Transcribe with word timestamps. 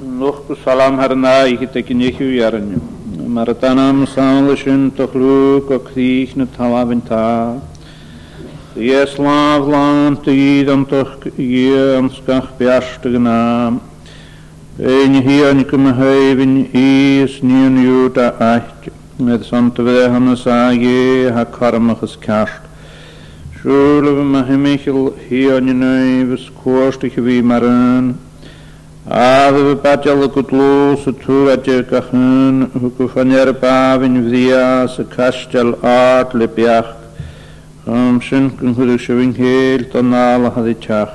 нохку 0.00 0.56
салам 0.64 0.98
харна 0.98 1.46
ихите 1.48 1.82
кинехи 1.82 2.22
уярню. 2.22 2.80
Маратанам 3.26 4.06
самлышин 4.06 4.90
тохлю 4.90 5.62
коксих 5.62 6.36
на 6.36 6.46
талавента. 6.46 7.60
Я 8.74 9.06
слав 9.06 9.66
лан 9.66 10.16
тидам 10.18 10.84
тох 10.86 11.16
ем 11.38 12.10
сках 12.10 12.52
пяштыгна. 12.58 13.80
Ein 14.78 15.22
hier 15.22 15.48
an 15.50 15.64
kum 15.64 15.86
hevin 15.86 16.68
is 16.74 17.42
nien 17.42 17.78
juta 17.86 18.34
acht. 18.38 18.90
Med 19.18 19.42
sant 19.46 19.74
ved 19.78 20.10
han 20.10 20.36
sa 20.36 20.70
ge 20.74 21.30
ha 21.34 21.44
karmachs 21.46 22.14
kast. 22.20 22.60
Sjule 23.56 24.12
mahimichel 24.32 25.14
hier 25.30 25.56
an 25.56 25.68
nøyves 25.82 26.50
kostig 26.62 27.16
vi 27.16 27.40
maran. 27.40 28.16
Ave 29.08 29.76
patjala 29.76 30.26
kutlu 30.28 30.96
sutura 31.04 31.56
tjekakhun 31.56 32.66
hukufanyer 32.80 33.52
pavin 33.60 34.20
vdia 34.24 34.88
se 34.88 35.04
kastel 35.16 35.74
art 35.82 36.32
lepjach. 36.34 36.88
Om 37.86 38.18
shin 38.20 38.50
kun 38.50 38.74
hudu 38.74 38.98
shavin 38.98 39.32
hel 39.32 39.84
tanal 39.92 40.50
hadichach. 40.50 41.12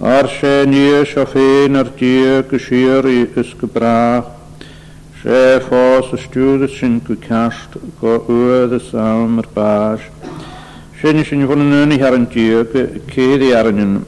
Arshe 0.00 0.66
nye 0.68 1.02
shafin 1.04 1.76
artie 1.76 2.42
kushiri 2.42 3.24
iskubrach. 3.36 4.26
fo 5.24 5.98
os 5.98 6.20
studes 6.20 6.70
shin 6.76 7.00
kukasht 7.00 7.74
go 8.00 8.20
uede 8.20 8.80
samer 8.90 9.44
bash. 9.52 10.04
Shin 11.00 11.24
shin 11.24 11.44
vunnen 11.44 11.88
ni 11.88 11.98
harantie 11.98 12.62
ke 12.64 13.38
di 13.40 13.50
aranin. 13.50 14.04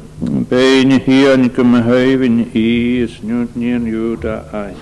Bein 0.50 0.90
hian 1.06 1.48
gymhyf 1.56 2.20
yn 2.26 2.36
is 2.52 3.12
nŵt 3.28 3.50
ni'n 3.62 3.84
yw'r 3.96 4.26
a 4.34 4.38
ein. 4.60 4.78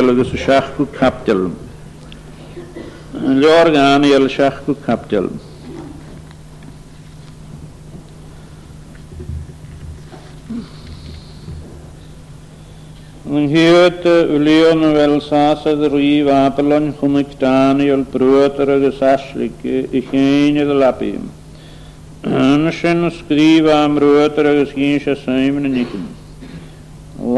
gáil 0.00 0.10
agus 0.10 0.32
a 0.34 0.36
seaachú 0.36 0.86
capdel. 0.98 1.52
An 3.14 3.40
leor 3.40 3.70
gan 3.72 4.02
éil 4.02 4.28
seaachú 4.28 4.74
capdel. 4.84 5.28
Yn 13.30 13.46
hyd 13.50 14.06
y 14.06 14.38
leon 14.42 14.80
y 14.88 14.94
fel 14.94 15.20
sas 15.22 15.64
a 15.68 15.74
ddrif 15.78 16.30
Abelon 16.34 16.92
chwnig 16.98 17.36
dan 17.42 17.78
i 17.82 17.90
o'r 17.94 18.02
brwyd 18.12 18.58
ar 18.64 18.72
agos 18.78 18.98
aslig 19.14 19.60
i 19.66 20.02
chyn 20.08 20.58
i 20.58 20.64
ddylabu. 20.66 21.12
Yn 22.26 22.66
sy'n 22.74 23.06
ysgrif 23.08 23.68
am 23.74 24.00
rwyd 24.02 24.40
ar 24.42 24.50
agos 24.54 24.74
gyn 24.76 24.98
sy'n 25.04 25.20
sy'n 25.24 25.54
mynd 25.60 25.70
yn 25.80 26.08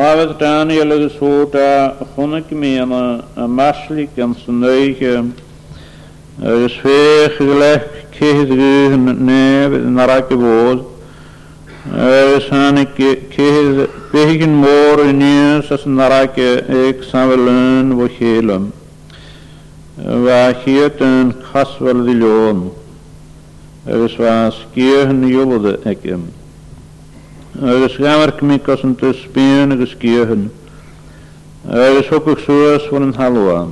Mavet 0.02 0.38
Daniel 0.40 0.90
gesota 0.98 1.94
gonnek 2.16 2.50
mene 2.50 3.18
maslik 3.48 4.16
en 4.24 4.34
snuige 4.38 5.12
is 6.66 6.74
veeg 6.82 7.36
gelek 7.36 7.86
kehid 8.14 8.50
guhen 8.58 9.04
neve 9.28 9.78
narake 9.98 10.34
bood 10.42 10.82
is 12.40 12.48
hanik 12.50 12.96
kehid 13.36 13.84
pehigin 14.10 14.54
moor 14.64 14.98
nius 15.20 15.70
as 15.78 15.84
narake 15.98 16.48
ek 16.82 17.06
savelun 17.12 17.94
wo 18.00 18.10
helum 18.16 18.66
wa 20.26 20.42
hieten 20.64 21.30
kasvel 21.46 21.98
diljon 22.10 22.60
is 24.02 24.18
was 24.18 24.56
kiehen 24.74 25.22
jubelde 25.36 25.76
ekem 25.94 26.24
agus 27.62 27.92
cymig 27.94 28.40
micos 28.40 28.82
an 28.84 28.96
tus 28.96 29.16
spéan 29.22 29.72
agus 29.72 29.94
cíhan. 29.94 30.50
Agus 31.68 32.06
thucah 32.06 32.34
suas 32.44 32.82
bhar 32.90 33.02
yn 33.04 33.12
halwa. 33.12 33.70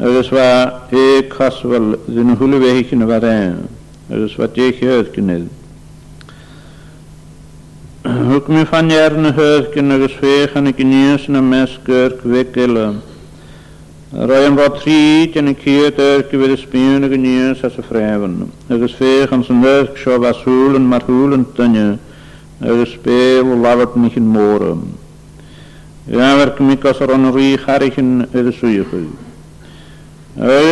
Agus 0.00 0.28
bha 0.30 0.80
é 0.90 1.22
casfuil 1.28 1.94
duna 2.06 2.36
thulahhéici 2.40 2.96
na 2.96 3.04
bhar 3.06 3.24
agus 4.08 4.34
bha 4.36 4.48
déchéad 4.48 5.10
gnéad. 5.12 5.46
Ook 8.06 8.48
me 8.48 8.66
van 8.66 8.90
jaren 8.90 9.34
huisken 9.34 9.90
gesvegen 10.02 10.66
ik 10.66 10.78
nieuws 10.84 11.26
na 11.26 11.40
meskerk 11.40 12.20
wikkelen. 12.22 13.00
Ruim 14.12 14.54
wat 14.54 14.80
triet 14.80 15.36
en 15.36 15.46
ik 15.48 15.60
heet 15.60 15.96
erke 15.98 16.36
weer 16.36 16.56
de 16.70 17.00
en 17.12 17.20
nieuws 17.20 17.62
als 17.64 17.72
ze 17.74 17.82
vrijven. 17.82 18.52
Ik 18.66 18.80
gesvegen 18.80 19.44
zijn 19.44 19.60
werk 19.62 19.96
zo 19.98 20.18
was 20.18 20.42
hoelen 20.44 20.88
maar 20.88 21.02
hoelen 21.04 21.46
tunje. 21.54 21.96
Ik 22.60 22.70
gespeel 22.80 23.44
lavert 23.46 23.94
niet 23.94 24.14
in 24.16 24.26
moren. 24.26 24.82
Ja, 26.04 26.36
werk 26.36 26.58
me 26.58 26.76
kas 26.76 27.00
er 27.00 27.10
een 27.10 27.32
riecharigen 27.32 28.26
in 28.30 28.44
de 28.44 28.52
suigen. 28.52 29.08
Eh, 30.34 30.70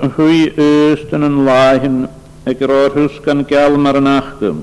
een 0.00 0.12
goeie 0.14 0.52
eusten 0.58 1.12
en 1.22 1.22
een 1.22 1.42
lagen. 1.42 2.08
Ik 2.42 2.56
roer 2.60 3.10
kan 3.24 3.44
kelmer 3.44 3.94
en 3.94 4.06
achtem. 4.06 4.62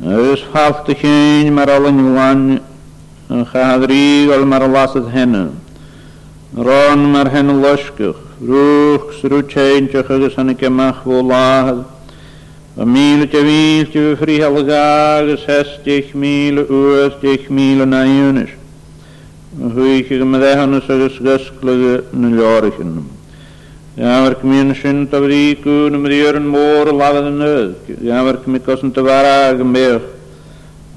Ys 0.00 0.40
halch 0.54 0.86
dy 0.86 0.94
chyn 0.96 1.52
mar 1.52 1.68
al 1.68 1.84
yn 1.86 2.58
chadri 3.52 4.24
gael 4.26 4.38
al 4.40 4.46
mar 4.46 4.60
lasad 4.60 5.10
henna. 5.10 5.52
Ron 6.54 7.00
mar 7.12 7.28
hen 7.28 7.60
lysgych, 7.60 8.16
rwch 8.40 9.10
sy'n 9.20 9.28
srw 9.28 9.42
chych 9.52 10.00
agos 10.12 10.36
hynny 10.38 10.56
gymach 10.56 11.02
fo 11.04 11.20
lahad. 11.20 11.84
A 12.78 12.86
mil 12.86 13.26
te 13.28 13.42
ffri 13.42 13.92
te 13.92 14.16
fri 14.16 14.38
hes 14.40 15.68
ddech 15.84 16.14
mil, 16.14 16.64
ddech 17.20 17.50
mil 17.50 17.84
na 17.84 18.00
yunish. 18.08 18.56
Hwychig 19.54 20.22
ymddehanus 20.24 20.88
agos 20.88 21.20
gysglwg 21.20 22.06
yn 22.16 22.38
llorichyn. 22.40 23.02
Jammerk 24.00 24.42
mensen 24.42 25.08
te 25.10 25.18
vrieken, 25.22 25.94
om 25.94 26.06
rieren 26.06 26.46
moor 26.48 26.92
laven 26.92 27.36
neus. 27.36 27.74
Jammerk 28.00 28.46
mikassen 28.46 28.90
te 28.96 29.02
waarag 29.04 29.56
meer. 29.62 30.00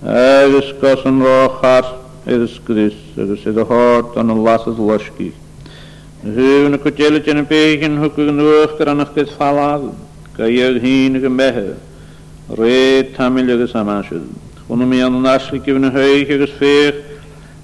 Agus 0.06 0.70
kassen 0.82 1.20
rochar, 1.24 1.84
agus 2.28 2.56
gris, 2.64 2.96
agus 3.20 3.44
is 3.44 3.54
de 3.54 3.66
hart 3.68 4.16
aan 4.18 4.30
een 4.30 4.40
lasses 4.48 4.78
loschki. 4.78 5.34
Huvne 6.24 6.78
kuteletje 6.80 7.32
en 7.34 7.48
pegen 7.48 7.98
hukken 8.00 8.36
nuchter 8.36 8.88
aan 8.88 9.00
het 9.00 9.32
falag. 9.36 9.82
Kajeg 10.38 10.82
heen 10.82 11.20
gemehe. 11.20 11.68
Reet 12.56 13.16
tamil 13.16 13.52
agus 13.56 13.74
amashud. 13.76 14.26
Onum 14.68 14.94
jan 14.94 15.22
naslik 15.22 15.66
even 15.68 15.92
heug 15.92 16.30
agus 16.30 16.56
veeg. 16.58 16.96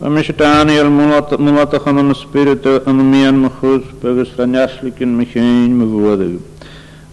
Amishitani 0.00 0.76
al 0.76 0.90
mulatachan 1.38 2.00
an 2.00 2.12
spiritu 2.16 2.80
an 2.84 3.10
mian 3.12 3.48
machus 3.48 3.84
pegus 4.00 4.26
lanyaslikin 4.34 5.14
michain 5.16 5.68
mavudhu. 5.70 6.42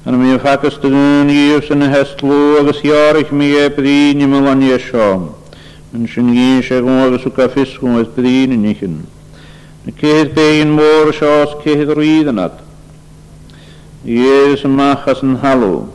An 0.04 0.20
mi 0.32 0.36
fakas 0.40 0.80
tagun 0.80 1.32
yus 1.32 1.70
an 1.70 1.82
hestlu 1.82 2.60
agus 2.60 2.78
yarich 2.82 3.32
mi 3.32 3.52
e 3.56 3.70
pedin 3.70 4.16
yimal 4.22 4.48
an 4.52 4.62
yesham. 4.62 5.36
An 5.94 6.08
shin 6.08 6.34
yin 6.34 6.64
shegun 6.64 7.06
agus 7.06 7.24
uka 7.24 7.48
fiskun 7.50 8.02
es 8.02 8.08
pedin 8.08 8.58
nichin. 8.58 9.06
Na 9.86 9.92
kehid 9.92 10.34
pein 10.34 10.72
mor 10.72 11.12
shas 11.14 11.54
kehid 11.62 11.94
ridanat. 11.94 12.62
Yes 14.04 14.62
machas 14.62 15.22
an 15.22 15.38
halu. 15.38 15.88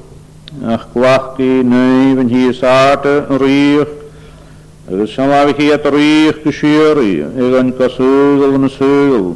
Ach 0.64 0.86
gwachki 0.94 1.64
neu 1.64 2.14
van 2.14 2.28
hier 2.28 2.52
saarte 2.52 3.26
riech 3.40 3.95
Agus 4.88 5.12
sem 5.14 5.26
lá 5.28 5.42
hi 5.48 5.72
a 5.72 5.76
ríoch 5.78 6.44
go 6.44 6.50
siúí 6.52 7.18
ag 7.20 7.54
an 7.58 7.72
cosúgal 7.72 8.54
an 8.54 8.68
súgal. 8.70 9.34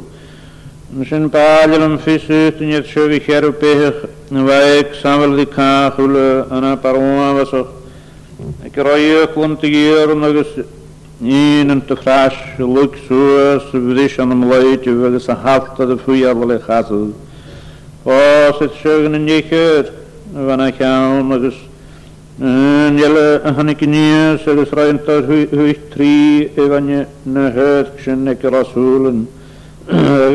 Na 0.92 1.04
sin 1.04 1.28
bailil 1.28 1.83
an 1.83 1.99
fiút 1.99 2.61
in 2.61 2.71
iad 2.71 2.87
siúhí 2.87 3.19
chearú 3.19 3.50
péich 3.52 4.07
na 4.30 4.45
bhaid 4.45 4.95
samhil 5.02 5.40
í 5.42 5.47
cáúla 5.47 6.47
anna 6.52 6.76
parhasach. 6.76 7.66
Ag 8.64 8.76
roiíochúnta 8.76 9.66
íarm 9.66 10.23
agus 10.23 10.52
íon 11.21 11.71
an 11.73 11.80
taráis 11.83 12.37
lug 12.61 12.95
suas 13.09 13.64
sa 13.73 13.76
bhdís 13.76 14.21
an 14.21 14.30
am 14.30 14.42
leitiú 14.47 15.02
agus 15.04 15.28
a 15.28 15.35
hafta 15.35 15.83
a 15.83 15.97
fuiarla 15.97 16.47
le 16.47 16.59
chaú. 16.64 17.12
Fá 18.04 18.52
sé 18.57 18.69
siúgan 18.80 19.19
na 19.19 19.19
níchéir 19.19 19.90
bhena 20.33 20.71
cheann 20.71 21.33
agus 21.33 21.54
Nele 22.42 23.42
hanne 23.44 23.75
knie 23.75 24.38
se 24.38 24.54
des 24.56 24.70
reintar 24.73 25.25
huich 25.28 25.90
tri 25.92 26.49
evanje 26.56 27.06
ne 27.26 27.50
herkschen 27.52 28.25
ne 28.25 28.32
rasulen 28.42 29.26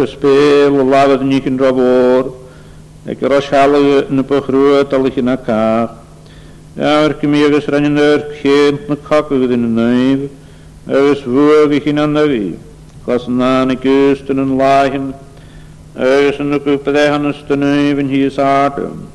speel 0.05 0.85
lavet 0.85 1.23
nik 1.23 1.47
in 1.47 1.57
rabor 1.57 2.31
ne 3.05 3.13
rashalle 3.21 4.05
ne 4.11 4.21
begroet 4.21 4.93
al 4.93 5.07
ich 5.07 5.17
na 5.17 5.35
ka 5.35 5.95
ja 6.77 7.05
er 7.09 7.13
kmie 7.15 7.49
ges 7.49 7.65
rennen 7.67 7.97
er 7.97 8.21
geen 8.43 8.77
ne 8.87 8.95
kappe 9.09 9.31
in 9.33 9.73
neev 9.73 10.29
er 10.87 11.11
is 11.11 11.21
woog 11.25 11.71
ich 11.73 11.87
in 11.87 11.97
an 11.97 12.11
nevi 12.13 12.53
kas 13.05 13.27
na 13.27 13.65
ne 13.65 13.75
kusten 13.77 14.37
en 14.39 14.57
lagen 14.59 15.11
er 15.97 16.29
is 16.29 16.39
ne 16.39 16.59
kupde 16.59 16.93
dyn 16.93 17.33
stenen 17.33 18.07
hier 18.07 18.27
is 18.27 18.37
atem 18.37 19.07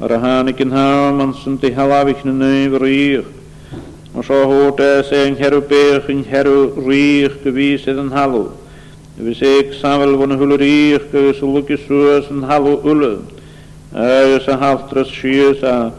ar 0.00 0.10
a 0.12 0.18
hánig 0.18 0.60
an 0.60 0.70
hám 0.72 1.20
an 1.20 1.34
san 1.42 1.58
de 1.58 1.74
halabich 1.74 2.22
na 2.24 2.30
nuim 2.32 2.72
ríoch. 2.80 3.26
An 4.14 4.22
seo 4.22 4.46
hóta 4.46 5.02
sé 5.02 5.26
an 5.26 5.34
herú 5.36 5.60
bech 5.60 6.08
an 6.08 6.22
herú 6.24 6.70
ríoch 6.86 7.42
go 7.42 7.50
ví 7.50 7.74
sé 7.78 7.90
an 7.98 8.10
halú. 8.10 8.50
E 9.18 9.22
vi 9.24 9.34
sé 9.34 9.72
samvel 9.80 10.14
von 10.16 10.30
hul 10.38 10.54
ríoch 10.56 11.10
go 11.10 11.32
sa 11.32 11.44
luki 11.46 11.74
suas 11.76 12.30
an 12.30 12.42
halú 12.46 12.78
ule. 12.84 13.24
Agus 13.92 14.46
a 14.46 14.56
haltras 14.56 15.08
sias 15.10 15.62
a 15.64 15.92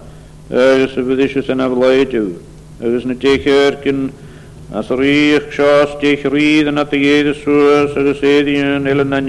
agus 0.49 0.95
a 0.95 1.01
vidisius 1.03 1.49
an 1.49 1.59
avleidu. 1.59 2.39
Agus 2.81 3.03
na 3.03 3.15
dechirkin 3.15 4.13
as 4.71 4.87
ríoch 4.87 5.51
seo 5.51 5.87
stich 5.97 6.23
ríd 6.23 6.69
an 6.69 6.77
at 6.77 6.93
a 6.93 7.33
suas 7.35 7.91
agus 7.97 8.21
édion 8.21 8.87
ilan 8.87 9.11
an 9.17 9.27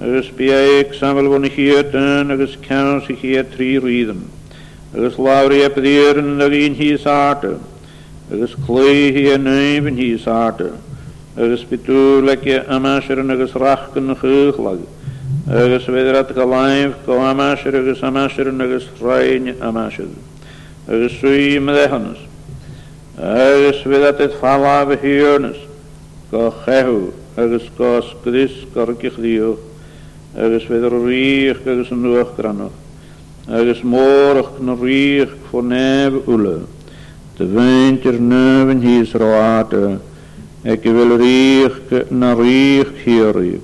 agus 0.00 0.28
beag 0.30 0.90
samvalhnachiíirtain 0.94 2.32
agus 2.32 2.54
hier 2.54 3.00
sa 3.00 3.06
chéad 3.16 3.46
trí 3.56 3.78
rian, 3.80 4.22
agus 4.94 5.14
láirí 5.18 5.64
apdían 5.66 6.38
a 6.40 6.48
gíon 6.48 6.74
híos 6.76 7.04
áta, 7.04 7.58
agus 8.30 8.54
chléhí 8.66 9.34
a 9.34 9.38
nuimhan 9.38 9.96
híos 9.98 10.28
áta, 10.30 10.70
agus 11.36 11.64
bitú 11.64 12.22
leice 12.22 12.62
amáisian 12.68 13.28
agus 13.30 13.50
rachcan 13.54 14.06
na 14.06 14.14
is 14.14 14.54
agus 15.50 15.84
féidirrat 15.84 16.32
go 16.32 16.46
láimh 16.46 16.94
go 17.04 17.14
amáisiir 17.18 17.74
agus 17.74 18.00
amáisian 18.00 18.60
agus 18.60 18.86
ráin 19.00 19.60
amáisiad, 19.60 20.08
agus 20.86 21.12
suí 21.20 21.58
mehannas, 21.58 22.18
agus 23.18 23.82
féidirrat 23.82 24.20
it 24.20 24.32
fáláh 24.38 24.94
hiúnas, 25.02 25.56
go 26.30 26.54
cheú 26.64 27.12
agus 27.36 27.68
gos 27.76 28.14
gris 28.22 28.62
gorcichlíoch 28.72 29.58
agus 30.36 30.64
féidir 30.68 30.92
riich 31.06 31.66
agus 31.66 31.90
an 31.90 32.02
nuachranach, 32.02 32.72
agus 33.48 33.80
mórach 33.82 34.60
na 34.60 34.74
riich 34.74 35.30
fo 35.50 35.60
neb 35.62 36.22
ywle, 36.28 36.58
dy 37.38 37.44
ule, 37.44 37.98
i'r 38.04 38.20
nef 38.20 38.72
yn 38.74 38.82
hys 38.84 39.12
roade, 39.16 39.96
ac 40.68 40.84
i 40.84 40.92
fel 40.98 41.16
riich 41.22 41.94
na 42.10 42.34
riich 42.36 42.92
hieri, 43.04 43.56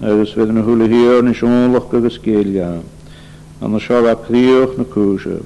agus 0.00 0.32
feddwl 0.32 0.54
na 0.56 0.62
hwle 0.64 0.88
hir 0.88 1.20
na 1.22 1.34
siolwch 1.34 1.92
agus 1.98 2.16
gelia, 2.24 2.70
an 3.60 3.70
na 3.76 3.80
sjáf 3.80 4.08
a 4.10 4.16
krioch 4.16 4.76
na 4.78 4.84
kúse, 4.84 5.42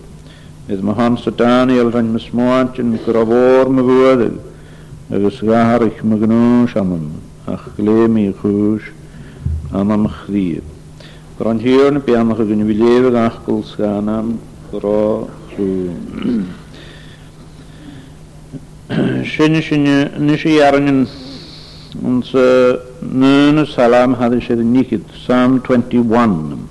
Id 0.71 0.85
ma 0.87 0.93
hans 0.95 1.27
a 1.27 1.33
Daniel 1.35 1.89
rhain 1.91 2.13
mysmoant 2.15 2.77
yn 2.79 2.93
grafor 3.03 3.67
ma 3.75 3.83
fwydig, 3.83 4.37
agus 5.11 5.41
gaharich 5.43 5.99
ma 6.07 6.15
gnús 6.21 6.77
amam, 6.79 7.11
ach 7.51 7.65
glem 7.75 8.15
i'ch 8.23 8.37
chwys, 8.39 8.85
an 9.73 9.91
am 9.93 10.07
chrí. 10.09 10.61
Gur 11.39 11.47
an 11.51 11.59
hiir 11.61 11.93
na 11.93 12.01
beannach 12.01 12.41
a 12.41 12.45
gunn 12.45 12.67
bhí 12.67 12.77
léh 12.79 13.15
achgóil 13.27 13.63
scanam 13.65 14.39
gorá 14.71 15.27
Sy'n 15.57 16.47
Sin 19.31 19.63
sinne 19.63 20.11
ni 20.19 20.37
sé 20.37 20.61
aranin 20.67 21.07
an 22.05 22.23
sa 22.23 22.77
nuna 23.03 23.65
salam 23.67 24.13
hadi 24.15 24.41
sé 24.41 24.55
nikid, 24.57 25.03
Psalm 25.25 25.61
21. 25.61 26.69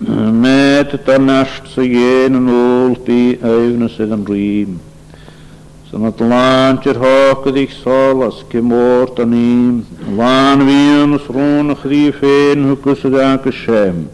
Met 0.00 1.06
dan 1.06 1.24
nasht 1.24 1.66
sa 1.74 1.80
yen 1.82 2.34
yn 2.42 2.48
ôl 2.52 2.96
bi 3.06 3.38
aivna 3.40 3.88
sydd 3.88 4.10
yn 4.12 4.24
rhym. 4.28 4.78
San 5.92 6.06
at 6.06 6.18
laantir 6.20 6.96
hokad 7.02 7.54
ik 7.56 7.70
solas 7.70 8.38
ke 8.48 8.60
moort 8.62 9.18
an 9.20 9.32
im. 9.32 9.86
Laan 10.16 10.60
wienus 10.64 11.20
ffein 11.28 11.76
chri 11.80 12.10
feen 12.18 12.64
hukus 12.70 13.02
gaak 13.04 13.44
shem. 13.52 14.08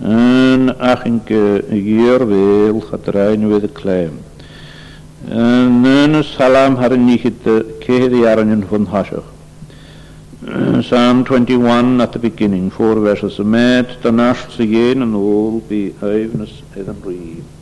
En 0.00 0.74
achinke 0.78 1.64
gier 1.70 2.22
weel 2.28 2.80
gaat 2.90 3.08
rein 3.14 3.48
with 3.50 3.64
a 3.64 3.68
claim. 3.80 4.14
Yn 5.26 6.14
y 6.14 6.22
salam 6.22 6.76
har 6.78 6.92
i 6.94 8.24
aran 8.32 8.54
yn 8.56 8.64
hwn 8.70 8.86
hasioch. 8.86 9.26
Psalm 10.86 11.24
21 11.24 12.00
at 12.00 12.12
the 12.12 12.18
beginning, 12.20 12.70
four 12.70 12.94
verses 13.00 13.40
a 13.40 13.44
met, 13.44 13.98
dan 14.02 14.20
asht 14.20 14.52
sy 14.54 14.68
gen 14.70 15.02
an 15.02 15.14
ôl 15.18 15.60
bi 15.68 15.92
haifnus 15.98 16.62
edyn 16.76 17.02
rhywb. 17.02 17.55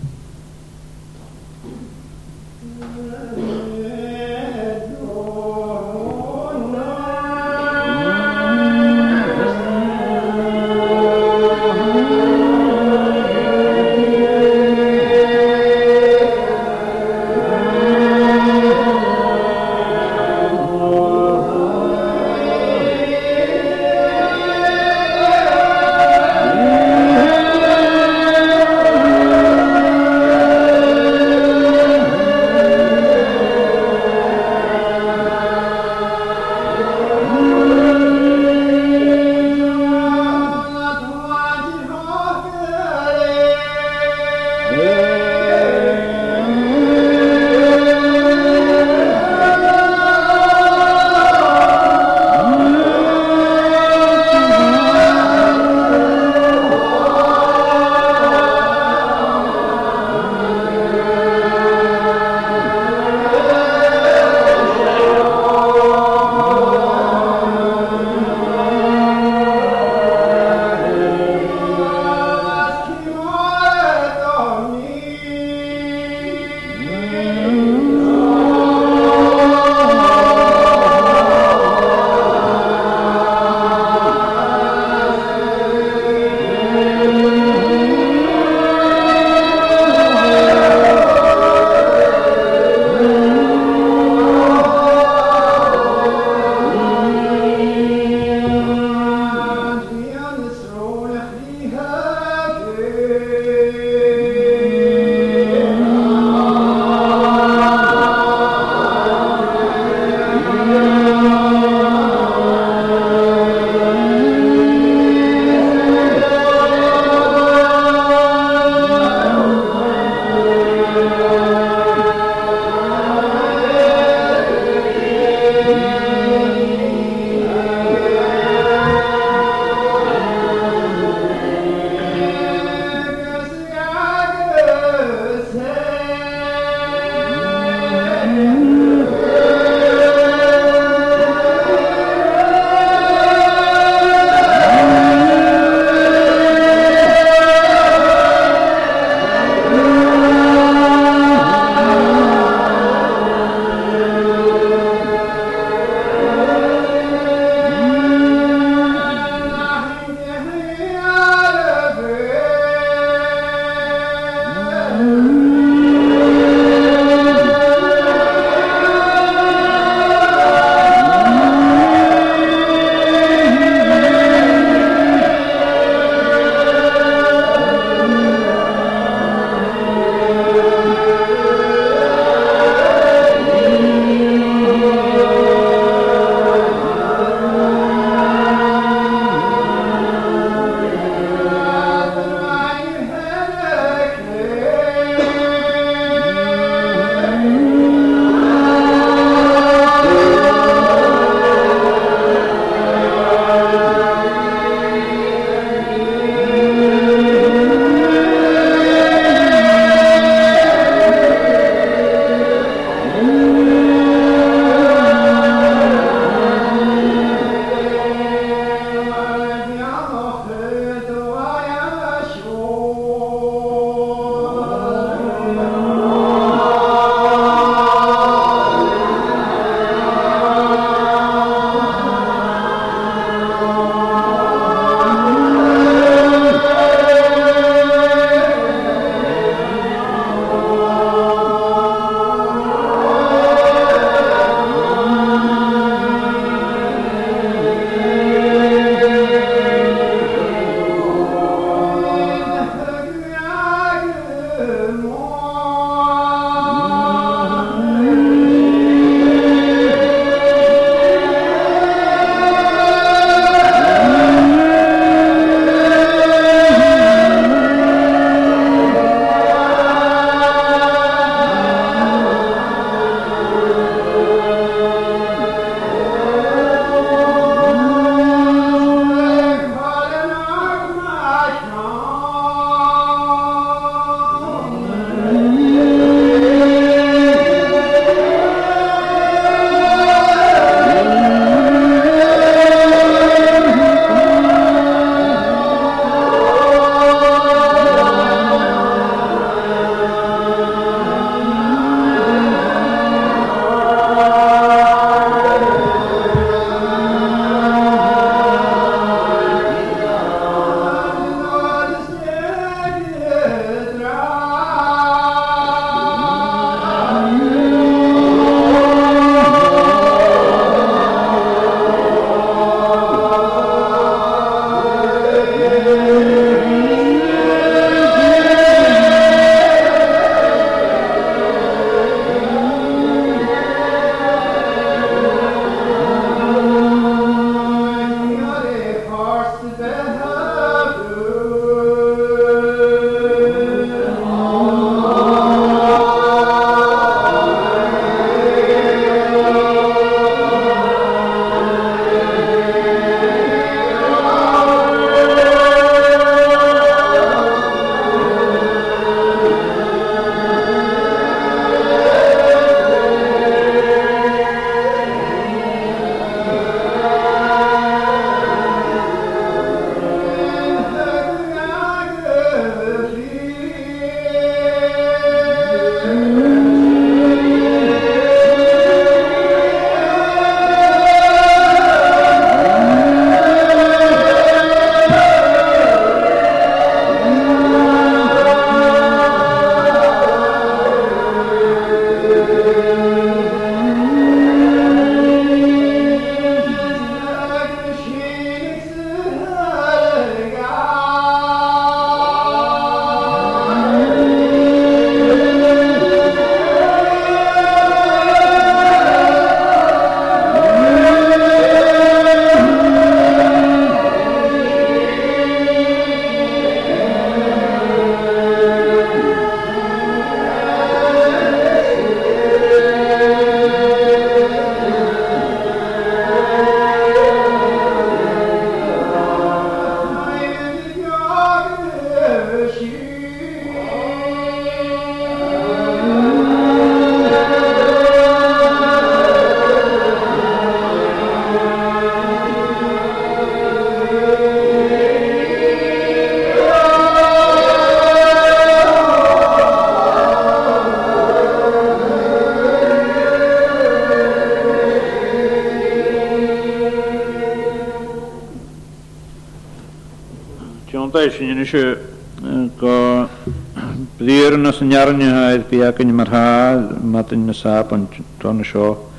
Narnihaid 464.95 465.65
marha 466.13 467.03
mat 467.03 467.33
matin 467.33 467.53
sa 467.53 467.83
pan 467.83 468.07
ton 468.39 468.63
sho. 468.63 469.11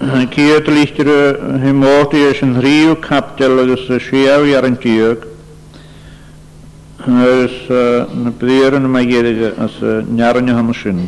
Kiet 0.00 0.64
lichtere 0.66 1.60
himorti 1.62 2.24
es 2.34 2.42
en 2.42 2.54
riu 2.58 2.96
kaptel 2.98 3.60
agus 3.60 3.80
a 3.90 3.98
shiav 4.00 4.46
yaran 4.48 4.78
tiog. 4.80 5.26
na 7.06 8.30
prieren 8.30 8.88
ma 8.88 9.00
gedig 9.00 9.58
as 9.58 9.72
ha 9.78 10.62
mushin 10.62 11.00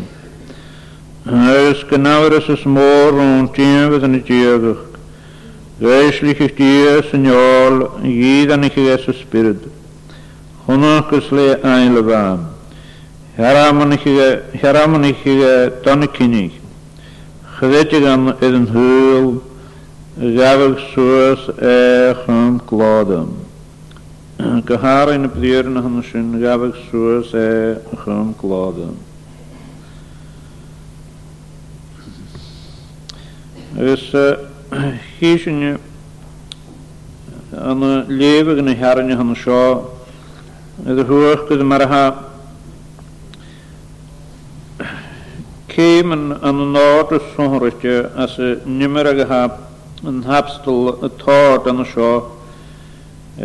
es 1.24 1.82
ganawr 1.84 2.36
es 2.36 2.44
smor 2.60 3.18
un 3.18 3.48
tiem 3.54 3.94
as 3.96 4.02
an 4.02 4.20
tiog. 4.22 4.88
Geislich 5.80 6.38
ich 6.40 6.54
dir, 6.54 7.00
jeder 8.02 8.56
nicht 8.58 8.76
Jesus 8.76 9.16
Spirit. 9.18 9.62
Honor 10.68 11.00
kusle 11.08 11.64
ein 11.64 11.94
Lebam. 11.94 12.49
Heramunichiga 13.40 15.54
donikinig. 15.84 16.52
Chydetigan 17.56 18.22
id 18.44 18.54
yn 18.58 18.66
hwyl, 18.72 19.28
gafag 20.36 20.74
sŵas 20.90 21.42
eich 21.56 22.22
yn 22.32 22.54
glodam. 22.68 23.30
Gahar 24.68 25.08
yn 25.14 25.24
y 25.28 25.30
bdir 25.32 25.64
yn 25.68 25.80
hynny 25.84 26.04
sy'n 26.08 26.28
gafag 26.42 26.72
sŵas 26.90 27.28
eich 27.40 28.04
yn 28.12 28.30
glodam. 28.40 28.96
Agus 33.76 34.04
híisinne 35.18 35.72
eh, 35.76 35.80
an 37.72 37.80
léfah 38.16 38.54
gan 38.58 38.66
na 38.68 38.74
hearanne 38.82 39.14
hanna 39.16 39.36
seo 39.38 39.64
idir 40.86 41.04
thuach 41.08 41.42
go 41.48 41.54
mar 41.64 41.82
ha 41.88 42.04
céman 45.80 46.32
an 46.42 46.56
náda 46.74 47.18
sonrite 47.34 47.94
as 48.24 48.34
nimmer 48.66 49.06
a 49.22 49.26
ha 49.32 49.42
an 50.04 50.22
hapstal 50.22 51.02
a 51.02 51.08
tát 51.22 51.66
an 51.72 51.84
seo 51.92 52.12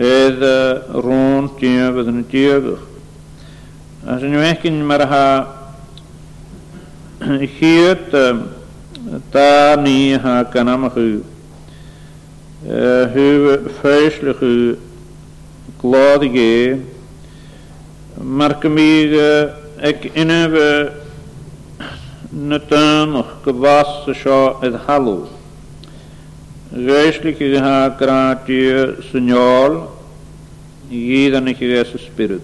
éad 0.07 0.41
rún 1.03 1.45
tíamh 1.59 2.07
an 2.07 2.25
tíagach. 2.31 2.81
As 4.05 4.23
an 4.23 4.31
mecin 4.31 4.83
mar 4.85 5.01
ha 5.05 5.25
chiad 7.57 8.11
tá 9.31 9.75
ní 9.85 10.17
ha 10.21 10.43
ganamachu 10.53 11.07
hu 12.67 13.57
féislechu 13.79 14.51
gládigé 15.81 16.83
mar 18.21 18.57
go 18.61 18.69
míg 18.69 19.13
ag 19.89 20.09
inah 20.15 21.03
na 22.35 22.57
tamach 22.59 23.41
gavasa 23.43 24.13
sha 24.13 24.55
ad 24.61 24.73
halu. 24.87 25.25
Geistlich 26.73 27.39
ist 27.39 27.61
ha 27.61 27.87
gratia 27.89 29.01
signal, 29.09 29.87
jeder 30.89 31.39
nicht 31.39 31.59
gewisse 31.61 31.97
spirit. 31.97 32.41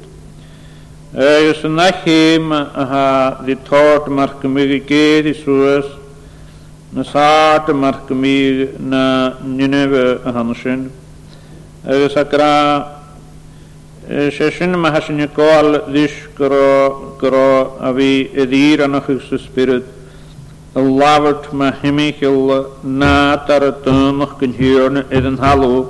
Er 1.13 1.49
ist 1.51 1.63
nachim 1.65 2.54
ha 2.54 3.43
die 3.45 3.56
tort 3.56 4.08
mark 4.08 4.41
mir 4.45 4.80
gedi 4.80 5.34
suas, 5.34 5.86
na 6.93 7.04
saat 7.04 7.67
mark 7.75 8.10
mir 8.12 8.69
na 8.80 9.34
nineve 9.43 10.21
hanshin. 10.23 10.89
Er 11.86 12.06
ist 12.06 12.15
akra 12.15 13.00
Session 14.12 14.74
Mahasanyakal 14.74 15.93
Dish 15.93 16.28
Gro 16.36 17.15
Gro 17.17 17.78
Avi 17.80 18.28
Edir 18.28 18.80
Anachus 18.80 19.39
Spirit 19.41 19.86
Lavert 20.76 21.43
Mahimichil 21.45 22.65
Natar 22.84 23.71
Tunach 23.82 24.38
Gynhyrn 24.38 25.10
Eden 25.15 25.38
Halo 25.38 25.84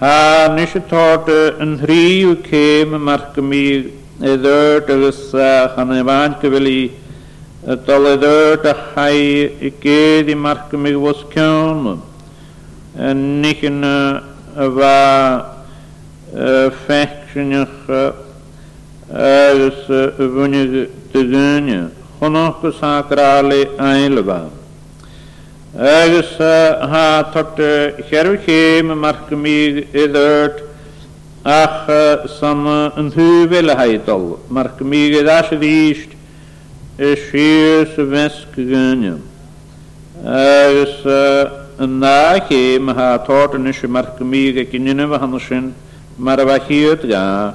Ha 0.00 0.48
Nishatort 0.54 1.58
Yn 1.62 1.78
Hriw 1.78 2.44
Kem 2.44 2.90
Markami 2.90 3.90
Edert 4.20 4.90
Agus 4.90 5.32
Hanevan 5.32 6.38
Kavili 6.38 6.90
Tal 7.64 8.18
Edert 8.18 8.64
Hai 8.94 9.48
Ikedi 9.70 10.34
Markami 10.36 10.92
Vos 11.00 11.24
Kyon 11.32 12.02
Nikin 12.94 13.80
Va 14.56 15.53
fechtinach 16.32 17.88
agus 19.10 19.86
bhuine 19.86 20.86
deúne 21.12 21.90
chunach 22.18 22.60
go 22.62 22.70
sacrála 22.72 23.66
einleba. 23.78 24.50
Agus 25.76 26.36
ha 26.38 27.22
tuta 27.32 28.02
cheirché 28.08 28.82
me 28.84 28.94
marcamí 28.94 29.86
idirt 29.92 30.62
ach 31.44 32.28
sam 32.40 32.66
an 32.66 33.10
thuúbile 33.10 33.76
haidal, 33.76 34.38
marcamí 34.50 35.12
a 35.26 35.42
se 35.48 35.56
díist 35.56 36.10
i 36.98 37.14
siir 37.16 37.94
sa 37.94 38.02
vesc 38.02 38.54
gúne. 38.56 39.20
Agus 40.24 41.04
an 41.78 42.00
ná 42.00 42.40
ché 42.48 42.78
me 42.80 42.94
ha 42.94 43.18
tartan 43.18 43.66
is 43.68 43.76
marcamí 43.82 44.56
a 44.58 44.64
cinine 44.64 45.74
marvajiotga, 46.18 47.54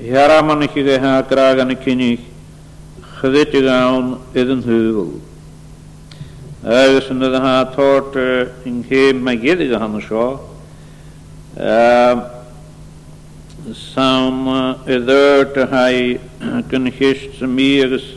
Jaramanichige 0.00 0.98
ha 0.98 1.22
kragen 1.28 1.74
kinig, 1.84 2.20
geditjegaan 3.22 4.18
is 4.32 4.42
een 4.48 4.62
heuvel. 4.62 5.20
Uisende 6.62 7.30
de 7.30 7.36
ha 7.40 7.64
toort 7.66 8.16
in 8.64 8.84
geen 8.88 9.22
magidige 9.22 9.78
is 9.98 10.48
Sam 13.92 14.48
edeurte 14.84 15.66
hij 15.70 16.20
kun 16.68 16.92
gist 16.92 17.40
mieres, 17.40 18.16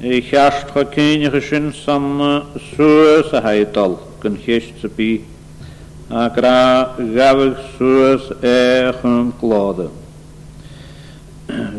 Gast 0.00 0.66
gekenigen 0.74 1.42
sin 1.42 1.72
san 1.72 2.42
suus 2.76 3.30
hij 3.30 3.68
kun 4.18 4.36
akra 6.12 6.90
gavik 6.98 7.56
suas 7.78 8.20
echem 8.42 9.32
klode. 9.40 9.88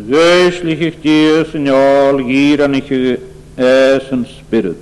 Geestlich 0.08 0.82
ich 0.82 1.02
dir, 1.04 1.46
Signal, 1.46 2.18
giran 2.24 2.74
ich 2.74 2.92
esen 3.56 4.26
spirit. 4.26 4.78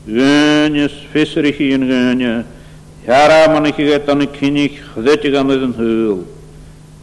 Gönjes 0.06 0.94
visserig 1.12 1.58
in 1.58 1.84
gönje. 1.90 2.32
Jara 3.04 3.42
mannetje 3.52 3.84
get 3.90 4.08
aan 4.08 4.20
een 4.24 4.30
kinig 4.30 4.80
gedettig 4.94 5.34
aan 5.36 5.50
een 5.50 5.74
huul. 5.76 6.22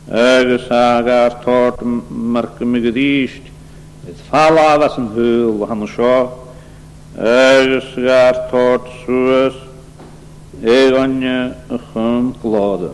Ergens 0.10 0.66
gaar 0.70 1.38
toorte 1.44 1.86
markamig 2.10 2.94
riest. 2.94 3.46
Het 4.06 4.18
falla 4.30 4.78
was 4.80 4.98
een 4.98 5.12
huul, 5.16 5.60
we 5.60 5.66
gaan 5.68 5.88
zo. 5.88 6.32
Ergens 7.18 7.94
gaar 7.96 8.48
toorte 8.50 8.90
suest. 9.06 9.70
eranje 10.62 11.56
hem 11.94 12.34
klade. 12.42 12.90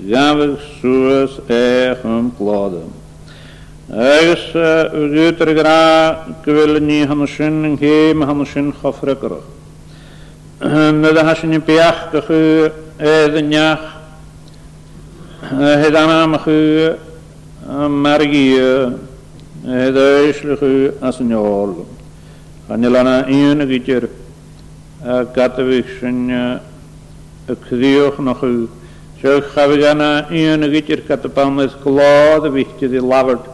Jammer 0.00 0.56
soos 0.80 1.38
er 1.50 1.96
hem 2.02 2.30
klade. 2.36 2.82
Ergens 3.90 4.54
eh, 4.54 4.90
ruiter 4.92 5.54
gra 5.54 6.34
kwil 6.42 6.80
ni 6.80 7.04
hanushin 7.04 7.76
heem 7.78 8.20
hanushin 8.26 8.72
gafrekker. 8.82 9.40
Nada 10.60 11.24
hashin 11.24 11.52
in 11.52 11.60
piach 11.60 12.10
kachu 12.10 12.70
edenjach. 12.98 13.92
Het 15.42 15.94
aanamachu 15.94 16.96
margie 17.88 18.58
het 19.66 19.94
eislichu 19.96 20.92
asenjol. 21.02 21.86
Hanilana 22.66 23.26
inugitjer 23.26 24.08
katavichinja 25.34 26.60
y 27.48 27.56
cyddiwch 27.68 28.18
na 28.24 28.32
chw. 28.40 28.46
Siwch 29.20 29.50
chafyd 29.54 29.84
anna 29.90 30.26
un 30.30 30.64
y 30.64 30.68
gyda'r 30.72 31.02
catapanlis 31.08 31.74
glod 31.82 32.46
y 32.48 32.52
fichtyd 32.56 32.94
i 32.98 33.02
lafod 33.04 33.44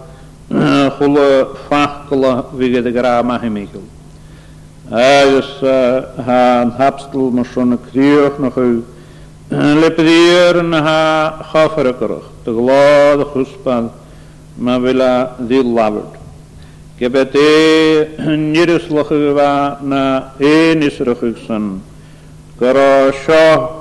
chwla 0.98 1.26
ffach 1.66 1.98
gla 2.10 2.34
fygyd 2.52 2.86
y 2.86 2.92
grama 2.94 3.36
hymigol. 3.42 3.82
Agus 4.90 5.50
ha'n 6.26 6.70
hapstl 6.78 7.28
ma 7.34 7.44
sy'n 7.50 7.74
y 7.76 7.80
cyddiwch 7.88 8.38
na 8.42 8.50
chw. 8.54 8.68
Lepydir 9.50 10.58
yn 10.64 10.74
ha 10.86 11.00
chaffer 11.52 11.90
y 11.90 11.94
gyrwch. 12.00 12.30
Dy 12.46 12.54
glod 12.56 13.24
y 13.24 13.28
chwsbad 13.34 13.90
mae 14.62 14.82
fila 14.86 15.10
ddi 15.40 15.62
lafod. 15.66 16.14
Gebet 17.00 17.32
e 17.40 18.36
nirys 18.38 18.86
lachig 18.92 19.30
fa 19.38 19.52
na 19.82 20.02
e 20.38 20.74
nisrachig 20.78 21.38
san. 21.46 21.70
Gara 22.60 23.08
sio 23.24 23.78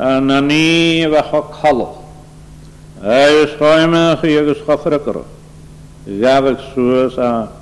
na 0.00 0.40
ní 0.40 1.06
bheitcha 1.06 1.42
chalo. 1.60 1.98
Agus 3.02 3.50
choimeach 3.58 4.22
agus 4.24 4.58
chofracar, 4.58 5.24
gabhah 6.06 6.74
suas 6.74 7.18
a 7.18 7.52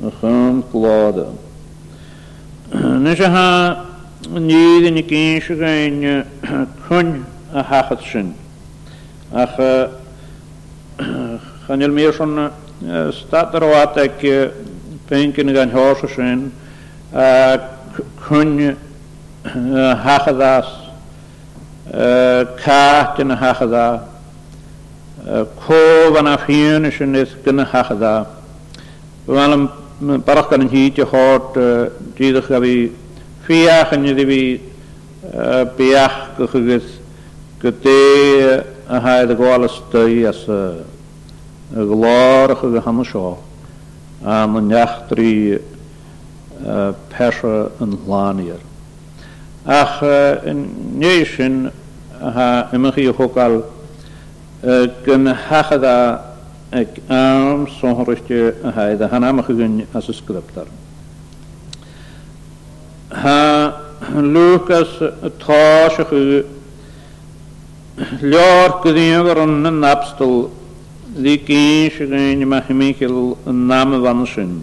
na 0.00 0.10
chum 0.20 0.62
gláda. 0.72 1.32
Nu 2.72 3.14
sé 3.16 3.24
ha 3.28 3.84
níad 4.28 4.86
in 4.86 5.02
cínse 5.06 5.58
gain 5.58 6.24
chun 6.88 7.26
a 7.52 7.62
hachad 7.62 8.00
sin. 8.12 8.34
Ach 9.34 9.56
chanil 10.96 11.92
mé 11.92 12.12
sin 12.16 12.50
statarhhat 13.12 13.96
ag 13.96 14.18
pencin 15.08 15.52
gan 15.52 15.70
hása 15.70 16.08
sin 16.14 16.52
chun 18.28 18.76
hachadás 19.42 20.85
Caat 21.92 23.18
yn 23.22 23.30
y 23.30 23.34
hachadda. 23.38 23.86
Cof 25.62 26.16
yn 26.18 26.28
a 26.30 26.34
ffion 26.42 26.88
ys 26.88 26.96
yn 27.04 27.14
eith 27.20 27.46
yn 27.50 27.62
y 27.62 27.66
hachadda. 27.70 28.14
Wel 29.28 29.54
yn 29.56 30.16
barach 30.26 30.50
gan 30.50 30.64
yn 30.66 30.72
hyd 30.72 30.98
i 31.00 31.04
chod 31.12 31.58
dydych 32.18 32.50
a 32.50 32.60
fi 32.64 32.74
ffiach 33.46 33.94
yn 33.96 34.06
iddi 34.12 34.26
fi 34.32 34.40
biach 35.78 36.18
gychwygys 36.38 36.90
gyda 37.62 37.96
a 38.90 39.00
haid 39.06 39.30
y 39.34 39.38
gwael 39.38 39.66
ystau 39.70 40.20
as 40.30 40.42
y 40.50 41.86
glor 41.94 42.54
ych 42.54 42.66
ag 42.70 42.80
hama 42.84 43.04
sio 43.06 43.36
a 44.24 44.44
mae'n 44.50 44.70
iach 44.74 44.98
dri 45.10 45.34
pesha 47.14 47.56
yn 47.82 47.98
llanir 48.06 48.62
ach 49.66 50.00
néisisin 50.94 51.70
ha 52.34 52.68
imimeí 52.72 53.10
choáil 53.16 53.64
gon 55.04 55.26
hachadá 55.26 56.36
ag 56.70 56.88
am 57.10 57.66
sonthiriste 57.80 58.54
a 58.64 58.70
haid 58.76 59.00
a 59.00 59.08
hanamach 59.08 59.46
gunn 59.46 59.84
as 59.94 60.06
ysgriptar. 60.08 60.66
Ha 63.10 63.74
Lucas 64.14 64.98
táisiú 65.46 66.44
leor 68.22 68.70
godíogar 68.82 69.38
an 69.42 69.62
na 69.62 69.70
napstal 69.70 70.50
dí 71.16 71.38
cé 71.42 71.90
se 71.98 72.06
gaine 72.06 72.44
me 72.46 72.62
himimiil 72.68 73.36
an 73.46 73.66
námhhan 73.66 74.26
sin. 74.26 74.62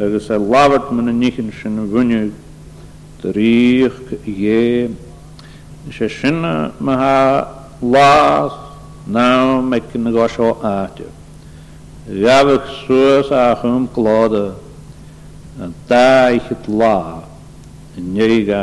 agus 0.00 0.30
a 0.30 0.32
labhart 0.38 0.90
man 0.92 1.06
na 1.06 1.12
níchan 1.12 1.52
sin 1.60 1.76
bhuineú 1.90 2.32
taríoch 3.20 3.98
dhé 4.24 4.88
sé 5.96 6.08
sinna 6.08 6.72
mathe 6.80 7.46
lás 7.82 8.52
ná 9.06 9.60
me 9.60 9.78
cin 9.90 10.02
na 10.04 10.10
gá 10.10 10.26
seo 10.34 10.56
áte. 10.64 11.04
Gabhah 12.08 12.66
suas 12.86 13.30
a 13.30 13.54
chum 13.60 13.86
gláda 13.94 14.54
an 15.60 15.74
daichiid 15.88 16.64
lá 16.68 17.22
inéige 17.98 18.58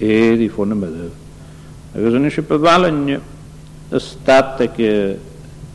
éí 0.00 0.48
fóna 0.48 0.76
midh. 0.78 1.10
agus 1.94 2.14
in 2.14 2.30
sé 2.30 2.42
behaine 2.42 3.20
staige 3.98 5.18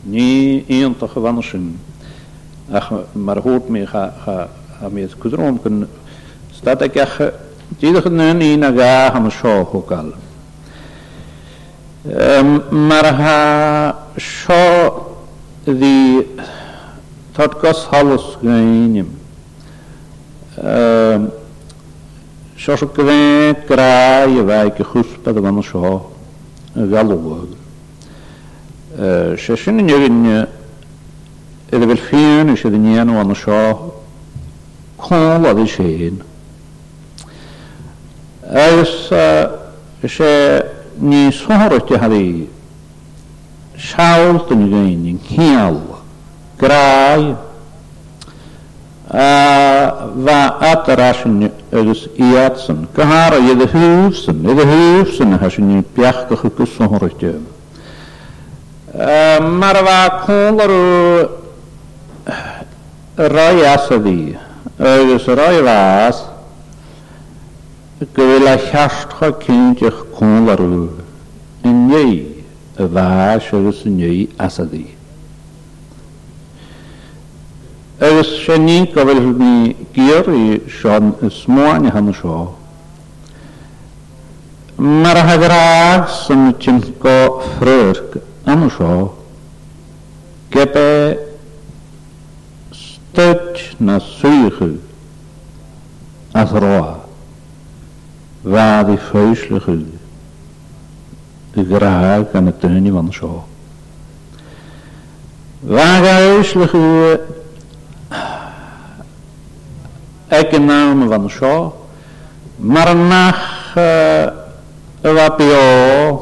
ní 0.08 0.64
íonanta 0.66 1.12
go 1.12 1.20
bhana 1.20 1.42
sin 1.42 1.76
ach 2.72 2.88
mar 3.14 3.36
mé 3.68 3.84
amies 4.84 5.14
kudrom 5.18 5.58
kun 5.62 5.88
stata 6.52 6.88
kach 6.88 7.18
jidakh 7.80 8.06
nan 8.10 8.42
ina 8.42 8.70
ga 8.72 9.10
ham 9.12 9.30
sho 9.30 9.64
hukal 9.64 10.12
marha 12.88 13.96
sho 14.16 15.16
the 15.64 16.26
totgos 17.34 17.86
halus 17.90 18.36
gainim 18.42 19.08
Sjós 22.62 22.82
og 22.86 22.92
gvinn 22.94 23.56
græi 23.66 24.38
væk 24.46 24.82
húspað 24.92 25.40
vann 25.42 25.56
og 25.58 25.64
sjá 25.66 25.90
galvog. 26.92 27.56
Eh, 28.94 29.32
sjesinn 29.34 29.80
njörinn 29.82 30.28
er 31.72 31.80
vel 31.82 31.98
fín, 31.98 32.54
sjesinn 32.54 32.86
njörinn 32.86 33.16
vann 33.18 33.34
og 33.34 33.40
sjá 33.40 33.58
chun 35.02 35.42
le 35.54 35.66
sé. 35.66 36.12
Agus 38.50 39.10
sé 40.16 40.62
ní 41.00 41.30
sóirte 41.32 41.96
haí 41.98 42.46
seáiltan 43.78 44.70
gaiin 44.70 45.18
cheal 45.26 45.76
grá 46.58 47.36
bhe 50.14 50.38
atarrásin 50.72 51.50
agus 51.72 52.08
iadsan 52.18 52.86
gohara 52.94 53.38
iad 53.46 53.62
a 53.62 53.66
thuúsan 53.66 54.44
iad 54.46 54.58
a 54.58 54.64
thuúsan 54.70 55.38
he 55.40 55.50
sin 55.50 55.64
ní 55.70 55.82
beachcha 55.96 56.36
chu 56.40 56.48
go 56.56 56.64
sóirte. 56.64 57.32
Mar 59.58 59.76
a 59.76 59.82
bheith 59.86 60.26
chólarú 60.26 61.28
roi 63.16 63.64
as 63.66 63.90
a 63.90 63.96
bhí 63.98 64.36
agus 64.82 65.26
roi 65.28 65.62
vás 65.62 66.16
go 67.98 68.06
bhfuil 68.26 68.48
a 68.52 68.56
cheastcha 68.58 69.28
cinteach 69.44 70.00
cún 70.16 70.46
larú 70.46 70.78
iné 71.62 72.00
a 72.76 72.88
bhás 72.96 73.52
agus 73.54 73.84
iné 73.86 74.26
asadí. 74.38 74.86
Agus 78.00 78.32
sé 78.44 78.58
ní 78.58 78.78
go 78.94 79.04
bhfuil 79.06 79.32
ní 79.38 79.76
gíar 79.94 80.26
i 80.34 80.58
sean 80.80 81.14
smáin 81.30 81.86
hanna 81.94 82.12
seo. 82.20 82.40
Mar 84.78 85.16
a 85.16 85.22
hagrá 85.30 86.06
san 86.10 86.54
tin 86.58 86.80
go 86.98 87.38
frúr 87.54 88.02
anna 88.46 88.66
seo, 88.78 89.14
gebe 90.50 90.86
na 93.16 93.38
نسویخه 93.80 94.68
als 96.34 96.50
راه 96.52 96.96
waar 98.42 98.86
die 98.86 98.98
feuslige 98.98 99.84
de 101.52 101.64
graag 101.74 102.26
en 102.32 102.46
het 102.46 102.60
tuinje 102.60 102.92
van 102.92 103.06
de 103.06 103.12
show. 103.12 103.38
Waar 105.60 106.04
huislige 106.06 107.18
naam 110.60 111.08
van 111.10 111.22
de 111.22 111.28
show, 111.28 111.72
maar 112.56 112.96
nach 112.96 113.74
wat 115.00 115.36
bij 115.36 115.46
jou, 115.46 116.18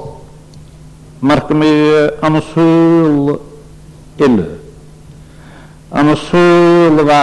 maar 1.19 1.41
kom 1.47 1.63
je 1.63 2.15
aan 2.21 2.33
de 2.33 2.43
zul 2.55 3.41
Am 5.91 6.07
y 6.13 6.15
sŵl 6.15 7.01
yma 7.03 7.23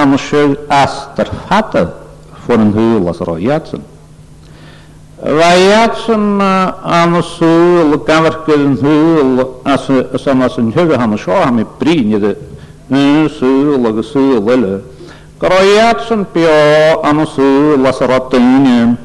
am 0.00 0.14
y 0.16 0.18
sŵl 0.20 0.54
astr 0.72 1.28
ffada 1.42 1.82
ffwr 2.46 2.62
yn 2.64 2.70
hwyl 2.72 3.10
as 3.10 3.18
roi 3.28 3.42
iatsyn. 3.44 3.82
Fai 5.20 5.66
iatsyn 5.66 6.24
am 6.40 7.16
y 7.18 7.20
sŵl 7.28 7.92
gafr 8.08 8.38
gyr 8.46 8.62
yn 8.68 8.78
hwyl 8.80 9.42
as 9.68 10.28
am 10.32 10.44
as 10.48 10.56
hyfyd 10.56 10.94
am 10.96 11.12
y 11.12 11.18
sio 11.20 11.42
am 11.44 11.60
y 11.60 11.66
brin 11.80 12.14
ydy 12.16 12.30
yn 12.96 13.28
sŵl 13.36 13.84
ag 13.90 14.00
y 14.00 14.06
sŵl 14.14 14.48
yly. 14.54 14.72
Groi 15.44 15.68
iatsyn 15.74 16.24
bio 16.32 16.56
am 17.10 17.20
y 17.20 17.28
sŵl 17.34 17.84
as 17.92 18.00
rod 18.08 18.32
yn 18.40 18.48
union. 18.62 18.96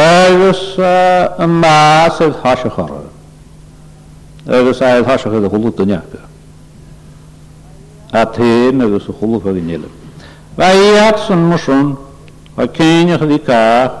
Agus 0.00 0.64
y 0.80 1.50
mas 1.60 2.24
ydd 2.24 2.40
hasio 2.46 2.72
chorau. 2.72 3.04
Agus 4.48 4.80
a 4.80 4.96
ydd 5.02 5.08
hasio 5.12 5.44
hwlwyd 5.44 5.84
yn 5.84 5.94
iawn 5.98 6.24
a 8.12 8.24
tein 8.26 8.80
agus 8.82 9.06
a 9.08 9.12
chulach 9.12 9.44
a 9.44 9.52
gnéile. 9.52 9.88
Ba 10.56 10.72
iad 10.72 11.18
san 11.26 11.40
marson 11.44 11.96
a 12.56 12.64
céineach 12.66 13.20
a 13.20 13.26
dí 13.26 13.38
cá 13.38 13.92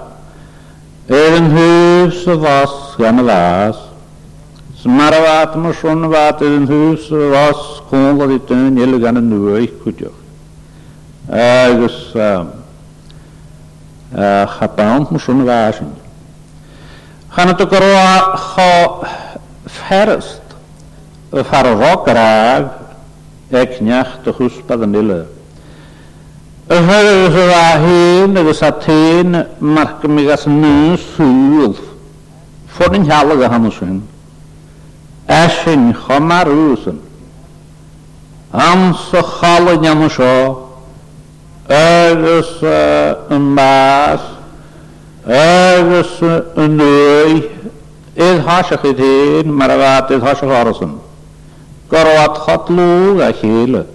ar 1.08 1.32
an 1.36 1.50
hús 1.52 2.26
a 2.26 2.36
bhas 2.36 2.96
gan 2.96 3.18
a 3.18 3.22
bhas 3.22 3.76
Som 4.80 4.92
mar 4.96 5.12
a 5.12 5.20
vat 5.20 5.56
mar 5.56 5.74
son 5.74 6.04
a 6.04 6.08
vat 6.08 6.40
ar 6.40 6.48
an 6.48 6.66
hús 6.66 7.10
a 7.12 7.28
bhas 7.34 7.80
cóla 7.90 8.26
dí 8.28 8.40
tún 8.46 8.78
ile 8.78 8.98
gan 8.98 9.16
a 9.16 9.20
nuaich 9.20 9.74
chuideoch. 9.82 10.16
Agus 11.28 12.10
chapánt 14.56 15.10
mar 15.10 15.20
son 15.20 15.40
a 15.40 15.44
bhasin. 15.44 15.92
Chana 17.36 17.54
tu 17.56 17.66
gorwa 17.66 18.36
cho 18.54 19.04
fherist 19.68 20.40
a 21.30 21.44
fharroch 21.44 22.04
raag 22.06 22.77
ag 23.50 23.70
neach 23.80 24.18
do 24.24 24.32
chwsbad 24.36 24.82
yn 24.84 24.92
dile. 24.92 25.18
Y 26.68 26.76
hyrs 26.84 27.36
a 27.48 27.62
hyn 27.80 28.36
agos 28.36 28.60
a 28.60 28.68
tyn 28.82 29.38
margym 29.64 30.18
i 30.20 30.26
gas 30.26 30.44
nyn 30.48 30.98
sŵl 31.00 31.72
ffwrdd 32.76 32.98
yn 32.98 33.06
hialag 33.08 33.40
a 33.46 33.48
hannw 33.54 33.70
sy'n 33.72 34.02
Esyn 35.38 35.88
chomar 35.96 36.50
rwysyn 36.50 37.00
Ans 38.66 39.06
o 39.16 39.22
chalag 39.30 39.80
iawn 39.88 40.04
sio 40.12 40.28
agos 41.72 42.52
yn 43.32 43.48
mas 43.56 44.28
agos 45.40 46.12
yn 46.20 46.76
nwy 46.76 47.40
Edd 48.28 48.42
hasach 48.48 48.84
i 48.88 48.92
tyn, 48.98 49.52
mae'r 49.54 49.76
afad 49.78 50.08
edd 50.16 50.24
hasach 50.26 50.50
arasyn. 50.58 50.96
Karat 51.90 52.68
niet 52.68 53.16
gachele. 53.20 53.86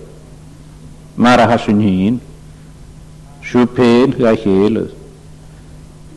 Marahasunin. 1.16 2.22
Shupel 3.42 4.10
gachele. 4.18 4.90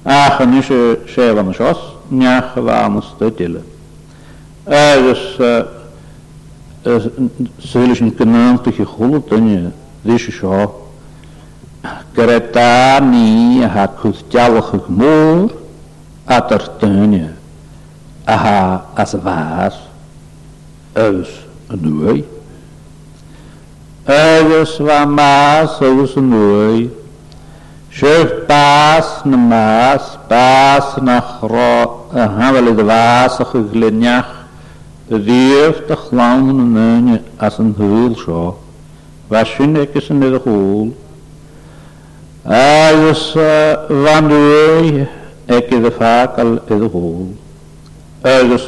Aachen 0.02 0.52
is 0.52 0.66
zeven 1.04 1.54
zos. 1.54 1.78
Njach 2.08 2.54
wanes 2.54 3.14
tutile. 3.18 3.60
Ergens 4.64 5.36
zullen 7.56 7.96
ze 7.96 8.12
kunnen 8.16 8.60
te 8.62 8.72
gegolten. 8.72 9.72
Dit 10.02 10.14
is 10.28 10.38
zo. 10.40 10.80
Кретани 12.12 13.62
аха 13.62 13.86
кустялых 14.00 14.72
мур 14.88 15.52
aha 16.26 16.50
аха 18.96 19.72
азвар 20.96 21.44
nuoi. 21.74 22.24
waar 24.78 25.08
maas 25.08 25.80
over 25.80 26.06
zijn 26.08 26.28
nuoi. 26.28 26.96
Sjöf 27.90 28.32
paas 28.46 29.06
na 29.24 29.36
maas, 29.36 30.18
paas 30.28 30.96
na 31.02 31.20
chro, 31.20 32.04
a 32.14 32.28
hafel 32.38 32.66
id 32.68 32.80
vas 32.82 33.36
ach 33.40 33.54
y 33.56 33.62
gliniach, 33.70 34.28
y 35.08 35.16
ddiaf 35.24 35.78
dy 35.88 35.96
chlawn 36.02 36.48
yn 36.52 37.14
as 37.40 37.56
een 37.58 37.70
hwyl 37.78 38.12
sio, 38.20 38.42
fa 39.30 39.40
is 39.48 39.54
egis 39.64 40.10
yn 40.12 40.20
edrych 40.28 40.44
hwyl, 40.44 40.92
waar 42.44 43.00
van 44.04 44.30
ik 45.46 45.72
is 45.78 45.82
de 45.86 45.94
vaak 45.98 46.36
al 46.38 46.52
iddo 46.66 47.30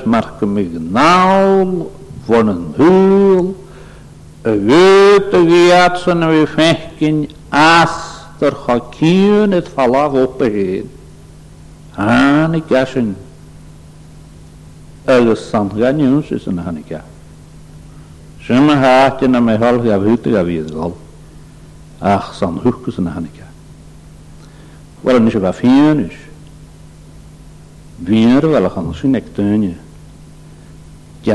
maak 0.05 0.27
ik 0.41 0.49
me 0.49 0.65
van 2.29 2.47
een 2.49 2.73
huul, 2.77 3.65
een 4.43 4.65
weet 4.65 5.31
de 5.31 5.45
geatsen 5.49 6.23
en 6.23 6.29
we 6.29 6.47
vechten 6.47 7.29
as 7.49 7.95
der 8.39 8.57
hakien 8.67 9.51
het 9.53 9.69
valag 9.69 10.13
opgeheen. 10.13 10.91
Hane 11.91 12.63
gashen. 12.69 13.17
Agus 15.05 15.49
san 15.49 15.71
ganius 15.77 16.31
is 16.31 16.47
een 16.47 16.59
hane 16.59 16.83
gashen. 16.83 17.13
Sjöma 18.41 18.75
haatje 18.77 19.29
na 19.29 19.41
me 19.41 19.57
halg 19.57 19.89
av 19.89 20.05
hute 20.05 20.31
gav 20.33 20.49
idgal. 20.49 20.97
Ach 21.99 22.35
san 22.35 22.61
hukkus 22.63 23.01
en 23.01 23.07
hane 23.07 23.29
gashen. 23.33 23.47
Wel, 25.01 25.21
nisho 25.21 25.41
gaf 25.41 25.61
hien 25.65 26.05
is. 26.11 26.17
Wiener 27.97 28.51
wel 28.51 28.69
gaan 28.71 28.95
sinnek 28.95 29.27
teunje. 29.35 29.75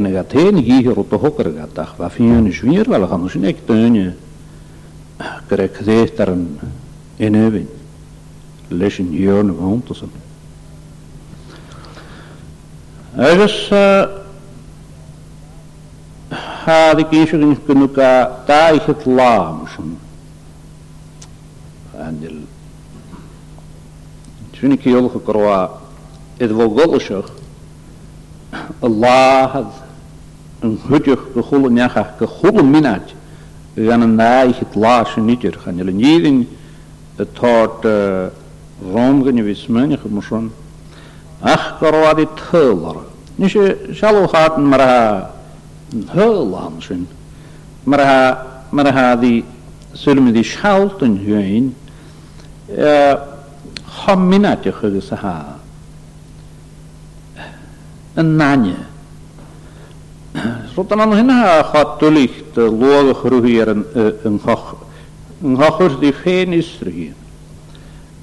Je 0.02 0.12
gaat 0.14 0.32
heen 0.32 0.56
hier 0.56 0.98
op 0.98 1.10
de 1.10 1.16
hokker 1.16 1.52
gaat 1.58 1.70
dag. 1.74 1.94
Wat 1.98 2.14
je 2.14 2.24
een 2.24 2.54
zwier 2.54 2.90
wel 2.90 3.08
gaan 3.08 3.30
zien? 3.30 3.44
Ik 3.44 3.66
ben 3.66 3.94
je. 3.94 4.12
Krijg 5.48 5.80
je 5.86 6.12
daar 6.16 6.28
een 7.18 7.70
Lees 8.68 8.98
je 8.98 9.10
jaar 9.10 9.46
nog 9.46 9.58
om 9.58 9.84
te 9.84 9.94
is... 9.94 10.02
in 17.12 17.58
taai 18.46 18.80
het 18.86 19.06
laam 19.06 19.62
En 21.98 22.20
die... 22.20 22.46
ik 26.90 27.12
Het 28.80 28.96
yn 30.64 30.78
hwydioch 30.86 31.24
gychwl 31.36 31.66
yn 31.70 31.80
iachach, 31.82 32.12
gychwl 32.20 32.62
yn 32.62 32.70
minad, 32.72 33.12
gan 33.76 34.06
yn 34.06 34.16
naich 34.20 34.62
i 34.64 34.68
glas 34.74 35.16
yn 35.20 35.30
idir, 35.34 35.58
gan 35.64 35.80
i'r 35.84 35.90
nidyn 35.92 36.44
y 37.20 37.28
tord 37.38 37.84
rhom 38.86 39.22
gan 39.26 39.42
i 39.42 39.46
fismen, 39.50 39.94
i'ch 39.98 40.06
mwysron, 40.12 40.48
ach 41.42 41.66
gorwad 41.82 42.24
i 42.24 42.28
tylar. 42.46 43.02
Nes 43.42 43.56
i 43.58 43.68
sialwch 43.98 44.36
ad 44.40 44.60
yn 44.60 44.68
mara 44.72 44.88
hyl 46.14 46.56
am 46.60 46.80
sy'n, 46.84 47.04
mara 47.90 48.96
ha 48.98 49.08
di 49.20 49.34
syrmyd 50.00 50.38
i 50.42 50.46
sialt 50.48 51.04
yn 51.06 51.20
hwyn, 51.26 51.72
chom 54.04 54.26
minad 54.32 54.70
i'ch 54.72 54.86
ygys 54.90 55.12
a 55.20 55.34
Yn 58.14 58.28
nanya. 58.38 58.76
Sot 60.76 60.92
an 60.94 61.12
hin 61.12 61.30
ha 61.30 61.62
liht 62.10 62.56
loge 62.56 63.14
groeieren 63.14 63.86
eh, 63.94 64.14
een 64.24 65.58
gachers 65.60 65.98
die 66.00 66.14
feen 66.14 67.14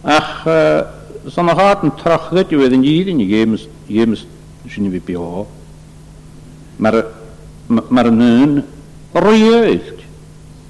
Ach, 0.02 0.42
san 1.28 1.48
a 1.48 1.54
harten 1.54 1.94
tracht 1.94 2.32
dat 2.34 2.50
je 2.50 2.56
weet 2.56 2.72
in 2.72 2.82
jieden 2.82 3.18
jemes 3.18 3.68
jemes 3.86 4.26
sin 4.68 4.82
dus 4.82 4.92
wie 4.92 5.00
bio. 5.04 5.46
Maar 6.76 6.94
eh, 6.94 7.76
maar 7.88 8.12
nun 8.12 8.64
rieëcht. 9.12 10.02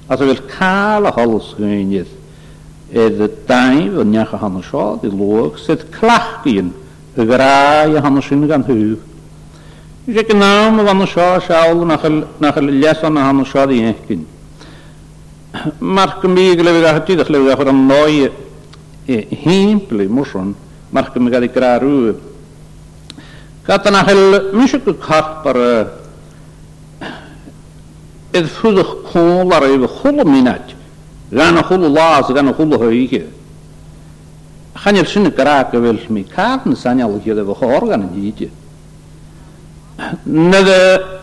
As 0.06 0.18
wil 0.18 0.36
kale 0.58 1.08
hals 1.14 1.54
geenjes. 1.56 2.06
Er 2.92 3.16
de 3.16 3.42
tuin 3.46 3.92
van 3.94 4.12
Jacha 4.12 4.36
Hanneshaw, 4.36 5.00
die 5.02 5.14
loog, 5.16 5.58
zit 5.58 5.88
klachtien, 5.88 6.74
een 7.14 7.26
graaie 7.30 8.00
Hanneshaw 8.00 8.48
gaan 8.50 8.64
huug. 8.66 8.98
Ise 10.10 10.22
gnáam 10.34 10.80
a 10.80 10.82
bhana 10.82 11.06
seo 11.06 11.38
seáil 11.40 11.84
nach 12.40 12.56
lesan 12.56 13.16
a 13.16 13.20
hana 13.26 13.42
na 13.44 13.94
hecinn. 13.94 14.26
Mar 15.78 16.18
go 16.20 16.26
mí 16.26 16.56
go 16.56 16.62
leh 16.64 16.80
gatíach 16.82 17.28
leh 17.30 17.54
chu 17.54 17.68
an 17.68 17.86
náid 17.88 18.32
hípla 19.06 20.08
mórson 20.16 20.48
mar 20.90 21.12
go 21.14 21.24
gad 21.30 21.44
grarú. 21.54 22.16
Ga 23.64 23.74
an 23.84 23.92
nachil 23.92 24.52
mu 24.52 24.66
go 24.84 24.92
carpar 24.94 25.90
iad 28.34 28.46
fuúdach 28.56 28.92
cóil 29.12 29.52
ar 29.52 29.62
ibh 29.74 29.84
e, 29.84 29.88
chola 30.00 30.24
míid, 30.24 30.48
ganna 31.30 31.62
chola 31.62 31.88
lás 31.88 32.28
a 32.30 32.32
ganna 32.32 32.52
chola 32.52 32.76
hoige. 32.78 33.22
Chanir 34.74 35.06
sinna 35.06 35.30
gará 35.30 35.70
go 35.70 35.78
bhfuil 35.80 36.10
mí 36.10 36.24
cáan 36.34 36.74
sanal 36.74 37.14
chéad 37.24 37.38
a 37.38 37.44
bh 37.44 37.62
organ 37.62 38.08
díide. 38.12 38.50
net 40.24 41.22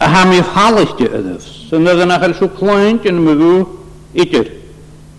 ha 0.00 0.24
mi 0.24 0.40
falchte 0.42 1.04
edus. 1.06 1.68
So 1.68 1.78
net 1.78 2.06
nach 2.06 2.22
el 2.22 2.34
so 2.34 2.48
kleint 2.48 3.04
in 3.06 3.16
mugu 3.24 3.78
itir. 4.14 4.60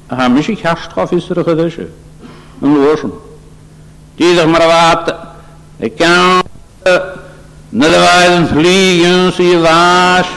Ha 0.10 0.28
mi 0.28 0.42
sich 0.42 0.62
hastraf 0.62 1.12
is 1.14 1.30
er 1.30 1.44
gedesche. 1.44 1.88
En 2.62 2.74
losen. 2.74 3.12
Die 4.16 4.36
zeg 4.36 4.48
maar 4.48 4.66
wat 4.68 5.16
ik 5.78 5.96
kan 5.98 6.42
net 7.70 7.90
wijzen 7.90 8.48
vliegen 8.48 9.32
zie 9.34 9.58
waas. 9.60 10.28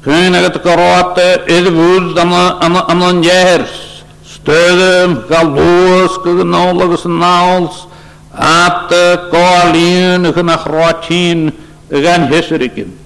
Kunnen 0.00 0.42
het 0.42 0.60
karotte 0.60 1.40
is 1.44 1.70
woed 1.70 2.16
dan 2.16 2.32
aan 2.32 2.76
aan 2.88 3.22
jers. 3.22 4.04
Steun 4.24 5.18
galoos 5.28 6.16
genolig 6.22 6.98
snaals. 6.98 7.88
at 8.34 8.88
gálíon 9.30 10.24
a 10.26 10.32
gan 10.32 10.44
nachrátíín 10.44 11.52
a 11.90 11.98
gan 12.00 12.28
hisirikin. 12.32 12.96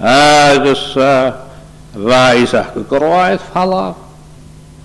Agus 0.00 0.96
bhaisach 1.94 2.74
go 2.74 2.80
goráid 2.82 3.40
fallach, 3.52 3.96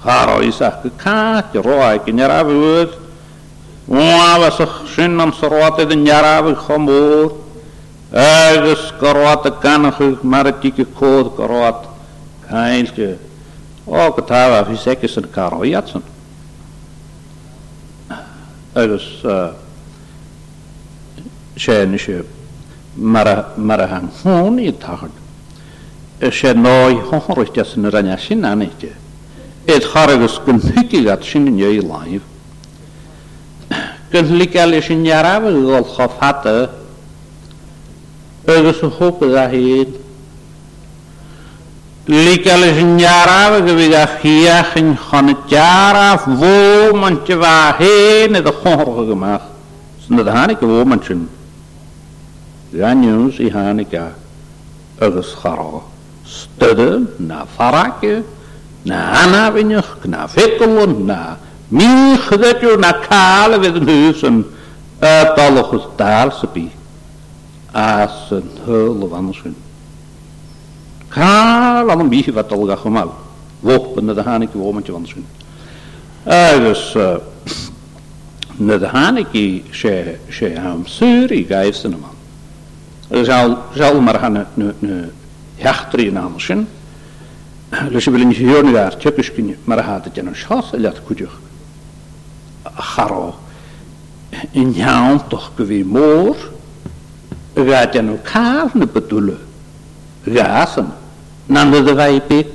charáisach 0.04 0.84
go 0.84 0.90
cáit 0.98 1.54
roiid 1.54 2.04
gin 2.06 2.20
ar 2.22 2.30
ahúd, 2.32 2.98
Mwafasach 3.88 4.88
sin 4.96 5.20
am 5.20 5.32
sorwata 5.32 5.86
dyn 5.86 6.06
yarafig 6.06 6.56
chamor, 6.66 7.38
agus 8.12 8.92
gorwata 9.00 9.50
ganachig 9.62 10.18
maratigi 10.24 10.84
kod 10.96 11.36
gorwata 11.36 11.90
kailge. 12.50 13.20
O 13.86 14.10
gytafa 14.12 14.66
fi 14.66 14.76
segis 14.76 15.18
yn 15.22 15.28
caro 15.32 15.62
i 15.64 15.76
atsyn. 15.78 16.02
Agus 18.74 19.06
uh, 19.24 19.54
séna 21.58 21.98
sé 21.98 22.24
mar 22.98 23.28
a 23.28 23.56
an 23.58 24.12
hnaí 24.24 24.72
tahad. 24.74 25.10
I 26.22 26.30
sé 26.32 26.54
náid 26.54 26.98
thoirte 27.10 27.64
san 27.66 27.88
ranne 27.90 28.18
sin 28.18 28.44
anite. 28.46 28.92
Éiad 29.68 29.84
charagus 29.92 30.40
gon 30.46 30.60
thuicigat 30.60 31.24
sin 31.24 31.48
inné 31.48 31.80
láimh. 31.82 32.22
Gon 34.12 34.36
liceile 34.38 34.82
sin 34.82 35.04
nearabh 35.04 35.46
gáil 35.68 35.84
chofhata 35.84 36.70
agus 38.48 38.82
an 38.84 38.92
chopa 38.98 39.26
a 39.44 39.48
héad. 39.50 39.88
Liceile 42.08 42.74
sin 42.76 42.98
nearabh 42.98 43.66
go 43.66 43.74
bhíh 43.74 43.94
a 44.04 44.08
chiaachan 44.22 44.98
chona 45.10 45.34
dearabh 45.50 46.26
bhó 46.40 46.96
man 47.00 47.24
te 47.26 47.34
bhhéin 47.34 48.36
a 48.36 48.40
a 48.40 48.52
chotha 48.52 48.84
goach. 49.20 49.42
Sna 50.08 50.22
a 50.28 50.34
hánig 50.36 50.60
go 50.60 50.68
bhó 50.68 50.86
man 50.86 51.02
sin. 51.04 51.30
Daniels 52.76 53.40
i 53.40 53.50
Hanika 53.50 54.10
ögeskaro. 55.02 55.82
Stöde 56.26 57.02
na 57.18 57.46
farake, 57.58 58.24
na 58.84 59.12
anavinjach, 59.24 60.06
na 60.06 60.26
vikkelon, 60.28 61.06
na 61.06 61.38
naar 61.72 62.80
na 62.80 62.92
kale 63.08 63.60
vid 63.60 63.76
en 63.76 63.88
husen, 63.88 64.46
ötallogus 65.02 65.88
daarsepi, 65.98 66.72
as 67.74 68.32
en 68.32 68.50
hulle 68.66 69.08
wanschen. 69.10 69.56
Kaal 71.10 71.90
an 71.90 72.00
een 72.00 72.10
bieche 72.10 72.32
wat 72.34 72.52
al 72.52 72.66
gachumal, 72.68 73.14
wopen 73.60 74.16
de 74.16 74.22
Hanika 74.22 74.58
wometje 74.58 74.92
wanschen. 74.92 75.26
Dus, 76.62 76.96
na 78.58 78.78
de 78.78 79.24
she, 79.72 80.16
she 80.30 80.60
ham 80.60 80.86
suri, 80.86 81.46
geifsten 81.46 81.94
zal 83.22 84.02
maar 84.02 84.20
gaan 84.20 84.46
een 84.58 85.12
hechtri 85.56 86.06
in 86.08 86.18
aanschen. 86.18 86.68
Dus 87.90 88.04
je 88.04 88.12
wil 88.12 88.26
niet 88.26 88.38
horen 88.38 88.74
daar, 88.74 88.98
typisch 88.98 89.34
kun 89.34 89.48
je 89.48 89.56
maar 89.64 89.84
gaat 89.84 90.06
het 90.06 90.18
in 90.18 90.28
een 90.28 90.36
schat, 90.36 90.66
laat 90.78 91.00
goed 91.06 91.22
Charo. 92.78 93.36
In 94.52 94.72
jaan 94.74 95.28
toch 95.28 95.52
gewi 95.56 95.86
moor, 95.86 96.36
gaat 97.56 97.96
in 97.96 98.08
elkaar 98.08 98.66
ne 98.74 98.88
bedoelen. 98.88 99.38
Gasen. 100.26 100.94
Nande 101.46 101.84
de 101.84 101.94
wijpik. 101.94 102.48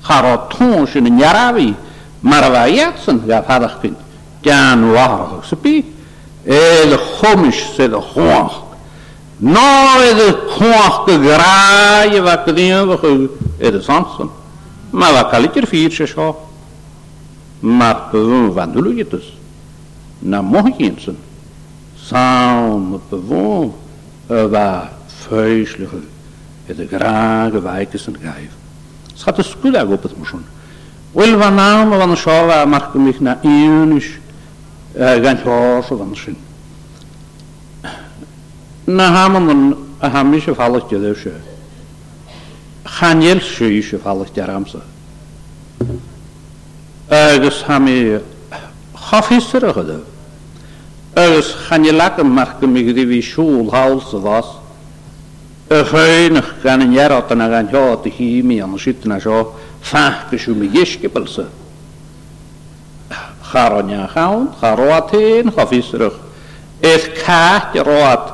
Charo 0.00 0.46
tons 0.48 0.94
in 0.94 1.04
een 1.06 1.18
jarawi. 1.18 1.74
Maar 2.20 2.50
waar 2.50 2.70
jetsen, 2.70 3.22
gaat 3.28 3.44
haddag 3.46 3.80
kind. 3.80 3.96
Jan 4.40 4.90
waardig, 4.90 5.44
ze 5.44 5.56
pie. 5.56 5.92
Ele 6.44 6.96
chomisch, 6.96 7.74
ze 7.74 7.88
de 7.88 7.94
hoog. 7.96 8.62
Nou 9.44 10.00
is 10.02 10.22
het 10.24 10.38
gewoon 10.46 11.04
te 11.06 11.28
graaien 11.30 12.22
wat 12.22 12.46
te 12.46 12.52
doen 12.52 12.64
hebben 12.64 12.98
gehoord. 12.98 13.30
Het 13.56 13.74
is 13.74 13.86
anders 13.88 14.16
dan. 14.16 14.30
Maar 14.90 15.12
wat 15.12 15.28
kan 15.28 15.42
ik 15.44 15.56
er 15.56 15.66
vier 15.66 15.92
zijn 15.92 16.08
zo? 16.08 16.38
Maar 17.60 17.94
te 18.10 18.16
doen 18.16 18.52
wat 18.52 18.72
doe 18.72 18.94
je 18.94 19.06
dus? 19.10 19.36
Na 20.18 20.42
mooi 20.42 20.74
geen 20.78 20.94
zin. 20.98 21.18
Samen 22.00 22.90
met 22.90 23.00
de 23.08 23.16
woon. 23.20 23.74
Er 24.26 24.50
waren 24.50 24.88
feestelijk. 25.06 25.92
Het 26.66 26.78
is 26.78 26.86
graag 26.90 27.50
gewijk 27.50 27.92
en 27.94 27.98
de 29.72 29.80
op 29.94 30.02
het 30.02 31.30
van 31.38 31.54
naam 31.54 31.90
van 31.90 32.10
de 32.10 33.22
van 35.26 36.10
de 36.10 36.42
na 38.86 39.10
haman 39.10 39.76
a 40.00 40.08
hamí 40.10 40.40
se 40.40 40.54
fallach 40.54 40.88
de 40.90 41.14
se. 41.14 41.32
Chanel 42.86 43.40
siú 43.40 43.82
se 43.82 43.98
fallach 43.98 44.32
de 44.32 44.42
amsa. 44.42 44.80
Agus 47.10 47.62
ha 47.66 47.78
mí 47.78 48.18
chofisar 48.94 49.64
a 49.64 49.72
chudah. 49.72 50.02
Agus 51.16 51.54
chanelacha 51.68 52.22
mar 52.24 52.56
go 52.60 52.66
mi 52.66 52.82
goí 52.82 53.04
hí 53.06 53.22
siúl 53.22 53.70
há 53.72 53.88
sa 54.00 54.18
bhás, 54.18 54.58
a 55.70 55.82
chuinach 55.84 56.62
gan 56.62 56.82
an 56.82 56.92
jearatan 56.92 57.40
a 57.40 57.48
gan 57.48 57.68
teá 57.68 57.94
a 57.94 58.08
híí 58.08 58.62
an 58.62 58.78
sina 58.78 59.18
seo 59.20 59.54
fechasú 59.80 60.54
mi 60.54 60.68
giscipelsa. 60.68 61.44
Charne 63.50 64.06
chaán, 64.12 64.52
charátain 64.60 65.50
chofisarach. 65.50 66.18
Éh 66.82 67.14
cáit 67.24 67.76
a 67.78 67.82
ráat 67.84 68.33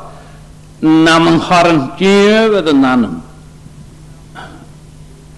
namen 0.80 1.38
garantieren 1.40 2.64
de 2.64 2.72
namen. 2.72 3.22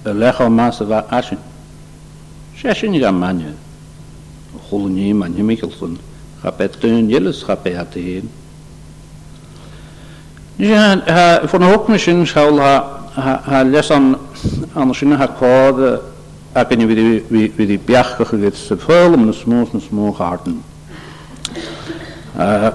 De 0.03 0.15
lego 0.15 0.49
master 0.49 0.87
waar 0.87 1.03
assen. 1.09 1.39
Zesien 2.55 3.01
gaan 3.01 3.19
manje. 3.19 3.49
Golen 4.69 4.95
niet 4.95 5.15
manje 5.15 5.43
Michelson. 5.43 5.99
Ga 6.41 6.53
bij 6.57 6.69
teun 6.69 7.09
jilles 7.09 7.43
ga 7.43 7.57
bij 7.63 7.73
het 7.73 7.95
heen. 7.95 8.31
Ja, 10.57 11.41
van 11.47 11.63
hoop 11.63 11.89
misschien 11.89 12.27
schouw 12.27 12.59
ha 13.13 13.65
les 13.65 13.91
aan 13.91 14.17
anders 14.73 15.03
in 15.03 15.13
haar 15.13 15.29
kode. 15.33 16.01
Ik 16.55 16.67
weet 16.69 16.79
niet 16.79 17.23
wie 17.55 17.67
die 17.67 17.79
bjachtige 17.79 18.41
dit 18.41 18.53
is. 18.53 18.71
Veel 18.77 19.13
om 19.13 19.27
de 19.27 19.33
smoes 19.33 19.69
en 19.73 19.81
smoes 19.81 20.17
harten. 20.17 20.63
Eh, 22.37 22.67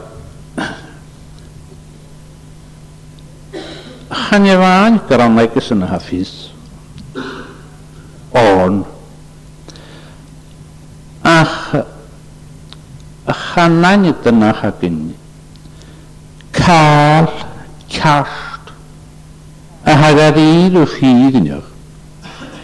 hanefan 4.14 5.00
grannaicus 5.08 5.70
yn 5.74 5.82
hafis. 5.84 6.32
On. 8.34 8.82
Ach, 11.24 11.56
chanan 13.38 14.06
ydyn 14.12 14.40
na 14.40 14.54
chagyn. 14.60 15.14
Cael, 16.52 17.28
cast, 17.92 18.72
a 19.84 19.96
hagar 19.96 20.38
ilw 20.40 20.86
chygnioch. 20.94 21.66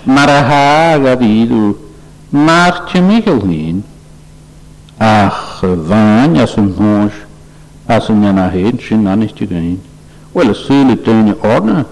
Mar 0.06 0.30
a 0.30 0.42
hagar 0.50 1.22
ilw, 1.22 1.76
mar 2.32 2.86
tymigol 2.92 3.44
hyn. 3.50 3.84
Ach, 5.00 5.42
fain 5.60 6.38
as 6.40 6.56
yn 6.60 6.72
hwys, 6.78 7.24
as 7.92 8.08
yn 8.14 8.24
yna 8.32 8.48
hyn, 8.54 8.80
sy'n 8.80 9.08
anistig 9.10 9.52
yn 9.52 9.68
hyn. 9.74 9.82
Wel, 10.34 10.50
y 10.50 10.56
sŵl 10.58 10.90
y 10.96 10.98
dyn 11.06 11.28
i 11.30 11.34
orna, 11.46 11.84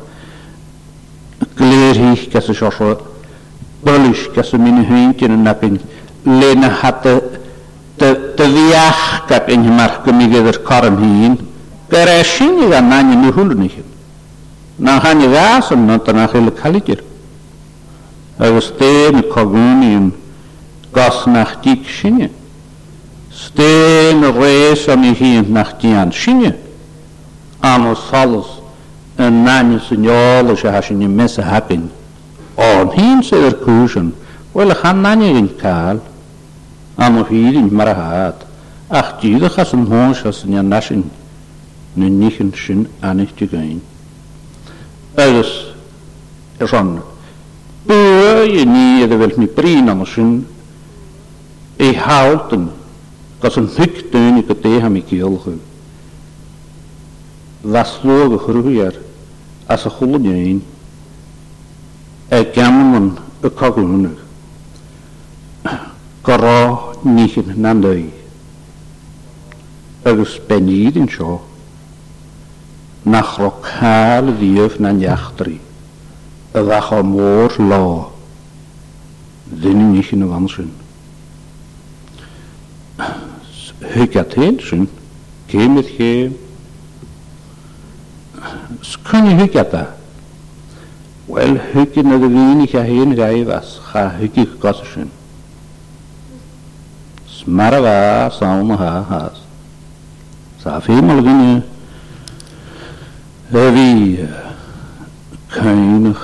glir 1.60 1.94
hich 1.98 2.24
gas 2.34 2.48
y 2.50 2.56
siosio, 2.58 2.96
bylwys 3.86 4.24
gas 4.34 4.50
y 4.58 4.58
mynd 4.58 4.80
hwynt 4.90 5.22
yn 5.28 5.36
nabyn, 5.46 5.76
lena 6.26 6.72
hata 6.80 7.14
dy 8.02 8.10
ddiach 8.40 9.04
gab 9.30 9.52
yn 9.54 9.68
hymar 9.70 10.00
gymig 10.08 10.34
yr 10.40 10.58
corm 10.66 10.98
hyn, 11.04 11.36
gyr 11.92 12.10
eisiau 12.16 12.56
ni 12.58 12.72
gan 12.72 12.90
na'n 12.90 13.12
yn 13.20 13.28
hwnnw 13.30 13.60
ni 13.62 13.70
chi. 13.76 13.84
Na 14.82 14.98
hann 15.06 15.22
i 15.22 15.30
ddas 15.30 15.70
yn 15.76 15.86
nod 15.86 16.10
yn 16.10 16.24
achil 16.24 16.50
y 16.50 16.56
caligir. 16.58 17.04
Agos 18.42 18.72
dyn 18.80 19.22
y 19.22 19.24
cogwn 19.30 19.86
i'n 19.86 20.10
gos 20.98 21.28
nach 21.30 21.60
dig 21.62 21.86
sy'n 21.86 22.26
Stén 23.42 24.26
reis 24.36 24.88
am 24.92 25.06
i 25.08 25.14
hyn 25.20 25.54
nach 25.56 25.76
dian 25.80 26.10
sy'n 26.12 26.50
amos 27.62 28.00
salus 28.10 28.48
yn 29.22 29.36
nani 29.46 29.78
sy'n 29.86 30.08
iolo 30.08 30.56
sy'n 30.58 30.74
hasyn 30.74 30.98
ni 31.04 31.08
mes 31.08 31.38
a 31.38 31.44
hapyn. 31.52 31.84
Ond 32.58 32.94
hyn 32.98 33.20
sy'n 33.24 33.46
yr 33.50 33.58
cwysyn, 33.62 34.08
wel 34.56 34.74
ych 34.74 34.82
an 34.90 35.02
nani 35.06 35.30
yn 35.38 35.50
cael, 35.62 36.00
am 37.02 37.20
o 37.22 37.26
hyd 37.30 37.60
yn 37.62 37.70
marahad, 37.78 38.42
ach 38.90 39.12
dydych 39.22 39.60
as 39.62 39.76
yn 39.78 39.86
hwn 39.92 40.16
sy'n 40.18 40.34
sy'n 40.36 40.58
i'n 40.58 40.72
nasyn, 40.74 41.04
na 41.96 42.10
nich 42.10 42.40
yn 42.42 42.50
sy'n 42.58 42.88
anych 43.06 43.36
dy 43.38 43.48
gain. 43.52 43.78
Agus, 45.22 45.52
yr 46.62 46.74
hon, 46.74 46.94
bwy 47.86 48.58
i 48.64 48.68
ni 48.68 48.88
edrych 49.06 49.28
fel 49.28 49.38
mi 49.44 49.50
brin 49.58 49.92
am 49.94 50.02
o 50.02 50.08
sy'n, 50.16 50.34
ei 51.82 51.94
hawlt 52.08 52.56
yn, 52.58 52.66
gos 53.42 53.58
yn 53.62 53.70
hwg 53.76 54.02
dyn 54.14 54.40
i 54.42 54.48
gydeh 54.50 54.88
i 54.88 55.04
giolch 55.12 55.52
vaslóga 57.64 58.38
chruúar 58.38 58.96
as 59.68 59.86
a 59.86 59.92
ein 60.02 60.62
e 62.30 62.44
gaman 62.46 63.18
y 63.44 63.50
cogúna 63.50 64.10
go 65.64 65.72
Goro 66.24 66.94
nich 67.04 67.34
yn 67.38 67.56
nandau. 67.62 67.98
agus 70.06 70.38
beníd 70.48 70.96
yn 70.98 71.08
sio. 71.10 71.42
nach 73.06 73.38
ro 73.40 73.50
cael 73.66 74.30
cáil 74.34 74.38
bhíomh 74.38 74.78
na 74.80 74.92
neachtarí 74.94 75.60
a 76.54 76.62
bhacha 76.62 77.02
mór 77.04 77.52
lá 77.58 78.10
nich 79.62 80.14
yn 80.14 80.24
y 80.24 80.30
fan 80.30 80.48
sy'n. 80.50 80.70
Hygad 83.96 84.34
hyn 84.38 84.58
sy'n, 84.62 84.88
cymryd 85.50 85.90
cymryd 85.98 86.50
skuni 88.82 89.36
Well 89.54 89.86
Wel 91.28 91.60
hykin 91.74 92.10
na 92.10 92.18
gvini 92.18 92.68
cha 92.68 92.82
hen 92.84 93.16
gaivas, 93.16 93.80
cha 93.94 94.10
hykik 94.20 94.60
kasashin. 94.60 95.10
Smarava 97.28 98.30
sauna 98.30 98.76
ha 98.76 99.02
has. 99.04 99.40
Safi 100.64 100.92
malgini 101.00 101.62
levi 103.52 104.28
kainig 105.52 106.18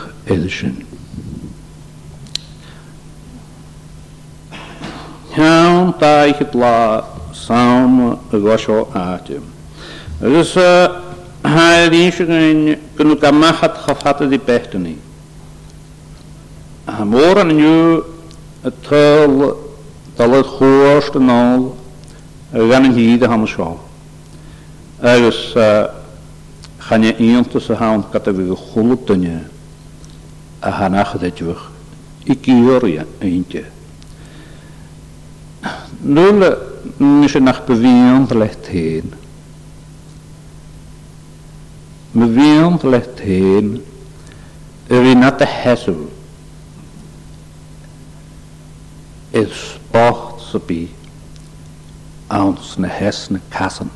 gosho 8.41 8.87
atim. 8.93 9.43
Dus 10.19 10.57
Haer 11.47 11.91
insigin 11.93 12.59
gnu 12.97 13.15
gamachat 13.21 13.75
chafhat 13.85 14.19
di 14.31 14.37
pechtni. 14.47 14.95
Ha 16.85 17.03
mor 17.05 17.37
an 17.41 17.51
nu 17.59 18.03
tal 18.85 19.33
tal 20.17 20.33
khoost 20.53 21.13
nal 21.29 21.61
gan 22.69 22.85
hi 22.95 23.15
de 23.21 23.27
ham 23.27 23.45
sha. 23.47 23.69
Agus 25.01 25.39
khane 26.85 27.11
iont 27.27 27.53
se 27.65 27.73
haun 27.81 28.03
katavi 28.11 28.45
khulutne 28.67 29.35
a 30.61 30.69
hanach 30.77 31.11
de 31.21 31.29
juch. 31.37 31.63
Ikioria 32.33 33.03
eentje. 33.23 33.63
Nul 36.03 36.43
nisje 37.19 37.39
nach 37.39 37.61
bewiend 37.65 38.29
lecht 38.41 38.65
heen 38.73 39.07
me 42.13 42.27
vian 42.31 42.79
left 42.89 43.19
heen, 43.19 43.83
er 44.87 45.03
in 45.03 45.23
at 45.23 45.39
de 45.39 45.47
hessel. 45.47 46.15
Is 49.29 49.73
sport 49.79 50.41
ze 50.41 50.59
bi, 50.65 50.93
ans 52.27 52.77
ne 52.77 52.87
hessne 52.87 53.39
kassen, 53.49 53.91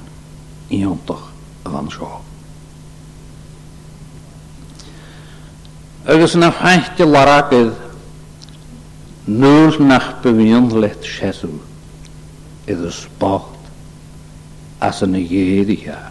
iontoch 0.69 1.29
van 1.63 1.87
sjo. 1.91 2.09
Agus 6.11 6.33
na 6.35 6.51
fhainti 6.53 7.05
laragydd, 7.07 7.77
nŵr 9.31 9.77
nach 9.85 10.11
byfion 10.23 10.71
let 10.81 11.05
sesw, 11.07 11.53
iddo 12.69 12.89
sport 12.93 13.71
as 14.83 15.03
yn 15.05 15.13
y 15.21 15.27
geiria 15.29 16.10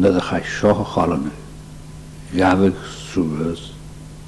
nad 0.00 0.14
a 0.16 0.20
seo 0.60 0.74
chalanna 0.92 1.30
gafig 2.34 2.74
súlas 3.10 3.60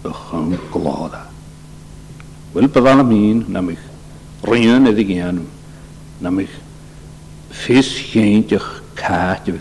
a 0.02 0.04
chum 0.10 0.50
goláda. 0.72 1.22
Bhfuil 2.54 2.68
badána 2.68 3.02
mín 3.04 3.44
na 3.48 3.60
mich 3.60 3.78
rion 4.42 4.86
a 4.88 4.92
ggéanú 4.96 5.44
na 6.20 6.30
ffys 6.32 6.50
fis 8.12 8.52
ych 8.52 8.66
cáte 8.94 9.52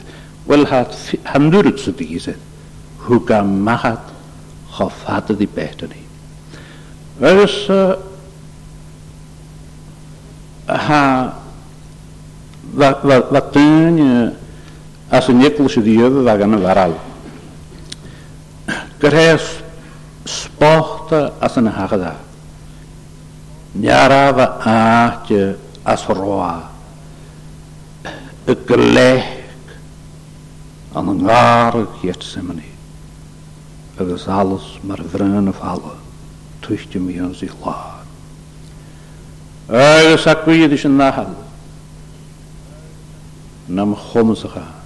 Wel 0.47 0.63
hat 0.71 0.95
handúrit 1.27 1.75
sa 1.79 1.91
dí 1.91 2.15
sé 2.19 2.31
e. 2.31 2.35
chu 3.03 3.19
ga 3.19 3.43
mahat 3.43 3.99
cho 4.77 4.87
fada 4.89 5.33
í 5.35 5.43
betaní. 5.45 5.99
Agus 7.19 7.67
ha 10.67 11.33
va 12.73 12.89
va 13.03 13.17
va 13.27 13.41
as 15.18 15.30
yn 15.34 15.39
nicl 15.41 15.65
sydd 15.72 15.88
ydw 15.89 16.18
ag 16.30 16.41
yn 16.45 16.53
y 16.59 16.59
faral. 16.61 16.93
Gyrhaes 19.01 19.47
sporta 20.30 21.22
as 21.43 21.55
yn 21.57 21.70
hagda. 21.74 22.13
Niara 23.78 24.22
fy 24.38 24.47
aatje 24.72 25.41
as 25.88 26.05
roa. 26.11 26.51
Y 28.47 28.55
glech 28.70 29.34
an 30.97 31.11
yng 31.15 31.26
ngarag 31.26 31.97
Getsemani. 32.03 32.68
Agus 33.99 34.28
alles 34.30 34.70
mar 34.86 35.01
vryn 35.01 35.47
of 35.49 35.61
alle. 35.65 35.95
Tuishtje 36.61 37.01
mi 37.01 37.18
yn 37.18 37.34
zich 37.36 37.53
laag. 37.65 38.03
Agus 39.68 40.28
ac 40.30 40.45
wyd 40.47 40.78
is 40.78 40.86
yn 40.88 40.97
nahal. 41.01 41.34
Nam 43.68 43.97
chomsach 43.99 44.55
aan. 44.61 44.76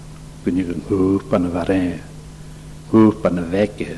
kunnen 0.44 0.82
hoog 0.88 1.24
van 1.30 1.44
een 1.44 1.52
varijn, 1.52 2.02
hoog 2.90 3.14
wekken. 3.14 3.38
een 3.38 3.50
wekken. 3.50 3.96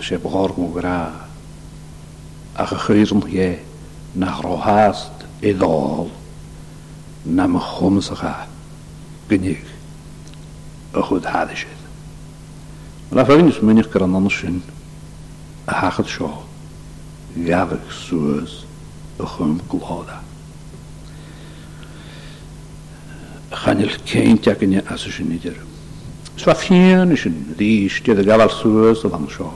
Ze 0.00 0.18
borgen 0.18 0.70
graag. 0.76 1.28
A 2.58 2.64
gegeuzen 2.64 3.22
je 3.26 3.58
naar 4.12 4.40
rohaast 4.40 5.10
idol, 5.40 6.10
naar 7.22 7.50
mijn 7.50 7.62
gomsega, 7.62 8.46
genoeg. 9.26 9.66
Een 10.90 11.02
goed 11.02 11.24
hadisje. 11.24 11.66
La 13.10 13.24
vriendis 13.24 13.60
menig 13.60 13.88
kan 13.88 14.14
anders 14.14 14.42
in, 14.42 14.62
a 15.68 15.72
hagelshaw, 15.74 16.32
gavig 17.44 17.92
soos, 17.92 18.66
a 19.20 19.26
chanil 23.56 23.90
ceint 24.06 24.46
ag 24.46 24.60
yn 24.62 24.78
as 24.86 25.06
ys 25.10 25.18
yn 25.22 25.32
idir. 25.34 25.56
Swa 26.40 26.54
fian 26.56 27.10
ys 27.14 27.26
yn 27.28 27.34
ddysg, 27.56 28.06
dydd 28.06 28.22
y 28.22 28.28
gafal 28.28 28.52
sŵs 28.54 29.02
o 29.04 29.10
fan 29.12 29.26
sio. 29.32 29.50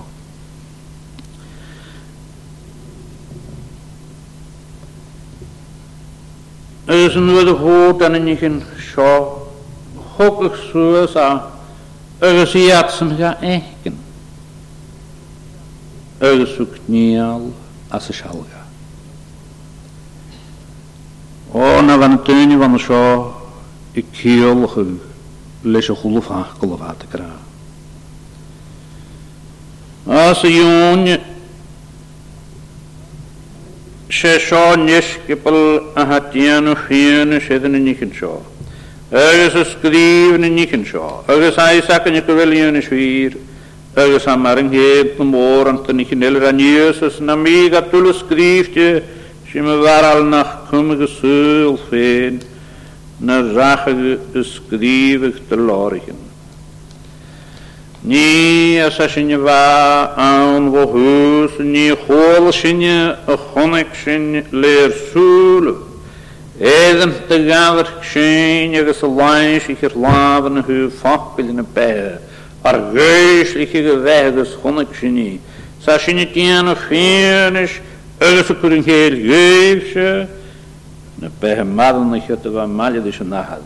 Ys 6.95 7.15
yn 7.19 7.31
dweud 7.31 7.53
y 7.53 7.57
hwt 7.63 8.05
yn 8.09 8.19
yn 8.21 8.31
yn 8.51 8.59
sio, 8.91 9.13
hwgych 10.19 10.59
sŵs 10.69 11.15
a 11.21 11.29
ygys 12.25 12.57
i 12.61 12.65
atsyn 12.77 13.15
ga 13.21 13.37
egin. 13.47 13.97
Ygys 16.25 16.59
yw 16.63 16.69
cnial 16.77 17.49
as 17.95 18.11
y 18.13 18.19
sialga. 18.19 18.61
O, 21.55 21.63
na 21.87 21.95
fan 22.01 22.19
dyni 22.27 22.59
fan 22.59 22.77
sio, 22.83 23.34
i 23.97 24.03
ceolach 24.11 24.75
leis 25.73 25.89
a 25.93 25.95
chwlwf 25.95 26.31
ach 26.35 26.55
golofad 26.59 27.05
y 27.07 27.11
gra. 27.13 27.29
As 30.19 30.43
y 30.45 30.51
yw'n 30.59 31.05
se 34.11 34.35
seo 34.43 34.75
nesgibl 34.83 35.59
a 35.95 36.07
hadian 36.11 36.73
o 36.73 36.75
chian 36.89 37.39
sydd 37.45 37.69
yn 37.71 37.79
unig 37.79 38.03
yn 38.05 38.11
seo. 38.19 38.41
Agus 39.15 39.55
ysgrif 39.63 40.35
yn 40.41 40.49
unig 40.51 40.75
yn 40.75 40.85
seo. 40.91 41.21
Agus 41.31 41.59
a 41.63 41.69
isac 41.79 42.09
yn 42.11 42.19
ygwelion 42.19 42.81
y 42.81 42.83
swir. 42.83 43.37
Agus 43.95 44.27
am 44.27 44.49
ar 44.51 44.59
yngheb 44.61 45.21
na 45.23 45.29
môr 45.31 45.71
ant 45.71 45.87
yn 45.87 45.95
unig 46.01 46.13
yn 46.17 46.27
elr 46.27 46.49
anios 46.51 46.99
as 47.07 47.23
na 47.23 47.39
mig 47.39 47.79
at 47.79 47.93
dwl 47.95 48.11
ysgrif 48.11 48.73
ti 48.75 48.89
sy'n 49.53 49.69
mynd 49.71 49.87
ar 49.87 50.09
alnach 50.17 50.59
cwm 50.73 50.93
ag 50.97 51.07
ysgwyl 51.07 51.79
ffein 51.87 52.43
na 53.21 53.39
rachag 53.43 53.99
ysgrifig 54.35 55.39
dy 55.49 55.57
lorgen. 55.59 56.19
Ní 58.05 58.79
a 58.83 58.91
sa 58.91 59.07
sinne 59.09 59.39
bha 59.39 60.13
an 60.17 60.69
bh 60.73 60.93
hús 60.93 61.59
ní 61.65 61.87
hóla 62.07 62.53
sinne 62.53 63.17
a 63.27 63.37
chonig 63.37 63.95
sin 64.03 64.43
léir 64.53 64.93
súla. 65.13 65.77
Éan 66.61 67.15
de 67.29 67.39
gaar 67.49 67.89
sin 68.05 68.75
agus 68.77 69.01
a 69.03 69.07
leis 69.09 69.69
i 69.69 69.77
ar 69.83 69.95
lában 69.97 70.63
thu 70.65 70.91
fapail 70.91 71.55
na 71.55 71.63
bethe, 71.63 72.21
ar 72.65 72.75
gaiis 72.93 73.55
i 73.57 73.65
go 73.83 73.97
bheith 74.05 74.29
agus 74.33 74.53
chonig 74.61 74.89
sinní. 75.01 75.41
Sa 75.81 75.97
sinne 75.99 76.27
tíana 76.27 76.75
féanis 76.77 77.81
agus 78.21 78.51
a 78.51 78.55
churin 78.55 78.85
héil 78.85 79.17
gaiise, 79.27 80.29
na 81.19 81.29
bethe 81.41 81.65
madan 81.65 82.11
na 82.11 82.19
chiotta 82.19 82.51
bha 82.51 82.67
malad 82.67 83.07
is 83.07 83.21
an 83.21 83.31
ahad 83.33 83.63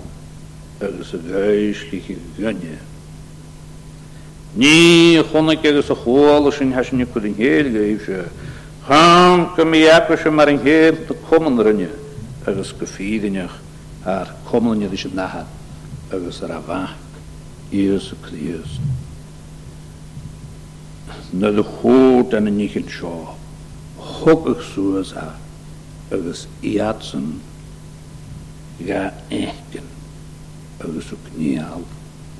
agus 0.80 1.12
a 1.14 1.18
bheislich 1.18 2.08
i 2.10 2.16
gönne. 2.38 2.78
Ní 4.56 5.22
chunak 5.32 5.64
agus 5.64 5.88
a 5.90 5.94
chóla 5.94 6.52
sin 6.52 6.72
hasin 6.72 6.98
nicod 6.98 7.24
in 7.24 7.34
héilga 7.34 7.80
i 7.86 7.98
se 8.04 8.30
chám 8.86 9.52
go 9.54 9.64
mi 9.64 9.82
epa 9.84 10.16
se 10.16 10.30
mar 10.30 10.48
an 10.48 10.58
héil 10.58 11.06
do 11.06 11.14
coman 11.28 11.58
rinne 11.62 11.88
agus 12.46 12.72
go 12.76 12.84
fídineach 12.84 13.52
ar 14.04 14.26
comanne 14.44 14.92
is 14.92 15.04
an 15.04 15.18
ahad 15.26 15.46
agus 16.12 16.42
ar 16.42 16.50
a 16.50 16.60
bhaach 16.60 16.94
Iesu 17.72 18.14
Christ. 18.22 18.80
Na 21.32 21.50
de 21.50 21.62
chót 21.62 22.32
an 22.34 22.46
a 22.46 22.50
nichil 22.50 22.88
seo, 22.88 23.36
hogach 23.98 24.62
suas 24.62 25.12
ach. 25.14 25.36
agus 26.12 26.46
iadsan 26.62 27.38
ga 28.80 29.12
écin 29.30 29.86
agus 30.80 31.12
níall 31.36 31.84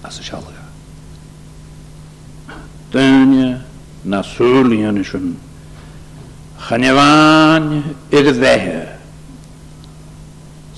as 0.05 0.15
sa 0.17 0.23
sealaga. 0.23 0.65
Daine 2.93 3.65
nasúlíana 4.05 5.05
sin 5.05 5.37
chaneháin 6.59 7.95
je 8.11 8.33
bheitthe 8.41 8.99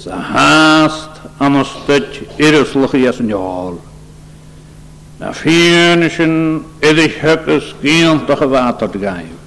sa 0.00 0.16
háast 0.30 1.20
anstuid 1.40 2.22
irislacha 2.38 3.06
as 3.08 3.20
an 3.20 3.26
neáil, 3.28 3.78
na 5.20 5.30
fiúne 5.32 6.08
heb 6.10 6.82
idir 6.82 7.12
hepas 7.20 7.74
toch 8.26 8.40
a 8.40 9.39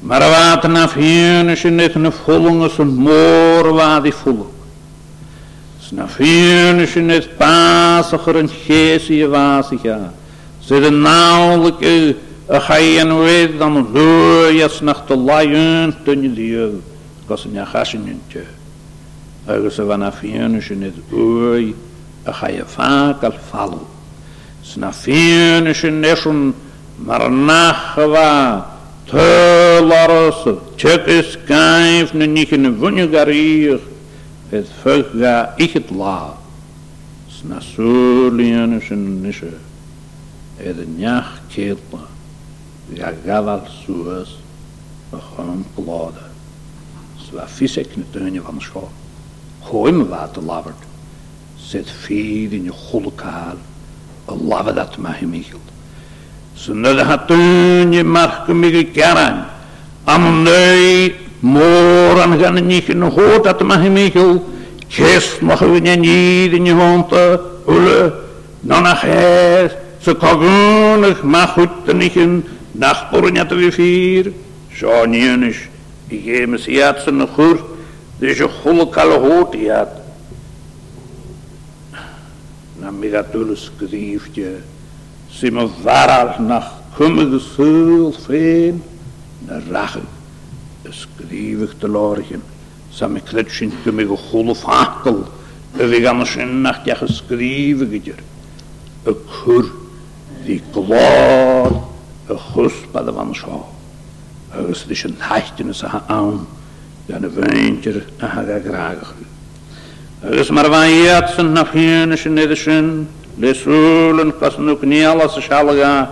Maar 0.00 0.20
wat 0.30 0.70
na 0.70 0.88
vien 0.88 1.48
is 1.48 1.64
in 1.64 1.78
het 1.78 1.94
ne 1.94 2.10
volgen 2.12 2.60
is 2.60 2.78
een 2.78 2.94
moor 2.94 3.72
waar 3.74 4.02
die 4.02 4.12
volgen. 4.14 4.46
Is 5.80 5.90
na 5.90 6.08
vien 6.08 6.78
is 6.78 6.94
in 6.96 7.08
het 7.08 7.36
pasiger 7.36 8.36
en 8.36 8.48
geesie 8.48 9.26
waas 9.26 9.70
ik 9.70 9.82
ja. 9.82 10.12
Zit 10.58 10.84
een 10.84 11.00
nauwelijk 11.00 11.80
u 11.80 12.16
a 12.50 12.58
chayen 12.60 13.18
wed 13.22 13.58
dan 13.58 13.76
een 13.76 13.86
doer 13.92 14.52
jas 14.52 14.80
nach 14.80 15.02
te 15.06 15.16
laien 15.16 15.96
ten 16.04 16.22
je 16.22 16.32
die 16.32 16.50
u. 16.50 16.80
Kas 17.26 17.44
een 17.44 17.52
ja 17.52 17.64
chasje 17.64 17.96
nintje. 17.98 18.42
Ergens 19.46 19.78
er 19.78 19.86
van 19.86 19.98
na 19.98 20.12
vien 20.12 20.54
is 20.54 20.70
in 20.70 20.82
het 20.82 20.94
oor 21.12 21.58
a 22.26 22.32
chayen 22.32 22.68
vaak 22.68 23.22
al 23.22 23.32
vallen. 23.50 23.82
Is 24.62 24.74
na 24.76 24.92
vien 24.92 25.66
is 25.66 25.82
in 25.82 26.02
het 26.02 26.18
schon 26.18 26.54
maar 26.96 27.30
nachwaar. 27.30 28.76
Töllarası, 29.10 30.54
çekiz 30.78 31.38
kayfını 31.48 32.34
nikini 32.34 32.82
vünü 32.82 33.10
gariyik, 33.10 33.80
et 34.52 34.66
fögga 34.84 35.56
ikit 35.58 35.92
la. 35.98 36.34
Snasurliyen 37.30 38.70
üçün 38.70 39.24
nişe, 39.24 39.46
et 40.64 40.76
nyah 40.98 41.26
ketla, 41.50 42.02
ya 42.96 43.12
gaval 43.26 43.60
suas, 43.86 44.28
gewoon 45.12 45.64
klade. 45.76 46.22
Zwa 47.30 47.46
fisek 47.46 47.88
in 47.96 48.00
het 48.02 48.14
deunje 48.14 48.44
van 48.44 48.58
de 48.60 48.64
school. 48.64 48.88
Gooi 49.70 49.92
me 49.92 50.02
water 50.04 50.42
labbert. 50.42 50.82
Zet 51.70 51.86
vier 52.08 52.52
in 52.58 52.64
je 52.64 52.72
golle 52.92 53.12
kaal, 53.16 53.56
een 54.28 54.48
labbe 54.48 54.72
dat 54.76 54.98
mij 54.98 55.22
michelt. 55.22 55.66
Sunnad 56.58 56.98
hatunye 56.98 58.02
markumige 58.02 58.82
kyaran. 58.94 59.46
Amnei 60.06 61.14
moran 61.46 62.34
gan 62.40 62.54
nich 62.66 62.88
yn 62.90 63.02
hod 63.14 63.46
at 63.46 63.62
mahimigol. 63.62 64.40
Ches 64.90 65.38
machunya 65.44 65.94
nid 65.96 66.56
yn 66.58 66.66
honta 66.80 67.22
ches. 67.68 68.12
Nanach 68.66 69.04
hes. 69.06 69.76
Sy 70.02 70.16
kogunach 70.18 71.22
machut 71.22 71.86
yn 71.94 72.02
ich 72.08 72.18
yn 72.18 72.40
nachbwrn 72.74 73.38
at 73.38 73.54
fi 73.54 73.70
fyr. 73.76 74.30
Sian 74.74 75.14
ynish. 75.14 75.62
I 76.10 76.18
gemes 76.26 76.66
iat 76.66 77.04
sy'n 77.04 77.22
chwr. 77.36 77.60
Dys 78.18 78.42
y 78.42 78.48
chwlw 78.56 78.88
cael 78.90 79.14
y 79.14 79.20
hod 79.22 79.54
iat. 79.60 79.94
Na 82.82 82.90
mi 82.90 83.10
gadwlus 83.14 83.68
gryfdio 83.78 84.56
sy'n 85.38 85.54
mynd 85.54 85.74
ddarar 85.84 86.36
nach 86.42 86.72
chymig 86.96 87.30
y 87.36 87.38
sŵl 87.44 88.08
ffein 88.16 88.80
na 89.46 89.60
rachig. 89.70 90.06
Ysgrifig 90.88 91.76
dy 91.82 91.90
lorgen, 91.94 92.42
sa 92.94 93.06
mi 93.10 93.20
cred 93.22 93.50
sy'n 93.54 93.70
gymig 93.84 94.10
o 94.14 94.18
chwl 94.18 94.50
o 94.50 94.56
ffacl, 94.58 95.20
y 95.78 95.86
fi 95.92 96.00
gan 96.02 96.24
sy'n 96.26 96.56
nach 96.64 96.80
diach 96.86 97.04
ysgrifig 97.06 97.94
ydyr. 98.00 98.22
Y 99.06 99.14
cwr 99.36 99.68
di 100.46 100.58
glor 100.74 101.76
y 102.28 102.38
chws 102.48 102.80
bad 102.92 103.10
y 103.12 103.14
fan 103.16 103.30
sio. 103.38 103.60
Agus 104.58 104.82
dy 104.90 104.96
sy'n 104.98 105.18
haityn 105.28 105.70
ys 105.74 105.84
a 105.86 106.00
awn, 106.16 106.42
gan 107.08 107.28
y 107.28 107.30
feintir 107.36 108.02
a 108.24 108.32
hag 108.34 108.50
a 108.56 108.58
graagach. 108.66 109.14
Agus 110.32 110.50
mae'r 110.56 110.72
faiad 110.74 111.30
sy'n 111.36 111.52
na 111.54 111.62
ffyn 111.68 112.16
sy'n 112.18 112.42
edrych 112.48 112.64
sy'n 112.66 112.90
Lesulen 113.40 114.32
kasnuk 114.38 114.82
ni 114.82 115.02
alas 115.06 115.36
shalga. 115.38 116.10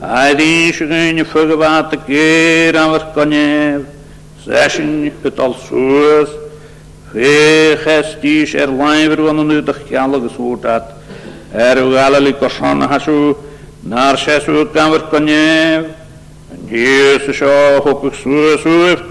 Aydish 0.00 0.80
gyn 0.88 1.20
fugvat 1.30 1.90
kira 2.06 2.86
vaskonev. 2.90 3.84
Zeshin 4.46 5.12
het 5.22 5.38
al 5.38 5.52
suus. 5.66 6.30
Fechestish 7.12 8.54
er 8.56 8.68
laivir 8.72 9.20
vanu 9.28 9.44
nudach 9.46 9.82
kialag 9.88 10.24
suutat. 10.34 10.88
Er 11.52 11.82
ugalali 11.84 12.32
koshan 12.32 12.80
hasu. 12.88 13.34
Naar 13.86 14.16
schesu 14.18 14.64
kamer 14.72 15.00
konev. 15.12 15.92
Jesus 16.68 17.36
sho 17.36 18.08
is 18.08 18.16
suesu 18.16 19.08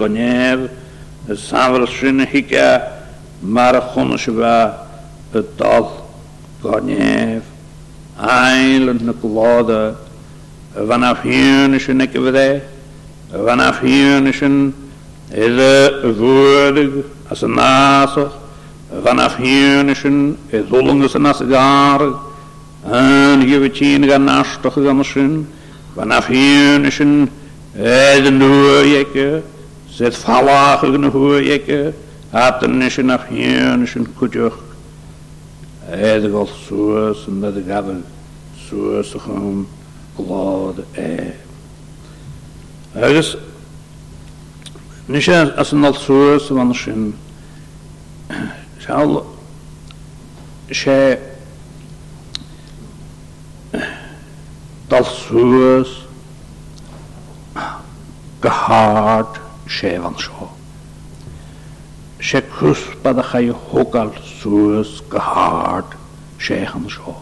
maar 1.54 2.26
hikya. 2.26 2.92
Mar 3.42 3.74
khunushva. 3.94 4.80
Het 5.32 5.60
al 5.62 6.03
Gornjev, 6.64 7.40
eiland 8.16 9.02
na 9.04 9.12
kulode, 9.20 9.94
vanaf 10.74 11.20
hiernissen 11.22 12.00
ik 12.00 12.10
vanaf 13.44 13.80
hiernissen 13.80 14.74
is 15.30 15.46
er 15.46 16.14
voerdig 16.16 16.88
als 17.28 17.42
een 17.42 17.54
nasig, 17.54 18.32
vanaf 19.02 19.36
hiernissen 19.36 20.36
is 20.46 20.70
ollings 20.70 21.14
als 21.14 21.40
een 21.40 21.48
garig, 21.54 22.16
en 22.90 23.48
je 23.48 23.58
weet 23.58 23.78
nas 23.98 24.08
gaan 24.10 24.24
nastig 24.24 24.72
gaan 24.72 25.04
zien, 25.04 25.48
vanaf 25.94 26.26
hiernissen 26.26 27.30
is 27.72 28.26
een 28.28 28.40
hoerjekke, 28.42 29.42
zet 29.88 30.16
vallig 30.16 30.82
een 30.82 31.04
hoerjekke, 31.04 31.92
hat 32.30 32.62
een 32.62 32.78
nissen 32.78 33.10
af 33.10 33.22
hiernissen 33.28 34.06
kutjoch, 34.18 34.58
Edgal 35.94 36.46
suas 36.48 37.26
madrugada, 37.28 38.02
suas 38.68 39.12
rum, 39.14 39.64
glód 40.16 40.84
é. 40.94 41.36
Agus, 42.96 43.36
nisha 45.08 45.54
asanal 45.56 45.94
suas 45.94 46.48
vanashin, 46.50 47.14
shal, 48.80 49.24
she, 50.72 51.16
dal 54.88 55.04
suas, 55.04 55.88
gehard, 58.42 59.38
she 59.68 59.90
vanashin. 60.02 60.53
Ze 62.30 62.38
בדחי 63.02 63.48
הוגל 63.70 64.08
סוס 64.40 65.00
גהארד 65.08 65.84
שייכן 66.38 66.88
שו. 66.88 67.14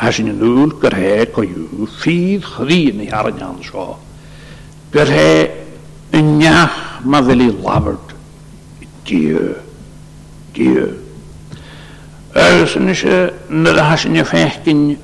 A 0.00 0.08
sy'n 0.16 0.30
yn 0.32 0.38
ŵl 0.40 0.70
gyrhe 0.80 1.10
go 1.34 1.44
yw 1.44 1.84
ffydd 2.00 2.46
chdi 2.54 2.78
ni 2.96 3.04
ei 3.04 3.10
harnia 3.12 3.48
hann 3.50 3.60
sio. 3.62 3.98
Gyrhe 4.92 5.52
yn 6.16 6.32
niach 6.38 6.80
ma 7.04 7.20
ddeli 7.20 7.50
lafyrd. 7.60 8.14
Diw. 9.04 9.44
Diw. 10.56 10.88
Agos 12.48 12.78
yn 12.80 12.88
eisiau 12.94 13.28
nyr 13.60 13.84
ha 13.84 13.96
sy'n 14.00 14.16
ei 14.16 14.24
fech 14.32 14.62
gyn 14.64 14.94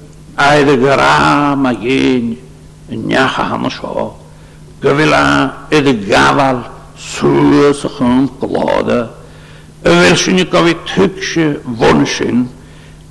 aedd 0.41 0.73
gyrra 0.87 1.13
ma 1.57 1.75
gyn 1.83 2.33
yn 2.89 3.07
niach 3.11 3.39
a 3.45 3.51
hann 3.53 3.69
sio. 3.71 4.15
Gavila 4.81 5.69
ed 5.73 5.87
gaval 6.07 6.61
sus 6.99 7.81
chum 7.97 8.29
glode. 8.39 9.09
Evelshini 9.83 10.45
kavi 10.45 10.75
tükshe 10.85 11.57
vonshin. 11.65 12.47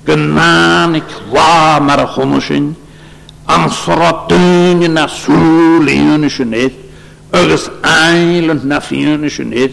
Gnani 0.04 1.00
kla 1.00 1.80
mar 1.82 2.06
khonshin. 2.06 2.76
Ansra 3.48 4.28
tyn 4.28 4.88
na 4.94 5.06
sulinishin 5.08 6.54
et. 6.54 6.72
ail 7.32 7.48
eiland 7.82 8.62
na 8.64 8.78
finishin 8.78 9.50
et. 9.52 9.72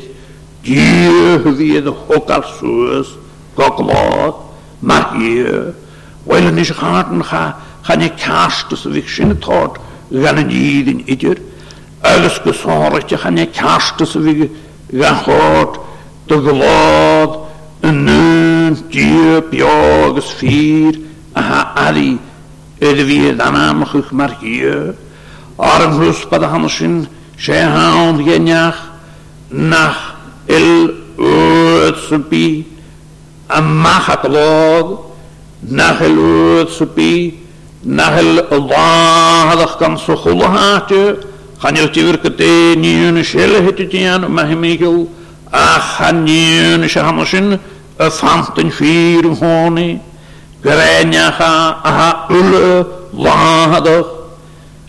Gyh 0.64 1.38
vi 1.46 1.78
ed 1.78 1.86
hokal 1.86 2.44
sus 2.58 3.08
goglod. 3.56 4.34
Mar 4.82 5.12
gyh. 5.14 5.76
Weil 6.26 6.52
nish 6.54 6.72
harten 6.72 7.22
ha. 7.22 7.62
Chane 7.86 8.10
kastus 8.18 8.86
vik 8.88 9.06
shinne 9.08 9.40
tort. 9.40 9.78
Gan 10.10 10.40
yn 10.40 10.50
iddyn 10.50 11.04
idyr. 11.06 11.53
Elske 12.04 12.54
sorgtje 12.54 13.18
en 13.26 13.38
ik 13.38 13.56
haste 13.56 14.06
ze 14.06 14.20
wie 14.20 14.52
gehoord, 14.92 15.80
de 16.26 16.34
gewad, 16.42 17.40
een 17.80 18.04
nun, 18.04 18.78
diep, 18.90 19.52
jages, 19.52 20.32
vier, 20.34 21.00
aha, 21.34 21.72
ali, 21.76 22.20
er 22.78 22.96
wie 23.06 23.36
dan 23.36 23.56
amachig 23.56 24.12
maar 24.12 24.36
hier, 24.40 24.94
arm 25.56 26.02
rust 26.04 26.28
el, 30.46 30.90
oet, 31.18 31.98
supi, 32.08 32.68
en 33.48 33.78
machat 33.78 34.24
el 34.24 34.38
el, 37.96 38.40
Allah, 38.50 39.52
dat 39.58 39.76
kan 39.78 39.98
nu 41.64 41.70
nou, 41.70 41.88
een 41.94 42.18
shell 43.24 43.54
hitigian 43.62 44.22
Mahimigel 44.34 45.12
Achaneen 45.50 46.88
Shamashin, 46.90 47.60
een 47.96 48.12
fountain 48.12 48.72
feed 48.72 49.26
of 49.26 49.40
honey. 49.40 50.00
Grenia 50.64 51.32
ha, 51.32 51.80
ahaha, 51.84 52.26
ulla, 52.30 52.86
lahadog. 53.12 54.08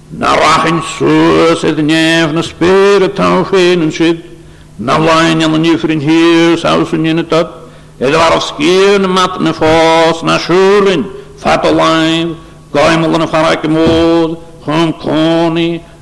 Naar 0.09 0.41
achin 0.41 0.83
soer, 0.97 1.57
zeiden 1.57 1.85
neven 1.87 2.35
de 2.35 2.43
spier, 2.43 3.03
a 3.03 3.09
tof 3.09 3.53
en 3.53 3.81
en 3.83 3.93
shit. 3.93 4.17
Naar 4.77 5.03
wanneer 5.05 5.51
de 5.51 5.59
nieuws 5.59 5.83
in 5.85 5.99
hier, 5.99 6.59
south 6.59 6.93
in 6.93 7.17
het 7.17 7.31
hart. 7.31 7.49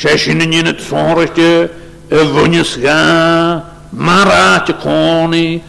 Шашин 0.00 0.38
не 0.38 0.46
нет 0.62 0.80
сонрыште, 0.88 1.50
вынес 2.32 2.70
га, 2.86 3.64
марате 4.06 4.72
кони, 4.82 5.62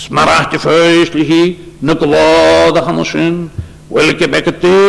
смарате 0.00 0.58
фейшлихи, 0.58 1.44
на 1.80 1.94
глода 1.94 2.82
ханушин, 2.86 3.48
велике 3.88 4.26
бекете, 4.26 4.82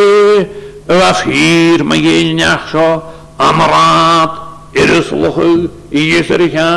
вафир 0.86 1.82
магейняхшо, 1.92 2.90
амарат, 3.38 4.32
ирислухы, 4.80 5.50
иесериха, 5.92 6.72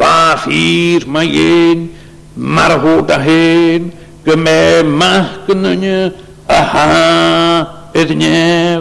вафир 0.00 1.00
магейн, 1.06 1.90
мархутахин, 2.34 3.82
гме 4.26 4.82
махкнуне, 5.00 6.12
aha, 6.48 7.68
ednev, 8.00 8.80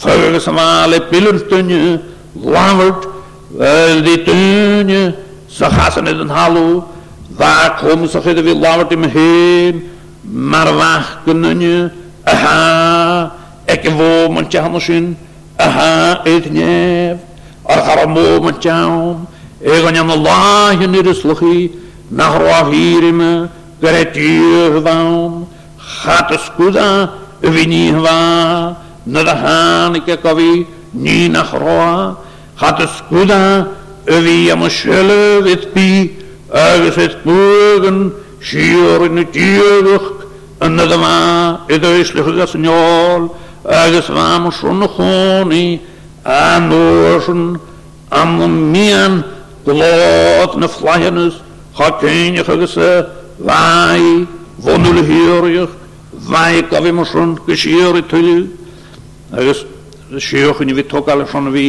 fyrsamale 0.00 0.98
pilurtunye, 1.08 1.84
lammert 2.44 3.06
wel 3.48 3.96
eh, 3.98 4.02
die 4.04 4.22
tune 4.24 5.14
so 5.48 5.66
hasen 5.66 6.06
in 6.06 6.28
hallo 6.28 6.84
da 7.38 7.76
kom 7.78 8.06
so 8.06 8.20
gede 8.20 8.42
wie 8.44 8.54
lammert 8.54 8.92
in 8.92 9.04
heen 9.04 9.90
maar 10.22 10.74
wag 10.74 11.20
kunnen 11.24 11.60
je 11.60 11.90
aha 12.24 13.32
ek 13.66 13.84
wo 13.98 14.28
man 14.32 14.46
chan 14.48 14.80
shin 14.80 15.16
aha 15.58 16.20
et 16.24 16.50
nie 16.52 17.16
ar 17.64 17.80
har 17.86 18.06
mo 18.08 18.40
man 18.40 18.56
chan 18.60 19.26
e 19.62 19.80
gonya 19.82 20.02
no 20.04 20.14
la 20.16 20.72
je 20.80 20.86
ne 20.86 21.02
dus 21.02 21.22
lochi 21.22 21.70
na 22.10 22.26
ro 22.38 22.70
hier 22.70 23.02
im 23.04 23.48
gretier 23.80 24.80
van 24.82 25.46
hat 26.04 26.30
es 26.30 26.50
kuda 26.56 27.10
wie 27.40 27.66
nie 27.66 27.92
wa 27.92 28.74
na 29.06 29.22
da 29.22 29.34
han 29.34 29.94
ik 29.94 30.08
ek 30.08 30.24
wie 30.36 30.66
nie 30.92 31.28
na 31.28 31.42
ro 31.52 32.16
hatte 32.60 32.86
skuda 32.98 33.64
övi 34.06 34.50
am 34.50 34.68
schelle 34.70 35.40
vet 35.46 35.66
bi 35.74 36.12
övis 36.74 36.96
er 36.98 37.04
et 37.10 37.18
burgen 37.24 37.98
shior 38.48 39.00
in 39.08 39.18
tierg 39.34 40.02
yn 40.64 40.80
y 40.80 40.86
dyma 40.88 41.16
i 41.68 41.76
ddwyslich 41.78 42.30
ag 42.32 42.40
asniol 42.46 43.26
agos 43.80 44.08
fam 44.08 44.48
swn 44.58 44.80
chwni 44.94 45.64
a 46.24 46.56
nôsyn 46.64 47.42
er 47.56 48.22
er 48.22 48.22
am 48.44 48.54
mian 48.72 49.20
glod 49.66 50.56
na 50.60 50.68
fflaenus 50.72 51.34
chacynich 51.76 52.50
agos 52.54 52.76
y 52.78 52.94
fai 53.42 54.06
fonwl 54.64 54.98
hiriach 55.10 55.74
fai 56.30 56.62
gofim 56.70 57.04
swn 57.04 57.36
gysir 57.46 57.96
i 58.00 58.02
tylu 58.14 58.46
agos 59.38 59.66
sioch 60.18 60.62
yn 60.64 60.72
i 60.72 60.78
fi 60.80 60.84
togal 60.94 61.26
swn 61.28 61.52
fi 61.52 61.66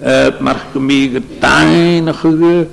Eh, 0.00 0.30
marke 0.40 0.78
mig 0.78 1.20
tainige 1.40 2.68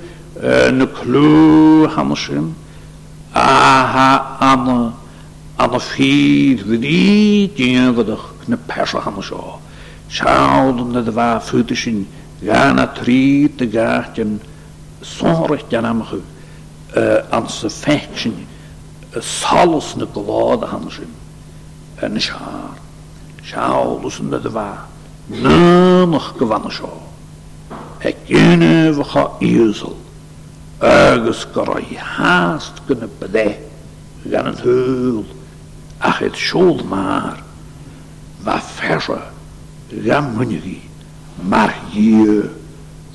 ne 0.78 0.86
klu 0.86 1.82
eh, 1.84 1.90
hamshim 1.90 2.54
aha 3.34 4.36
ah, 4.40 4.52
an 4.54 4.92
an 5.58 5.80
fiid 5.80 6.60
eh, 6.60 6.62
gdi 6.62 7.48
tjevedig 7.56 8.20
ne 8.46 8.56
persa 8.68 9.00
hamsho 9.02 9.58
schaud 10.08 10.86
ne 10.92 11.02
dva 11.02 11.40
futishin 11.42 12.06
gana 12.44 12.86
tri 12.94 13.48
te 13.58 13.66
gaatjen 13.66 14.38
sonrig 15.02 15.66
janamge 15.68 16.22
an 17.34 17.48
se 17.48 17.68
fetchen 17.68 18.46
salus 19.20 19.96
ne 19.98 20.06
glad 20.14 20.60
hamshim 20.70 21.10
en 22.02 22.16
schaar 22.18 22.72
dat 23.50 24.20
ne 24.30 24.38
dva 24.48 24.70
Nanoch 25.28 26.38
gewannen 26.38 26.70
hetgene 28.06 28.90
we 28.92 29.04
gaan 29.04 29.30
ezel, 29.38 29.98
ergens 30.78 31.46
kan 31.50 31.82
je 31.88 31.98
haast 31.98 32.72
kunnen 32.86 33.10
bedij, 33.18 33.58
gaan 34.30 34.46
het 34.46 34.60
heul, 34.60 35.24
ach 35.98 36.18
het 36.18 36.36
schuld 36.36 36.88
maar, 36.88 37.42
waar 38.42 38.62
verse, 38.62 39.20
gaan 40.04 40.36
munnigi, 40.36 40.82
maar 41.48 41.78
hier, 41.90 42.50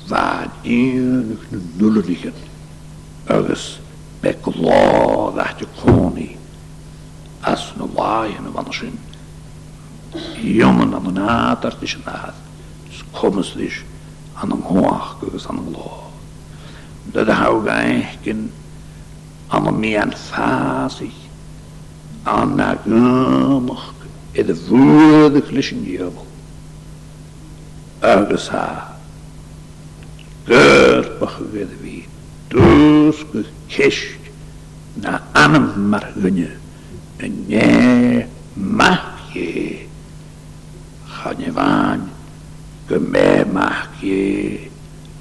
waar 0.08 0.46
enig 0.62 1.38
liggen. 1.78 2.32
ergens 3.24 3.80
bij 4.20 4.36
klaar 4.40 5.32
dat 5.34 5.58
je 5.58 5.66
koning, 5.84 6.36
als 7.40 7.72
een 7.80 7.90
laaien 7.96 8.52
van 8.52 8.64
de 8.68 8.72
zin, 8.72 8.98
jongen 10.54 10.94
aan 10.94 11.04
de 11.04 11.10
naad, 11.10 11.62
dat 11.62 11.74
is 11.78 11.98
naad, 12.04 12.34
dus 12.88 13.04
komen 13.20 13.44
ze 13.44 13.56
dus, 13.56 13.82
de 14.48 14.58
lood, 14.68 15.90
Dat 17.04 17.26
houdt 17.28 17.66
eigenlijk 17.66 18.38
meer 19.76 20.08
fasig, 20.16 21.12
aannakomig, 22.22 23.92
in 24.30 24.46
de 24.46 24.64
woorden 24.68 25.42
jubel. 25.82 26.26
Ergens 27.98 28.48
haar, 28.48 28.94
körperige 30.44 31.66
wie, 31.80 32.06
doosge 32.48 33.44
kist, 33.66 34.16
na 34.94 35.22
anem 35.32 35.88
maar 35.88 36.12
en 37.16 37.44
jij 37.46 38.28
mag 38.52 39.10
je, 39.32 39.78
ga 41.04 41.32
je 41.36 41.52
gemeemach 42.88 43.88
je 44.00 44.58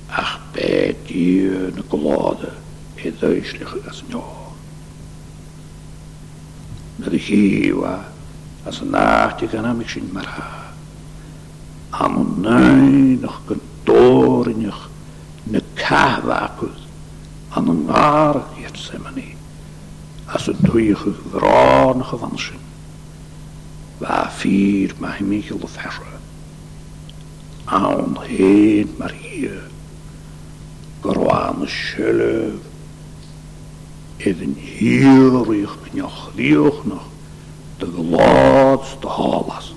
ach 0.08 0.40
petje, 0.52 1.66
een 1.76 1.84
klode, 1.88 2.50
het 2.96 3.20
duiselig 3.20 3.76
als 3.88 4.04
een 4.10 4.22
Met 6.96 7.10
de 7.12 7.20
giwa, 7.20 8.12
als 8.64 8.80
een 8.80 8.90
nachtje 8.90 9.48
kan 9.48 9.66
hem 9.66 9.80
ik 9.80 9.90
zien 9.90 10.10
maar 10.14 10.26
ha. 10.28 10.60
Aan 11.90 12.46
een 12.46 13.20
nog 13.20 13.42
kantorenig, 13.46 14.90
ne 15.44 15.62
kahwakus, 15.74 16.88
aan 17.50 17.68
een 17.70 17.90
aardig 17.90 18.46
jetsemani, 18.56 19.36
als 20.26 20.48
een 20.48 20.58
toeige 20.64 21.12
vrouwige 21.30 22.18
wansen. 22.18 22.56
Waar 23.98 24.32
vier 24.32 24.94
mag 24.98 25.18
je 25.18 25.26
of 25.38 25.46
geloof 25.50 25.76
herren. 25.76 26.20
aan 27.72 28.18
heet 28.20 28.98
marie, 28.98 29.28
hier. 29.32 29.64
Корван 31.00 31.68
шеле. 31.68 32.52
Even 34.18 34.54
hier 34.60 35.44
richt 35.50 35.94
nog, 35.94 36.30
richt 36.36 36.84
nog. 36.86 37.06
De 37.78 37.88
laatste 38.10 39.08
halas. 39.08 39.74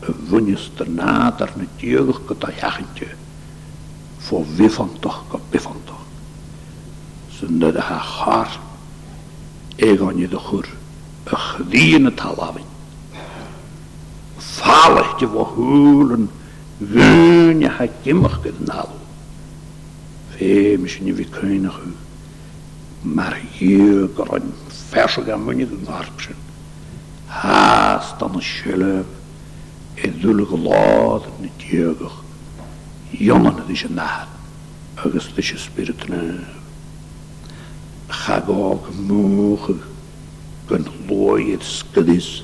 Een 0.00 0.14
wunnister 0.28 0.90
nader 0.90 1.52
met 1.56 1.68
jeugdke 1.76 2.34
dat 2.38 2.54
jagentje. 2.60 3.06
Voor 4.18 4.44
wie 4.56 4.70
van 4.70 4.90
toch, 5.00 5.22
kapie 5.28 5.60
van 5.60 5.76
toch. 5.84 5.98
Ze 7.38 7.46
nudde 7.50 7.80
haar 7.80 8.22
haar. 8.24 8.58
Ik 9.76 9.98
ga 9.98 10.10
je 10.16 10.28
de 10.28 10.36
goer. 10.38 10.66
Een 11.24 11.38
gediene 11.38 12.14
talabin. 12.14 12.68
Valig 14.36 15.20
je 15.20 15.26
voor 15.28 15.52
huilen. 15.56 16.30
Wen 16.82 17.58
je 17.58 17.68
had 17.68 17.88
je 18.02 18.14
mag 18.14 18.40
kunnen 18.40 18.62
nalo. 18.64 18.96
Veem 20.28 20.82
niet 20.82 21.16
wie 21.16 21.28
kunnen 21.28 21.64
u. 21.86 21.92
Maar 23.08 23.40
hier 23.52 24.06
kan 24.06 24.26
een 24.30 24.52
verse 24.88 25.22
gaan 25.22 25.44
we 25.46 25.54
niet 25.54 25.86
narpsen. 25.86 26.34
Haast 27.26 28.18
dan 28.18 28.34
een 28.34 28.42
schilleb. 28.42 29.04
het 29.94 30.12
zullen 30.20 30.46
geloot 30.46 31.24
in 31.38 31.42
het 31.56 31.62
jeugd. 31.66 32.14
Jongen 33.10 33.54
het 33.56 33.64
is 33.68 33.82
een 33.82 33.94
naad. 33.94 34.26
Ergens 34.94 35.26
het 35.28 35.38
is 35.38 35.50
je 35.50 35.58
spirit 35.58 36.06
de 36.06 36.38
Ga 38.06 38.44
ook 38.46 38.86
mogen. 39.06 39.80
Kunt 40.64 40.88
het 41.06 42.42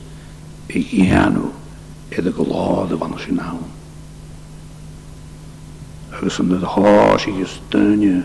En 2.08 2.22
de 2.24 2.32
geloot 2.32 2.88
van 2.98 3.12
hos 6.24 6.38
yn 6.40 6.52
ydych 6.56 6.70
hos 6.76 7.24
i 7.28 7.32
gystynio 7.36 8.22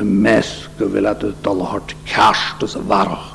y 0.00 0.04
mesg 0.04 0.80
y 0.82 0.88
fel 0.94 1.06
at 1.08 1.22
y 1.24 1.30
dalhart 1.44 1.94
cast 2.10 2.62
ys 2.64 2.74
y 2.78 2.82
farach 2.90 3.30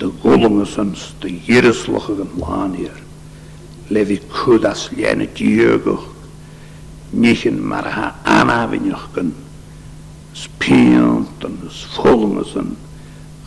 dy 0.00 0.10
gwlwm 0.22 0.60
ys 0.64 0.74
yn 0.82 0.92
dy 1.22 1.32
gyryslwch 1.46 2.10
ag 2.12 2.20
ymlaen 2.26 2.74
i'r 2.84 3.00
lefi 3.96 4.18
cwdas 4.34 4.86
llen 4.98 5.24
y 5.24 5.30
diogwch 5.38 6.06
nich 7.24 7.46
yn 7.48 7.60
mar 7.72 7.88
ha 7.96 8.10
anafynioch 8.38 9.06
gyn 9.16 9.32
spiant 10.38 11.48
yn 11.48 11.56
ysfwlwm 11.70 12.38
ys 12.44 12.52
yn 12.62 12.72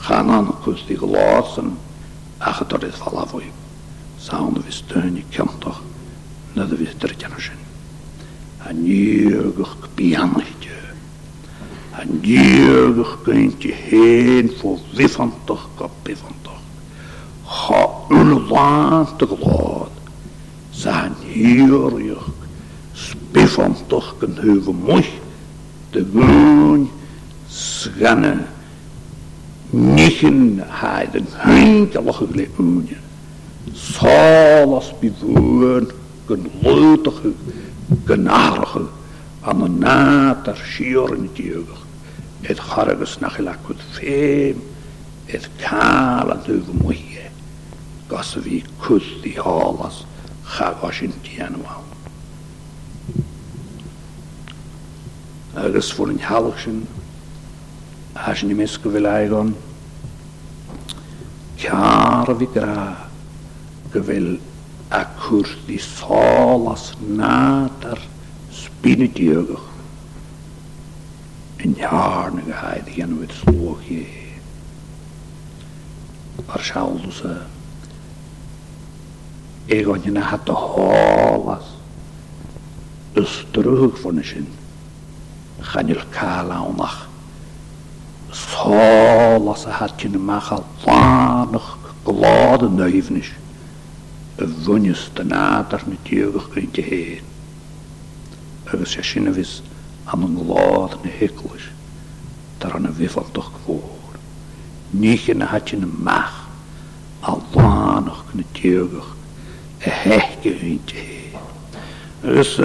chanan 0.07 0.49
cwst 0.65 0.89
i 0.91 0.97
glas 1.03 1.53
yn 1.61 1.75
achydorydd 2.51 2.97
falafwy 3.03 3.51
sawn 4.25 4.57
y 4.61 4.65
fystyn 4.69 5.19
i 5.21 5.27
cymdoch 5.37 5.83
nad 6.57 6.73
y 6.75 6.81
fydd 6.83 6.97
dyr 7.05 7.17
een 8.67 8.77
Anierig 8.77 9.77
pianetje. 9.93 10.69
Een 11.91 11.97
Anierig 12.09 13.17
kindje 13.23 13.71
heen 13.73 14.51
voor 14.57 14.77
wiffantig 14.95 15.67
kapifantig. 15.75 16.39
Ga 17.45 17.89
unwaantig 18.09 19.43
laat. 19.45 19.89
Zijn 20.69 21.13
hierig. 21.33 22.27
Spifantig 22.93 24.15
kan 24.17 24.31
heuvel 24.35 24.73
mooi. 24.73 25.05
De 25.89 26.05
woon. 26.11 26.89
Schenne. 27.47 28.35
Nichen 29.69 30.55
heiden. 30.63 31.25
Heintelig 31.29 32.21
Zal 33.71 34.73
als 34.75 34.93
bewoon. 34.99 35.91
Kan 36.25 36.47
leutig 36.61 37.15
geleeuwen. 37.15 37.69
gynarachel 38.05 38.87
am 39.43 39.61
y 39.65 39.69
nad 39.83 40.47
ar 40.51 40.61
siwr 40.73 41.15
yn 41.17 41.27
diogach. 41.35 41.81
Edd 42.47 42.61
charagus 42.63 43.17
na 43.21 43.29
chi 43.33 43.43
lacwyd 43.43 43.81
ffeim, 43.95 44.61
edd 45.33 45.47
cael 45.61 46.31
a 46.33 46.37
dwi'n 46.45 46.79
mwyau. 46.81 47.33
Gos 48.11 48.33
y 48.39 48.43
fi 48.47 48.59
cwll 48.83 49.05
i 49.29 49.33
holas, 49.39 50.01
chagos 50.55 51.01
yn 51.05 51.13
dianwal. 51.25 51.83
Agus 55.59 55.91
fwrn 55.97 56.21
halwch 56.29 56.65
sy'n, 56.67 56.79
a 58.15 58.33
sy'n 58.37 58.53
i 58.55 58.59
misg 58.61 58.87
y 58.89 58.95
fylaig 58.95 59.35
on, 59.35 59.51
Ciar 61.61 62.25
fi 62.39 62.47
gra, 62.55 62.73
gyfel 63.93 64.31
a 64.91 65.01
cwrs 65.23 65.55
di 65.67 65.77
sol 65.95 66.61
as 66.73 66.85
nad 67.19 67.79
ar 67.91 67.99
spyn 68.61 69.05
y 69.05 69.07
diogach. 69.15 69.67
Yn 71.63 71.77
iar 71.79 72.33
na 72.35 72.43
gaid 72.49 72.89
i 72.97 73.03
anwyd 73.05 73.31
slwch 73.39 73.87
i. 73.95 74.01
Ar 76.51 76.65
siawl 76.67 76.99
dwys 77.05 77.21
e. 77.31 77.37
Eg 79.79 79.87
o'n 79.93 80.09
yna 80.11 80.25
hat 80.33 80.51
o 80.51 80.57
hol 80.59 81.47
as 81.55 81.69
ystryg 83.21 83.95
fwn 84.01 84.19
y 84.19 84.27
sy'n 84.27 84.49
chanil 85.71 86.03
cael 86.15 86.51
awnach. 86.57 87.05
Sol 88.35 89.47
as 89.55 89.63
a 89.71 89.77
hat 89.79 90.03
yn 90.07 90.19
ymach 90.19 90.51
a 90.57 90.59
llanach 90.83 91.71
glod 92.07 92.67
yn 92.67 92.75
nöifnish. 92.81 93.37
vonju 94.39 94.95
stanātar 94.95 95.83
na 95.87 95.97
djúgach 96.07 96.51
gynti 96.53 96.81
héin. 96.85 97.23
Agus 98.73 98.91
sé 98.93 99.01
sinna 99.03 99.31
vis 99.31 99.57
an 100.11 100.23
an 100.23 100.35
glád 100.37 100.95
na 101.03 101.09
hiclis 101.19 101.63
tar 102.59 102.77
an 102.77 102.85
a 102.85 102.89
bhifaltach 102.93 103.51
je 103.67 103.75
niet 104.93 105.35
na 105.37 105.45
hatje 105.51 105.79
na 105.79 105.87
mach 105.87 106.47
a 107.23 107.35
lánach 107.55 108.23
na 108.33 108.43
djúgach 108.55 109.11
a 109.85 109.89
hechge 109.89 110.53
gynti 110.59 111.33
Agus 112.23 112.59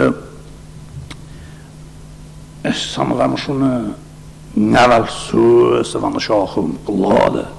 naval 4.56 5.04
sú 5.10 5.76
sa 5.84 5.98
van 6.00 6.16
a 6.16 6.20
seachum 6.22 6.78
gláda. 6.86 7.50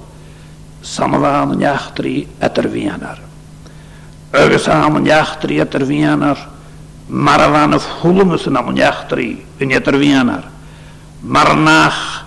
etter 2.42 2.66
vienar. 2.68 3.27
agus 4.32 4.68
am 4.68 4.96
an 4.96 5.04
jachtri 5.04 5.60
at 5.60 5.74
er 5.74 5.84
vienar, 5.86 6.36
maravan 7.08 7.74
of 7.74 7.82
hulmusen 7.84 8.56
am 8.58 8.68
an 8.68 8.76
jachtri 8.76 9.44
in 9.60 9.72
at 9.72 9.88
er 9.88 9.92
vienar, 9.92 10.50
marnach 11.24 12.24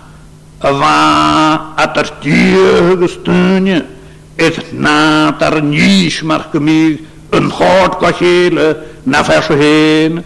va 0.60 1.74
at 1.78 1.96
er 1.96 2.10
tiegestunje, 2.20 3.86
et 4.38 4.72
na 4.72 5.30
tar 5.38 5.60
nís 5.62 6.22
mar 6.24 6.48
gemig 6.52 7.04
een 7.32 7.50
hart 7.50 7.98
kachele 8.00 8.76
na 9.06 9.22
verse 9.22 9.52
heen, 9.54 10.24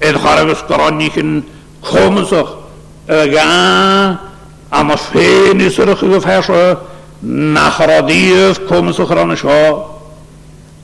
et 0.00 0.14
hargus 0.16 0.62
karanichen 0.68 1.42
komensach, 1.82 2.54
ga 3.08 4.16
am 4.70 4.90
as 4.92 5.02
fenisrige 5.06 6.20
verse, 6.22 6.78
nach 7.22 7.78
radiev 7.80 8.60
komensach 8.68 9.10
ran 9.10 9.36
schaar, 9.36 9.95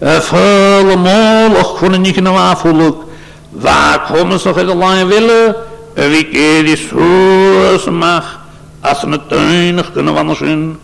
Eh, 0.00 0.14
een 0.14 0.36
helemaal, 0.38 1.50
och, 1.50 1.78
kon 1.78 2.00
niet 2.00 2.12
kunnen 2.14 2.32
aanvoelen. 2.36 2.94
Waar 3.50 4.06
komen 4.12 4.38
ze 4.40 4.48
nog 4.48 4.56
uit 4.56 5.06
willen? 5.06 5.54
En 5.94 6.10
wie 6.10 6.28
keer 6.28 6.64
die 6.64 6.76
zo 6.76 7.90
mag, 7.90 8.38
als 8.80 9.00
ze 9.00 9.08
het 9.08 9.28
tuinig 9.28 9.92
kunnen 9.92 10.14
wandelen. 10.14 10.78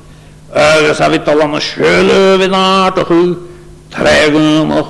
Er 0.53 0.95
zijn 0.95 1.11
eh, 1.13 1.17
het 1.17 1.29
al 1.29 1.41
aan 1.43 1.53
de 1.53 1.61
schulden 1.61 2.39
weer 2.39 2.49
naar 2.49 2.93
te 2.93 3.05
goed. 3.05 3.37
nog, 4.67 4.89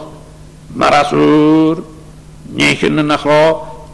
maar 0.66 0.94
als 0.94 1.10
er 1.12 1.76
niet 2.42 2.82
in 2.82 2.96
de 2.96 3.02
nacht 3.02 3.22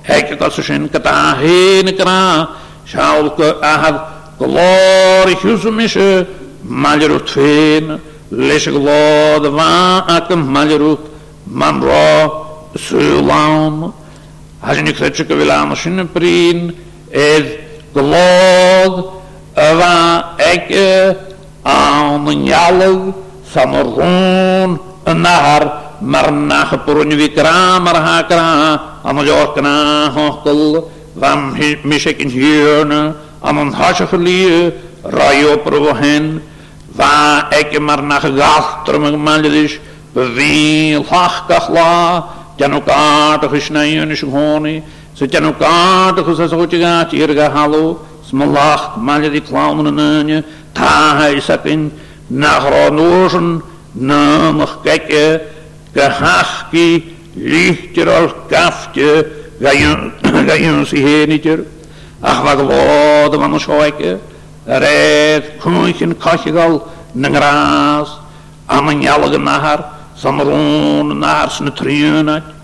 je 0.07 0.37
dat 0.39 0.53
ze 0.53 0.73
een 0.73 0.91
kata 0.91 1.35
heen 1.37 1.95
kra. 1.97 2.49
Shalke 2.87 3.61
ahad. 3.61 4.01
maar 4.39 5.91
je 5.93 6.27
Maljerut 6.63 7.31
veen. 7.31 8.01
Leşgılodvan 8.33 10.01
aklım 10.17 10.41
maliruk 10.51 10.99
mamro 11.47 12.45
sulam 12.79 13.93
hajni 14.63 14.91
krečik 14.95 15.31
vilam 15.39 15.77
shin 15.77 16.07
prin 16.15 16.77
ez 17.13 17.45
glod 17.95 18.95
ava 19.57 20.25
ek 20.53 20.69
an 21.65 22.25
njalog 22.47 23.01
samorun 23.55 24.79
nahar 25.25 25.63
marna 26.01 26.61
khpurun 26.71 27.11
vikra 27.19 27.59
marha 27.85 28.19
kra 28.29 28.49
amjokna 29.11 29.77
hokl 30.17 30.61
vam 31.21 31.41
mishek 31.85 32.21
in 32.23 32.31
hyrne 32.31 33.01
amon 33.49 33.71
hashakhli 33.73 34.43
rayo 35.19 35.53
provohen 35.65 36.27
Va 36.97 37.49
ek 37.53 37.79
mar 37.81 38.03
nach 38.03 38.23
gastrung 38.35 39.17
man 39.23 39.43
dis 39.43 39.73
beveel 40.13 41.05
hach 41.07 41.47
kachla 41.49 42.25
janukata 42.59 43.49
khishnayn 43.49 44.11
shhoni 44.17 44.83
so 45.15 45.25
janukata 45.27 46.23
khusasotga 46.25 47.05
tirga 47.09 47.49
halo 47.53 48.01
smallach 48.29 48.97
man 49.01 49.23
di 49.33 49.41
klaunen 49.41 49.95
nanye 49.95 50.43
ta 50.75 51.15
haisapin 51.21 51.93
nahronosen 52.29 53.63
namach 53.97 54.83
kekke 54.83 55.35
eh, 55.35 55.41
gehachki 55.95 57.05
lichter 57.37 58.09
als 58.09 58.33
kaftje 58.51 59.27
gajun 59.61 60.13
ach 62.23 62.43
wat 62.45 62.59
van 62.59 63.51
man 63.51 63.61
schoike 63.61 64.19
gras 64.65 64.77
am 64.77 66.13
Kashigal, 66.15 66.89
Nangras, 67.17 68.19
yn 68.71 69.01
Nahar, 69.43 69.93
yn 70.25 71.21
Nahar, 71.21 72.55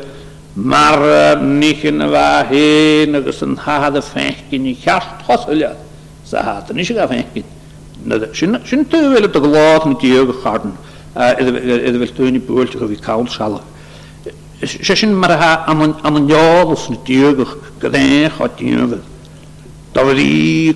i 0.58 1.92
Wahin, 2.16 3.16
Agus, 3.16 3.42
een 3.42 3.56
sa 3.58 3.92
Fenchkin, 4.02 4.66
yn 4.66 4.76
Hosselja, 5.26 5.76
Sahat, 6.26 6.70
Nishiga, 6.74 7.08
sy'n 8.00 8.86
tyw 8.88 9.10
fel 9.12 9.26
y 9.28 9.28
dyglodd 9.34 9.84
yn 9.90 9.96
diog 10.00 10.30
jeugd 10.32 10.38
chart 10.44 10.64
yn 10.64 10.76
het 11.20 11.98
fel 12.00 12.14
toen 12.16 12.30
niet 12.32 12.46
beoordeeld 12.48 12.86
of 12.86 12.94
i 12.96 13.00
cawl 13.04 13.26
sialog 13.28 13.66
sin 14.66 15.14
mar 15.16 15.32
ha 15.42 15.52
an 15.72 15.80
an 16.08 16.16
jalas 16.28 16.90
na 16.90 16.98
tígach 17.08 17.54
go 17.80 17.88
réincha 17.90 18.46
tíhil. 18.58 19.00
Tá 19.94 20.02
í 20.14 20.76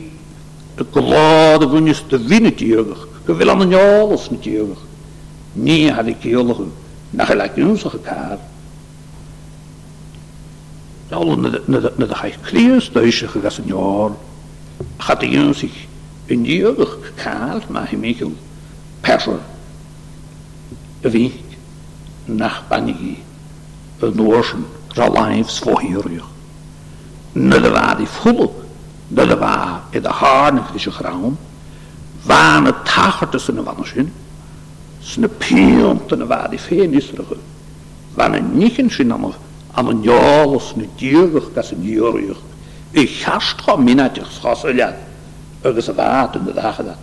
go 0.91 1.01
lád 1.01 1.63
a 1.63 1.65
bhuiine 1.67 1.93
de 2.07 2.17
vinne 2.17 2.51
tígach, 2.51 3.01
go 3.25 3.33
bhfuil 3.33 3.49
an 3.51 3.61
an 3.63 3.69
jalas 3.71 4.29
na 4.31 4.37
tígach. 4.37 4.79
Ní 5.55 5.89
had 5.91 6.07
i 6.07 6.15
céolachu 6.15 6.67
nach 7.13 7.29
le 7.29 7.49
úsacha 7.65 7.99
cá. 7.99 8.37
na 11.11 11.17
a 11.19 11.25
chaith 12.15 12.41
clíos 12.47 12.89
doisicha 12.89 13.39
gas 13.41 13.59
an 13.59 13.65
jaar, 13.67 14.11
chat 15.05 15.23
in 15.23 15.53
díogach 16.45 16.97
cáil 17.19 17.61
má 17.69 17.83
hi 17.85 17.97
méú 17.97 18.31
peir 19.03 19.29
a 21.03 21.07
noorsen 24.11 24.65
zalajs 24.93 25.59
vohirjig. 25.59 26.23
Nullewa 27.31 27.95
die 27.95 28.05
voelen, 28.07 28.49
nullewa 29.07 29.83
in 29.89 30.01
de 30.01 30.07
harnig 30.09 30.73
is 30.73 30.83
je 30.83 30.91
graan, 30.91 31.37
waan 32.21 32.65
het 32.65 32.85
tager 32.85 33.29
tussen 33.29 33.55
de 33.55 33.63
wannersjen, 33.63 34.13
sne 34.99 35.27
piont 35.27 36.11
en 36.11 36.27
waar 36.27 36.49
die 36.49 36.59
veen 36.59 36.93
is 36.93 37.05
terug. 37.05 37.27
Waan 38.13 38.33
een 38.33 38.57
nichensjen 38.57 39.13
aan 39.13 39.33
aan 39.71 39.87
een 39.87 40.01
jaal 40.01 40.53
is 40.55 40.73
ne 40.75 40.87
dierig, 40.95 41.45
dat 41.53 41.63
is 41.63 41.71
een 41.71 41.81
dierig. 41.81 42.37
Ik 42.91 43.21
hast 43.21 43.61
gewoon 43.61 43.83
minnatjes 43.83 44.35
schasseljad, 44.35 44.93
ergens 45.61 45.87
een 45.87 45.95
waard 45.95 46.35
in 46.35 46.43
de 46.43 46.53
dagen 46.53 46.85
dat. 46.85 46.97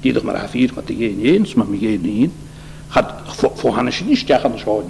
Die 0.00 0.12
toch 0.12 0.22
maar 0.22 0.36
afvier, 0.42 0.70
maar 0.74 0.84
die 0.84 0.96
geen 0.96 1.20
eens, 1.20 1.54
maar 1.54 1.66
me 1.66 1.78
geen 1.78 2.00
een. 2.04 2.32
Gaat 2.88 3.12
voor 3.54 3.74
hannes 3.74 4.00
niet 4.04 4.18
stijgen, 4.18 4.48
dat 4.48 4.56
is 4.58 4.62
gewoon 4.62 4.84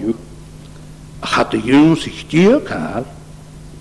hatte 1.21 1.57
Jesus 1.57 2.03
sich 2.03 2.25
dir 2.27 2.61
kaal, 2.61 3.03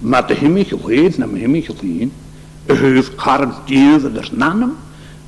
met 0.01 0.29
de 0.29 0.35
himmel 0.35 0.65
geleid, 0.65 1.19
naar 1.19 1.29
de 1.29 1.39
himmel 1.39 1.63
geleid, 1.63 2.09
heeft 2.67 3.11
garanteerde 3.17 4.13
des 4.13 4.31
nanem, 4.33 4.77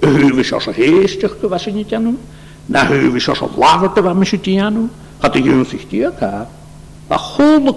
heeft 0.00 0.52
als 0.52 0.66
geestig 0.70 1.36
was 1.40 1.64
nicht 1.66 1.76
niet 1.76 1.92
aan 1.94 2.04
hem, 2.04 2.18
na 2.66 2.86
heeft 2.86 3.28
als 3.28 3.40
laverte 3.56 4.02
was 4.02 4.28
ze 4.28 4.38
niet 4.44 4.61
aan 4.61 4.90
had 5.18 5.32
de 5.32 5.42
Jezus 5.42 5.68
zich 5.68 5.88
dir 5.88 6.11
kaal, 6.18 6.50
dat 7.09 7.18
goede 7.18 7.72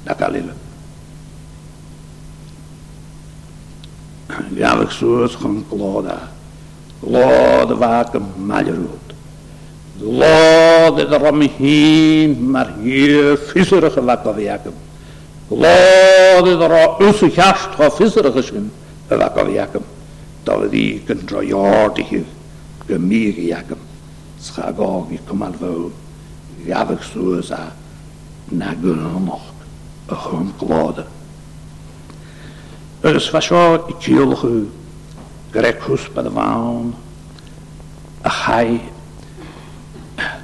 als 0.06 0.18
de 0.20 0.26
alleen. 0.26 0.50
Jawig 4.54 4.92
soos 4.94 5.34
gaan 5.42 5.64
kloda. 5.70 6.18
Kloda 7.02 7.76
waken 7.76 8.26
maljeroet. 8.38 9.08
De 10.00 10.06
lode 10.06 11.08
erom 11.16 11.42
heen, 11.42 12.50
maar 12.52 12.74
hier 12.82 13.38
visserige 13.38 14.04
wakker 14.04 14.36
werken. 14.36 14.74
Lode 15.48 16.52
er 16.64 17.04
usse 17.08 17.30
gast 17.30 17.70
van 17.76 17.92
visserige 17.92 18.42
schim, 18.42 18.72
wakker 19.08 19.52
werken. 19.52 19.82
Dat 20.44 20.72
die 20.72 21.02
kan 21.06 21.20
drojaardige 21.26 22.24
Schagog, 24.42 25.10
ik 25.12 25.20
kom 25.28 25.42
al 25.42 25.54
wel. 25.60 25.92
Jawig 26.66 27.04
soos 27.04 27.52
a, 27.52 27.74
na 28.46 28.74
gunnenocht, 28.82 29.54
a 30.12 30.16
gewoon 30.16 30.54
kloda. 30.58 31.06
Răsfășor 33.02 33.96
cilhă, 34.00 34.48
grecus 35.52 36.02
pădvan, 36.14 36.94
ahai, 38.22 38.90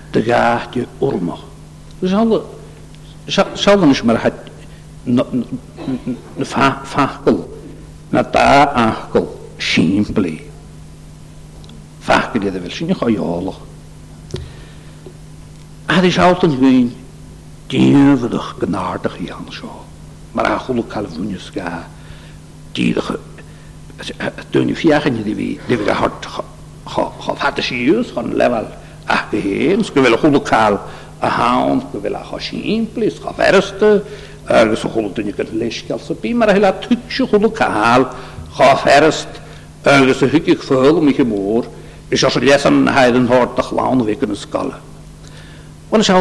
tăgate 0.10 0.88
urmă. 0.98 1.40
Zală, 2.02 2.42
zală 3.56 3.86
nici 3.86 4.02
mărhat, 4.02 4.48
fahkăl, 6.84 7.38
nata 8.10 8.64
ahkăl, 8.74 9.24
simpli. 9.58 10.44
Fahkăl 12.00 12.42
de 12.42 12.50
vel, 12.50 12.70
și 12.70 12.84
nici 12.84 12.98
aiolă. 13.00 13.54
Had 15.86 16.04
is 16.04 16.18
altijd 16.18 16.58
gewoon, 16.60 16.92
dievelig, 17.68 18.42
genaardig 18.60 19.12
Jan 19.28 19.48
zo. 19.60 19.72
Maar 20.32 20.46
hij 20.58 20.66
goede 20.66 20.84
Calvinius 20.88 21.52
gaat. 21.54 21.90
díadach 22.76 23.16
dúnú 24.52 24.76
fiachan 24.76 25.24
de 25.24 25.32
bhí 25.40 25.50
de 25.72 25.76
bh 25.80 25.90
chofhata 26.86 27.64
síús 27.64 28.12
chun 28.14 28.36
lehil 28.40 28.68
a 29.08 29.16
héon 29.32 29.82
go 29.94 30.04
bhfuil 30.04 30.18
chuúáil 30.36 30.76
a 31.24 31.30
hán 31.38 31.80
go 31.92 31.98
bhfuil 32.04 32.18
a 32.20 32.24
choín 32.40 32.84
plís 32.94 33.18
cho 33.24 33.32
ferste 33.40 33.90
agus 34.48 34.84
a 34.86 34.92
choúne 34.92 35.32
go 35.38 35.44
leisceil 35.60 35.98
sa 36.00 36.14
bí 36.22 36.36
mar 36.36 36.50
a 36.52 36.56
heile 36.56 36.72
tuú 36.84 37.00
chuúáil 37.08 38.06
cho 38.58 38.70
ferst 38.84 39.32
agus 39.96 40.20
a 40.24 40.32
thuigh 40.34 40.60
fáil 40.68 41.00
mi 41.02 41.14
mór 41.32 41.72
is 42.12 42.24
as 42.24 42.36
leis 42.48 42.68
an 42.72 42.86
heidan 42.98 43.32
háirt 43.32 43.58
a 43.62 43.64
chláán 43.64 44.04
bhí 44.06 44.16
an 44.24 44.36
scala. 44.36 44.78
Wa 45.90 46.04
se 46.04 46.14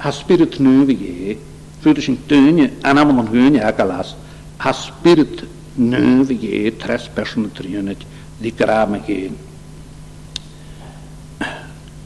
ha 0.00 0.10
spirit 0.12 0.60
nu 0.60 0.84
vi 0.86 0.94
ge, 0.94 1.38
fu 1.82 1.94
sin 2.00 2.16
dúne 2.28 2.70
an 2.84 2.98
am 2.98 3.18
an 3.20 3.26
húne 3.28 3.60
a 3.60 3.72
galas, 3.72 4.14
a 4.60 4.72
spirit 4.74 5.44
nu 5.74 6.26
je 6.40 6.72
tres 6.76 7.08
personen 7.14 7.50
triunet 7.52 8.00
die 8.38 8.50
kramen 8.52 9.02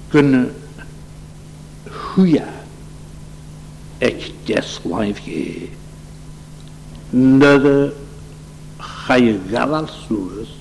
Kunnen 0.08 0.46
goeie 1.90 2.44
ek 3.98 4.28
des 4.46 4.76
life 4.86 5.24
je. 5.30 5.66
Nede 7.10 7.92
ga 8.78 9.14
je 9.18 9.32
galas 9.50 9.90
soes 10.06 10.54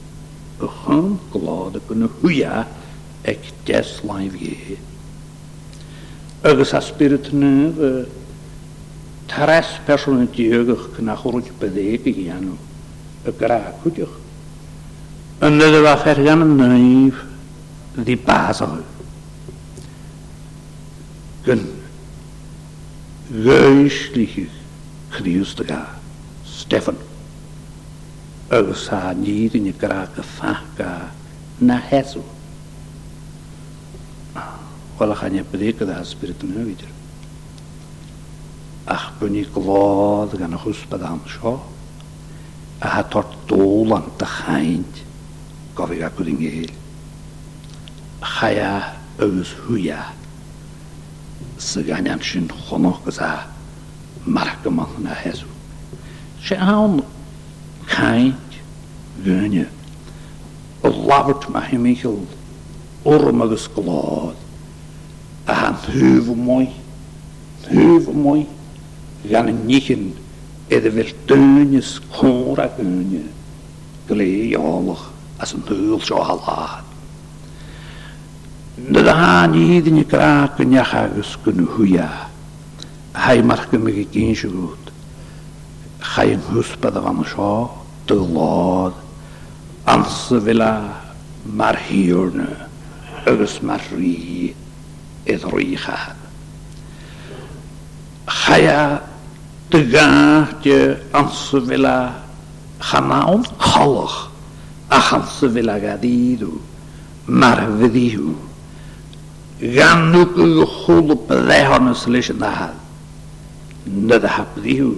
gaan 0.57 1.19
klade 1.29 1.81
kunnen 1.85 2.09
goeie 2.21 2.65
ek 3.21 3.51
des 3.69 3.99
life 4.09 4.39
je. 4.41 4.79
Ergens 6.41 6.73
a 6.73 6.79
spirit 6.81 7.29
nu 7.31 7.53
Тарас 9.35 9.65
пешел 9.87 10.13
на 10.13 10.27
тюгах 10.27 10.99
на 10.99 11.15
хоруть 11.15 11.51
подейка 11.53 12.07
яну. 12.09 12.57
Игра 13.25 13.73
кутюх. 13.83 14.09
En 15.39 15.57
dat 15.59 15.73
was 15.83 16.03
er 16.05 16.15
gaan 16.25 16.57
de 16.57 18.03
die 18.03 18.17
pazel. 18.17 18.77
Gen, 21.43 21.61
geestliche 23.45 24.45
Christiga, 25.09 25.81
Stefan. 26.57 26.95
Als 28.49 28.83
sa 28.85 29.11
niet 29.13 29.53
in 29.53 29.63
je 29.63 29.73
kraken 29.73 30.23
vaaka 30.23 31.11
na 31.57 31.79
hesu. 31.83 32.19
Ah, 34.31 34.45
wel, 34.97 35.15
ga 35.15 35.25
je 35.25 35.43
preken 35.49 35.87
dat 35.87 36.05
spiritu 36.07 36.47
ach 38.85 39.11
bunni 39.19 39.45
glád 39.53 40.37
gan 40.37 40.55
húspad 40.57 41.01
an 41.01 41.21
seo 41.27 41.61
a 42.79 42.87
ha 42.87 43.07
tart 43.07 43.33
dólan 43.47 44.03
a 44.19 44.25
chaint 44.25 45.03
go 45.73 45.85
bhíh 45.87 46.07
go 46.17 46.23
in 46.23 46.37
héil. 46.39 46.69
Chaia 48.21 48.93
agus 49.19 49.55
thuia 49.65 50.11
sa 51.57 51.81
ganan 51.81 52.19
sin 52.21 52.47
chonochgus 52.67 53.17
a 53.19 53.47
mar 54.25 54.51
goach 54.63 54.97
na 54.99 55.13
heú. 55.13 55.47
sé 56.43 56.55
an 56.55 57.01
chaint 57.87 58.49
gine 59.23 59.67
ó 60.83 60.89
labhart 60.89 61.47
mai 61.49 61.63
himimiil 61.69 62.19
orm 63.03 63.41
agus 63.41 63.69
glád 63.75 64.35
a 65.47 65.53
an 65.67 65.75
thuh 65.85 66.35
mói 66.35 66.67
thuh 67.69 68.11
mói 68.13 68.43
Jan 69.25 69.65
Nichen 69.65 70.13
en 70.67 70.81
de 70.81 70.91
vertuinje 70.91 71.81
schora 71.81 72.69
hunje. 72.75 73.21
Gleejalig 74.05 75.11
als 75.37 75.53
een 75.53 75.63
heul 75.65 75.99
zo 76.01 76.17
halaat. 76.21 76.83
De 78.75 79.01
daan 79.03 79.53
iedereen 79.53 79.95
je 79.97 80.05
kraken 80.05 80.69
jacha 80.71 81.09
kunnen 81.41 81.67
huja. 81.77 82.29
Hij 83.11 83.43
mag 83.43 83.71
me 83.71 84.05
geen 84.11 84.37
goed. 84.37 84.77
Ga 85.97 86.21
je 86.21 86.33
een 86.33 86.39
huspada 86.53 86.99
de 86.99 87.27
zo 87.35 87.71
te 88.05 88.13
laat. 88.13 88.93
Anse 89.83 90.41
villa 90.41 91.01
maar 91.43 91.77
hierne. 91.77 92.47
Ugus 93.27 93.59
maar 93.59 93.81
rie. 93.95 94.55
Het 95.23 95.43
rie 95.43 95.77
gaat. 95.77 96.15
Ga 98.25 98.55
je 98.55 98.99
gaatje 99.81 100.99
ansevilla 101.11 102.13
ganaon 102.91 103.43
gallig 103.57 105.49
villa 105.53 105.77
gadidu 105.79 106.51
marvidihu 107.27 108.35
ganuku 109.75 110.43
gulp 110.87 111.25
lehanus 111.49 112.05
lishnahal 112.07 112.75
nadahapdihu 113.87 114.91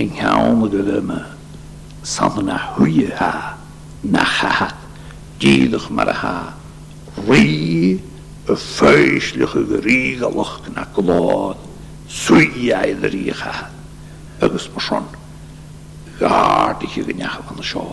en 0.00 0.08
gaon 0.18 0.64
gulme 0.70 1.20
sanna 2.02 2.56
huyeha 2.76 3.32
nahahat 4.14 4.76
jiedig 5.40 5.84
maraha 5.96 6.36
ri 7.28 8.00
een 8.48 8.56
feestelijke 8.56 9.60
riegelig 9.84 10.52
suia 12.12 12.84
i 12.84 12.92
ddrícha 12.94 13.52
agus 14.44 14.68
mar 14.74 14.82
son 14.86 15.04
gáard 16.20 16.84
i 16.84 16.88
chi 16.92 17.00
gynneach 17.06 17.38
fan 17.48 17.58
y 17.62 17.64
sio 17.70 17.84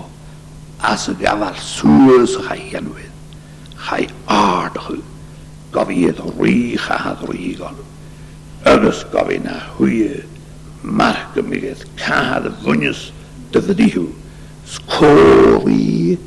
as 0.92 1.06
y 1.08 1.14
gafal 1.22 1.56
sŵr 1.68 2.26
sy'n 2.28 2.46
chai 2.48 2.66
anwyd, 2.80 3.16
chai 3.84 4.04
ard 4.36 4.76
chw 4.86 4.98
gofydd 5.76 6.20
rîch 6.40 6.90
a 6.90 6.98
hadd 7.06 7.24
rîgon 7.32 7.80
agus 8.74 9.00
gofyn 9.14 9.48
a 9.54 9.58
hwyr 9.80 10.20
marg 11.00 11.40
y 11.42 11.48
mygydd 11.52 11.88
cahad 12.04 12.50
y 12.52 12.56
fwynys 12.60 13.06
dy 13.56 13.64
fyddiw 13.70 14.04
sgwri 14.76 16.20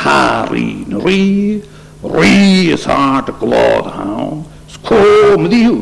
harin 0.00 0.98
rî 1.04 1.22
rî 2.14 2.34
ys 2.78 2.86
ard 3.00 3.32
y 3.34 3.40
glod 3.42 3.90
hawn 3.98 4.44
sgwm 4.76 5.50
ddiw 5.52 5.78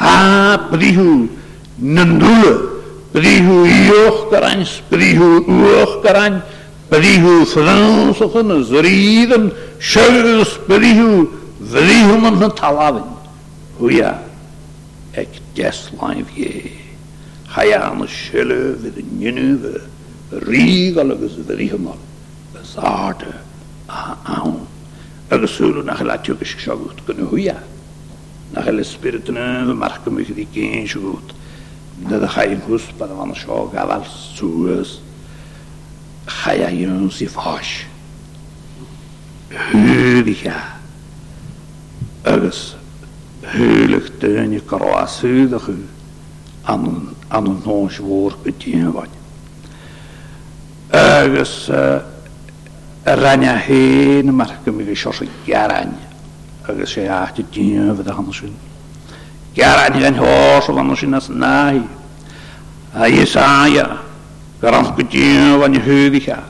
Ha 0.00 0.68
prihu 0.70 1.28
nandule, 1.82 2.52
prihu 3.12 3.66
jochkarans, 3.88 4.70
prihu 4.90 5.28
uochkaran, 5.42 6.34
prihu 6.90 7.42
fransochen, 7.44 8.62
zriden, 8.70 9.44
sjögrus, 9.90 10.52
prihu, 10.70 11.26
vrihuman 11.72 12.38
na 12.38 12.48
talavin. 12.48 13.08
Huja, 13.80 14.12
ek 15.18 15.30
jeslajvje, 15.58 16.52
hajane 17.56 18.06
sjölu 18.06 18.60
vid 18.84 18.96
njönuve, 19.18 19.80
rigalagus 20.46 21.34
vrihumal, 21.48 21.98
bezarte, 22.54 23.34
aan. 23.88 24.60
Agus 25.30 25.56
sulu 25.58 25.82
nach 25.84 26.00
la 26.04 26.16
tukish 26.22 26.54
shagut 26.62 27.02
kunu 27.06 27.26
huja. 27.32 27.58
Huja. 27.58 27.76
Nahel 28.52 28.78
espírito 28.80 29.30
não 29.30 29.74
marca 29.74 30.08
me 30.10 30.24
de 30.24 30.44
quem 30.46 30.86
chugut. 30.86 31.34
Da 31.98 32.18
da 32.18 32.26
raio 32.26 32.56
gus 32.58 32.82
para 32.98 33.08
uma 33.12 33.34
choga 33.34 33.84
val 33.84 34.04
suas. 34.06 35.00
Raiaion 36.26 37.10
se 37.10 37.26
foge. 37.26 37.86
Hudiga. 39.52 40.78
Agus 42.24 42.76
que 43.50 44.10
teunje 44.20 44.60
kroasudige 44.60 45.74
aan 46.64 46.84
een 46.84 47.08
aan 47.28 47.46
een 47.46 47.64
ons 47.64 47.98
woord 47.98 48.42
betien 48.42 48.92
wat. 48.92 49.08
Agus 50.90 51.68
uh, 51.68 51.96
ranja 53.04 53.54
heen 53.54 54.34
marka 54.36 54.70
me 54.72 54.84
de 54.84 54.94
chosa 54.94 55.24
Gesagt, 56.76 57.38
die 57.54 57.78
wird 57.80 58.08
anders 58.10 58.40
in. 58.42 58.54
Ja, 59.54 59.88
die 59.88 60.00
zijn 60.02 60.16
hoor, 60.18 60.78
anders 60.78 61.02
in 61.02 61.14
als 61.14 61.28
naai. 61.28 61.80
gar 62.94 63.96
garant 64.60 64.92
gedien 64.96 65.58
van 65.60 65.72
je 65.72 65.80
heuwiga. 65.80 66.42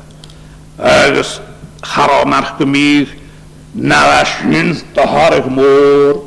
Ergens 0.77 1.41
garomark 1.81 2.47
gemig, 2.59 3.09
nalasjins 3.73 4.83
nou, 4.93 4.93
te 4.93 5.01
harig 5.13 5.49
moor, 5.49 6.23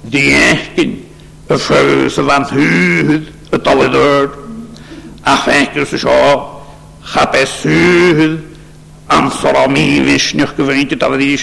die 0.00 0.34
echten, 0.34 1.04
vervuzen 1.46 2.24
van 2.24 2.40
het 2.42 2.50
huid, 2.50 3.22
het 3.50 3.68
alle 3.68 3.88
deur. 3.88 4.30
Ach, 5.22 5.44
wenkers 5.44 5.92
is 5.92 6.04
al, 6.04 6.62
gaat 7.00 7.30
bij 7.30 7.46
zuid, 7.46 8.38
Amsterdam, 9.06 9.74
wie 9.74 10.00
is 10.14 10.32
nog 10.32 10.52
gewend, 10.56 11.00
dat 11.00 11.14
is 11.16 11.42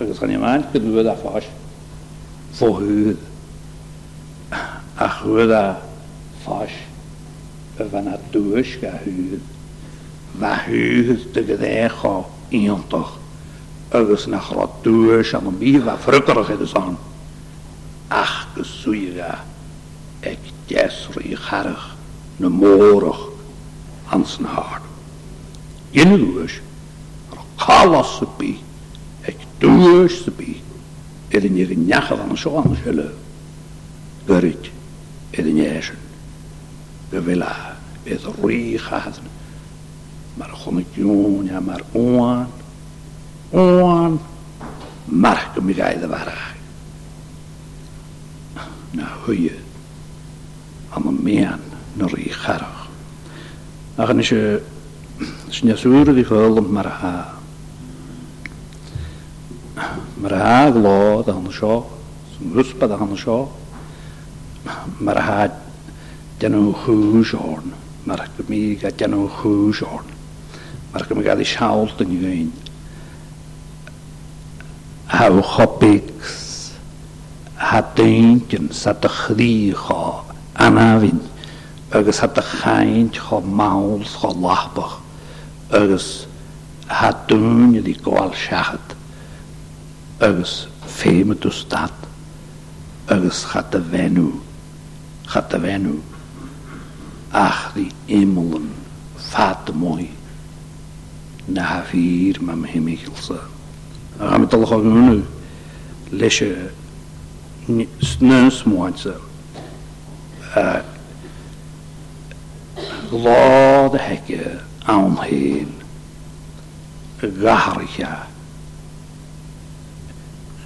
agus 0.00 0.20
gan 0.22 0.30
imaan 0.36 0.62
kun 0.70 0.94
we 0.94 1.02
a 1.14 1.16
fas 1.22 1.46
fo 2.54 2.68
huud 2.78 3.18
a 5.06 5.08
huud 5.18 5.50
a 5.62 5.64
fas 6.44 6.76
van 7.94 8.06
a 8.14 8.16
duus 8.30 8.70
ga 8.84 8.94
huud 9.08 9.42
va 10.40 10.54
huud 10.68 11.20
de 11.34 11.42
gedécha 11.50 12.14
iontoch 12.62 13.10
agus 13.90 14.26
nach 14.32 14.48
ra 14.56 14.68
duus 14.86 15.34
an 15.34 15.46
een 15.50 15.58
bie 15.62 15.78
va 15.86 15.98
frukkerige 16.06 16.60
dus 16.64 16.76
aan 16.86 16.94
ach 18.24 18.36
gesoeiga 18.54 19.32
ek 20.32 20.52
jesri 20.72 21.32
charig 21.46 21.90
na 22.38 22.48
morig 22.60 23.30
aan 24.06 24.26
zijn 24.26 24.46
haar. 24.46 24.80
Je 25.90 26.04
nu 26.04 26.40
is, 26.44 26.60
kalas 27.54 28.18
te 28.18 28.26
bij, 28.36 28.58
het 29.20 29.36
doe 29.58 30.08
bij, 30.36 30.60
er 31.28 31.44
in 31.44 31.56
je 31.56 31.76
njagen 31.78 32.16
van 32.16 32.36
zo 32.38 32.56
anders 32.56 32.82
hele. 32.82 33.12
Gerit, 34.26 34.70
er 35.30 35.46
in 35.46 35.54
je 35.56 35.62
hezen. 35.62 35.94
De 37.08 37.22
villa, 37.22 37.76
het 38.02 38.22
roei 38.40 38.80
maar 40.34 40.50
kon 40.64 40.78
ik 40.78 40.86
jongen, 40.92 41.44
ja 41.44 41.60
maar 41.60 41.80
oan, 41.92 42.46
oan, 43.50 44.20
marken 45.04 45.66
de 45.66 46.06
waarheid. 46.06 46.54
Nou, 48.90 49.08
hoe 49.24 49.42
je, 49.42 49.56
aan 50.90 51.22
meen, 51.22 51.50
naar 51.94 52.18
je 52.20 52.30
Ach 53.98 54.10
yn 54.12 54.18
eisiau 54.20 54.58
sy'n 55.56 55.70
iaswyr 55.70 56.10
wedi 56.10 56.24
chwil 56.28 56.58
yn 56.60 56.66
mae'r 56.76 56.88
ha. 57.00 57.10
Mae'r 60.20 60.34
ha 60.36 60.56
glod 60.74 61.30
a'n 61.32 61.46
sio, 61.56 61.78
sy'n 62.34 62.50
rwsbad 62.58 62.92
a'n 62.92 63.14
sio, 63.22 63.36
mae'r 65.00 65.20
ha 65.24 65.38
dyn 66.42 66.52
nhw 66.58 66.74
chwys 66.82 67.32
o'n, 67.40 67.72
mae'r 68.10 68.26
gymig 68.36 68.84
a 68.84 68.90
dyn 69.00 69.16
nhw 69.16 69.24
chwys 69.38 69.80
o'n, 69.88 70.10
mae'r 70.92 71.08
gymig 71.08 71.30
a 71.32 71.36
ddi 71.40 71.46
siawl 71.54 71.88
dyn 72.02 72.12
nhw 72.18 72.32
un. 72.34 72.50
Haw 75.16 75.40
chobigs, 75.54 76.36
ha 77.70 77.80
dyn 77.96 78.44
sa 78.82 78.92
dychdi 78.98 79.50
cho, 79.86 80.02
anafynt. 80.68 81.32
ergens 81.96 82.18
had 82.20 82.34
de 82.34 82.42
chaint 82.42 83.12
cho 83.14 83.40
máls 83.40 84.16
cho 84.20 84.30
lápach 84.40 84.94
ergens 85.70 86.26
had 87.00 87.16
dúne 87.28 87.80
dí 87.86 87.94
gáil 88.04 88.32
seachat 88.44 88.94
agus 90.28 90.52
féime 90.98 91.34
tú 91.44 91.50
stad 91.60 91.92
agus 93.16 93.40
chat 93.52 93.74
a 93.74 93.80
bhenú 93.92 94.26
chat 95.32 95.48
de 95.52 95.60
bhenú 95.64 95.94
ach 97.46 97.60
die 97.74 97.90
imimelan 98.06 98.68
mooi. 99.72 100.12
na 101.48 101.84
Lade 113.10 113.98
hekken 113.98 114.60
aanheen. 114.84 115.74
Gaharig 117.18 117.96
ja. 117.96 118.26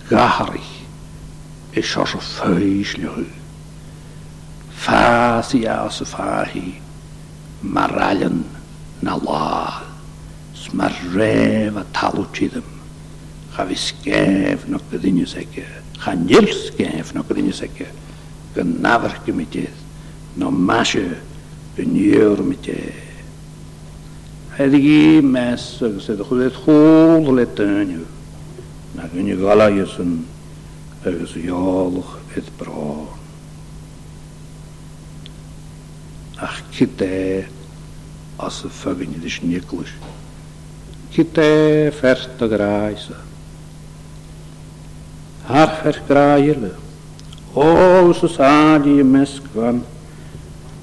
Gaharig 0.06 0.66
is 1.70 1.96
als 1.96 2.12
een 2.12 2.20
vuisluhu. 2.20 3.26
Fasia 4.74 5.88
sefahi. 5.88 6.80
Marallen 7.60 8.44
na 9.00 9.18
la. 9.24 9.80
Smarreva 10.52 11.84
taluchidem. 11.90 12.64
Ga 13.50 13.66
we 13.66 13.74
skijf 13.74 14.66
nog 14.68 14.80
de 14.88 14.98
dingen 15.00 15.26
zeggen. 15.28 15.64
Ga 15.92 16.12
niet 16.14 16.58
skijf 16.72 17.12
nog 17.14 17.26
de 17.26 17.34
dingen 17.34 17.54
zeggen. 17.54 17.86
Genaverke 18.52 19.32
met 19.32 19.52
je. 19.52 19.68
No 20.34 20.50
uniformité. 21.80 22.92
Hij 24.48 24.68
die 24.70 25.22
mensen, 25.22 26.00
ze 26.00 26.16
de 26.16 26.24
goede 26.24 26.50
school 26.50 27.34
letten. 27.34 28.06
Na 28.92 29.08
hun 29.12 29.24
je 29.24 29.36
galajussen, 29.36 30.26
ergens 31.02 31.32
jalig 31.34 32.18
het 32.26 32.48
braun. 32.56 33.06
Ach, 36.36 36.62
kitte, 36.70 37.44
als 38.36 38.58
ze 38.58 38.66
vuggen 38.68 39.08
je 39.12 39.18
de 39.20 39.28
schnikkels. 39.28 39.90
Kitte, 41.10 41.92
verte 41.96 42.48
grijzen. 42.48 43.16
Haar 45.42 45.78
verkraaien. 45.82 46.72
O, 47.52 48.12
ze 48.12 48.28
zagen 48.28 48.94
je 48.94 49.04
mes 49.04 49.40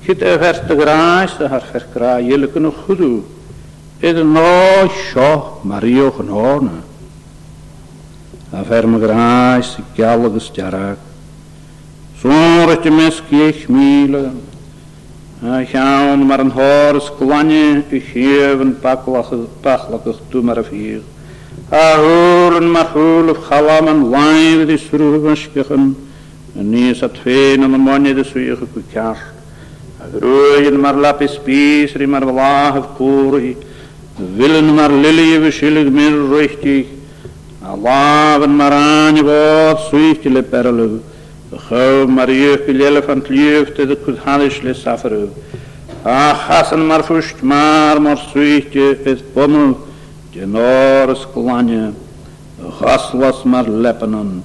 Hit 0.08 0.22
er 0.22 0.38
vers 0.40 0.60
de 0.68 0.76
graas, 0.80 1.34
de 1.40 1.48
haar 2.02 2.22
jullie 2.24 2.60
nog 2.60 2.76
goed 2.86 2.98
doen. 2.98 3.24
Is 4.00 4.12
nou, 4.14 4.20
een 4.24 4.32
nou, 4.32 4.90
sjo, 4.90 5.60
Mario 5.62 6.12
genoorne. 6.12 6.78
A 8.54 8.64
verme 8.64 9.00
graas, 9.00 9.78
kjallige 9.96 10.40
stjarak. 10.40 10.98
Zonder 12.18 12.80
te 12.80 12.90
mes 12.90 13.22
kiech 13.30 13.68
mielen. 13.68 14.42
A 15.44 15.64
gaan 15.64 16.26
maar 16.26 16.40
een 16.40 16.52
horens 16.52 17.12
klanje, 17.20 17.82
u 17.90 18.00
geven 18.00 18.80
paklachig 18.80 20.20
toe 20.30 20.42
maar 20.42 20.64
vier. 20.64 21.02
A 21.74 21.96
horen 22.00 22.72
maar 22.72 22.90
hoel 22.94 23.30
of 23.30 23.38
galam 23.46 23.88
en 23.88 24.10
lijn, 24.10 24.68
die 24.68 24.78
sroeven 24.78 25.38
schichen. 25.38 25.96
En 26.56 26.74
is 26.74 27.02
en 27.02 27.12
de 27.62 27.68
monje 27.78 28.14
de 28.14 28.24
zweeg 28.24 28.60
op 28.62 28.74
Rwy'n 30.16 30.78
mar 30.80 30.94
lapis 31.04 31.34
bys, 31.44 31.92
rwy'n 32.00 32.08
mar 32.14 32.24
vlahaf 32.28 32.94
cwrwy, 32.98 33.56
Vilen 34.38 34.72
mar 34.74 34.90
lili 34.90 35.36
fysilig 35.44 35.92
mir 35.94 36.16
rwychtig, 36.32 36.88
A 37.62 37.76
lafan 37.76 38.54
mar 38.56 38.72
ani 38.74 39.22
fod 39.28 39.82
swychtig 39.90 40.32
le 40.34 40.42
berlyw, 40.44 40.94
Chaw 41.68 42.08
mar 42.08 42.30
iwch 42.32 42.70
i 42.72 42.74
lelefant 42.74 43.28
liwft 43.32 43.78
ydw 43.84 43.98
cwthadis 44.06 44.62
le 44.64 44.74
safarw, 44.76 45.28
A 46.08 46.32
chasan 46.46 46.86
mar 46.88 47.04
fwysht 47.08 47.44
mar 47.44 48.00
mar 48.00 48.16
swychtig 48.32 49.04
fydd 49.04 49.26
bomw, 49.36 49.74
Dynor 50.34 51.12
ysglania, 51.14 51.92
Chaslas 52.80 53.44
mar 53.46 53.68
lepanon, 53.70 54.40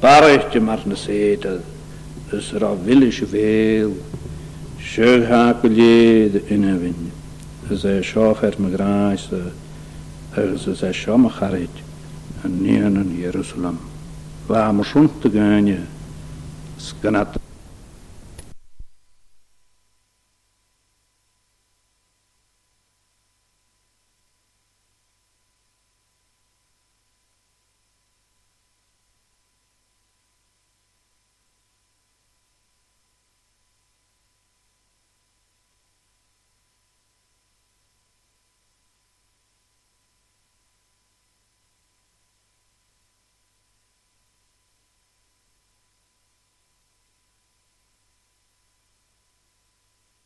Barich 0.00 0.46
di 0.52 0.60
mar 0.62 0.80
nasedydd, 0.86 1.58
Ys 2.30 2.52
ra 2.62 2.70
vilis 2.78 3.18
i 3.24 3.26
fel, 3.26 3.90
Sjøl 4.90 5.22
har 5.26 5.52
gulid 5.62 6.40
innevin. 6.50 7.12
Ez 7.70 7.84
e 7.86 7.92
sjofert 8.02 8.56
me 8.58 8.72
grais, 8.74 9.28
ez 10.36 10.66
ez 10.66 10.82
e 10.82 10.90
sjoma 10.92 11.30
charit, 11.30 11.76
an 12.44 12.56
nian 12.58 12.96
an 12.98 13.12
Jerusalem. 13.14 13.78
La 14.48 14.72
mo 14.74 14.82
shunt 14.82 15.22
gönje, 15.30 15.84
skanat 16.82 17.49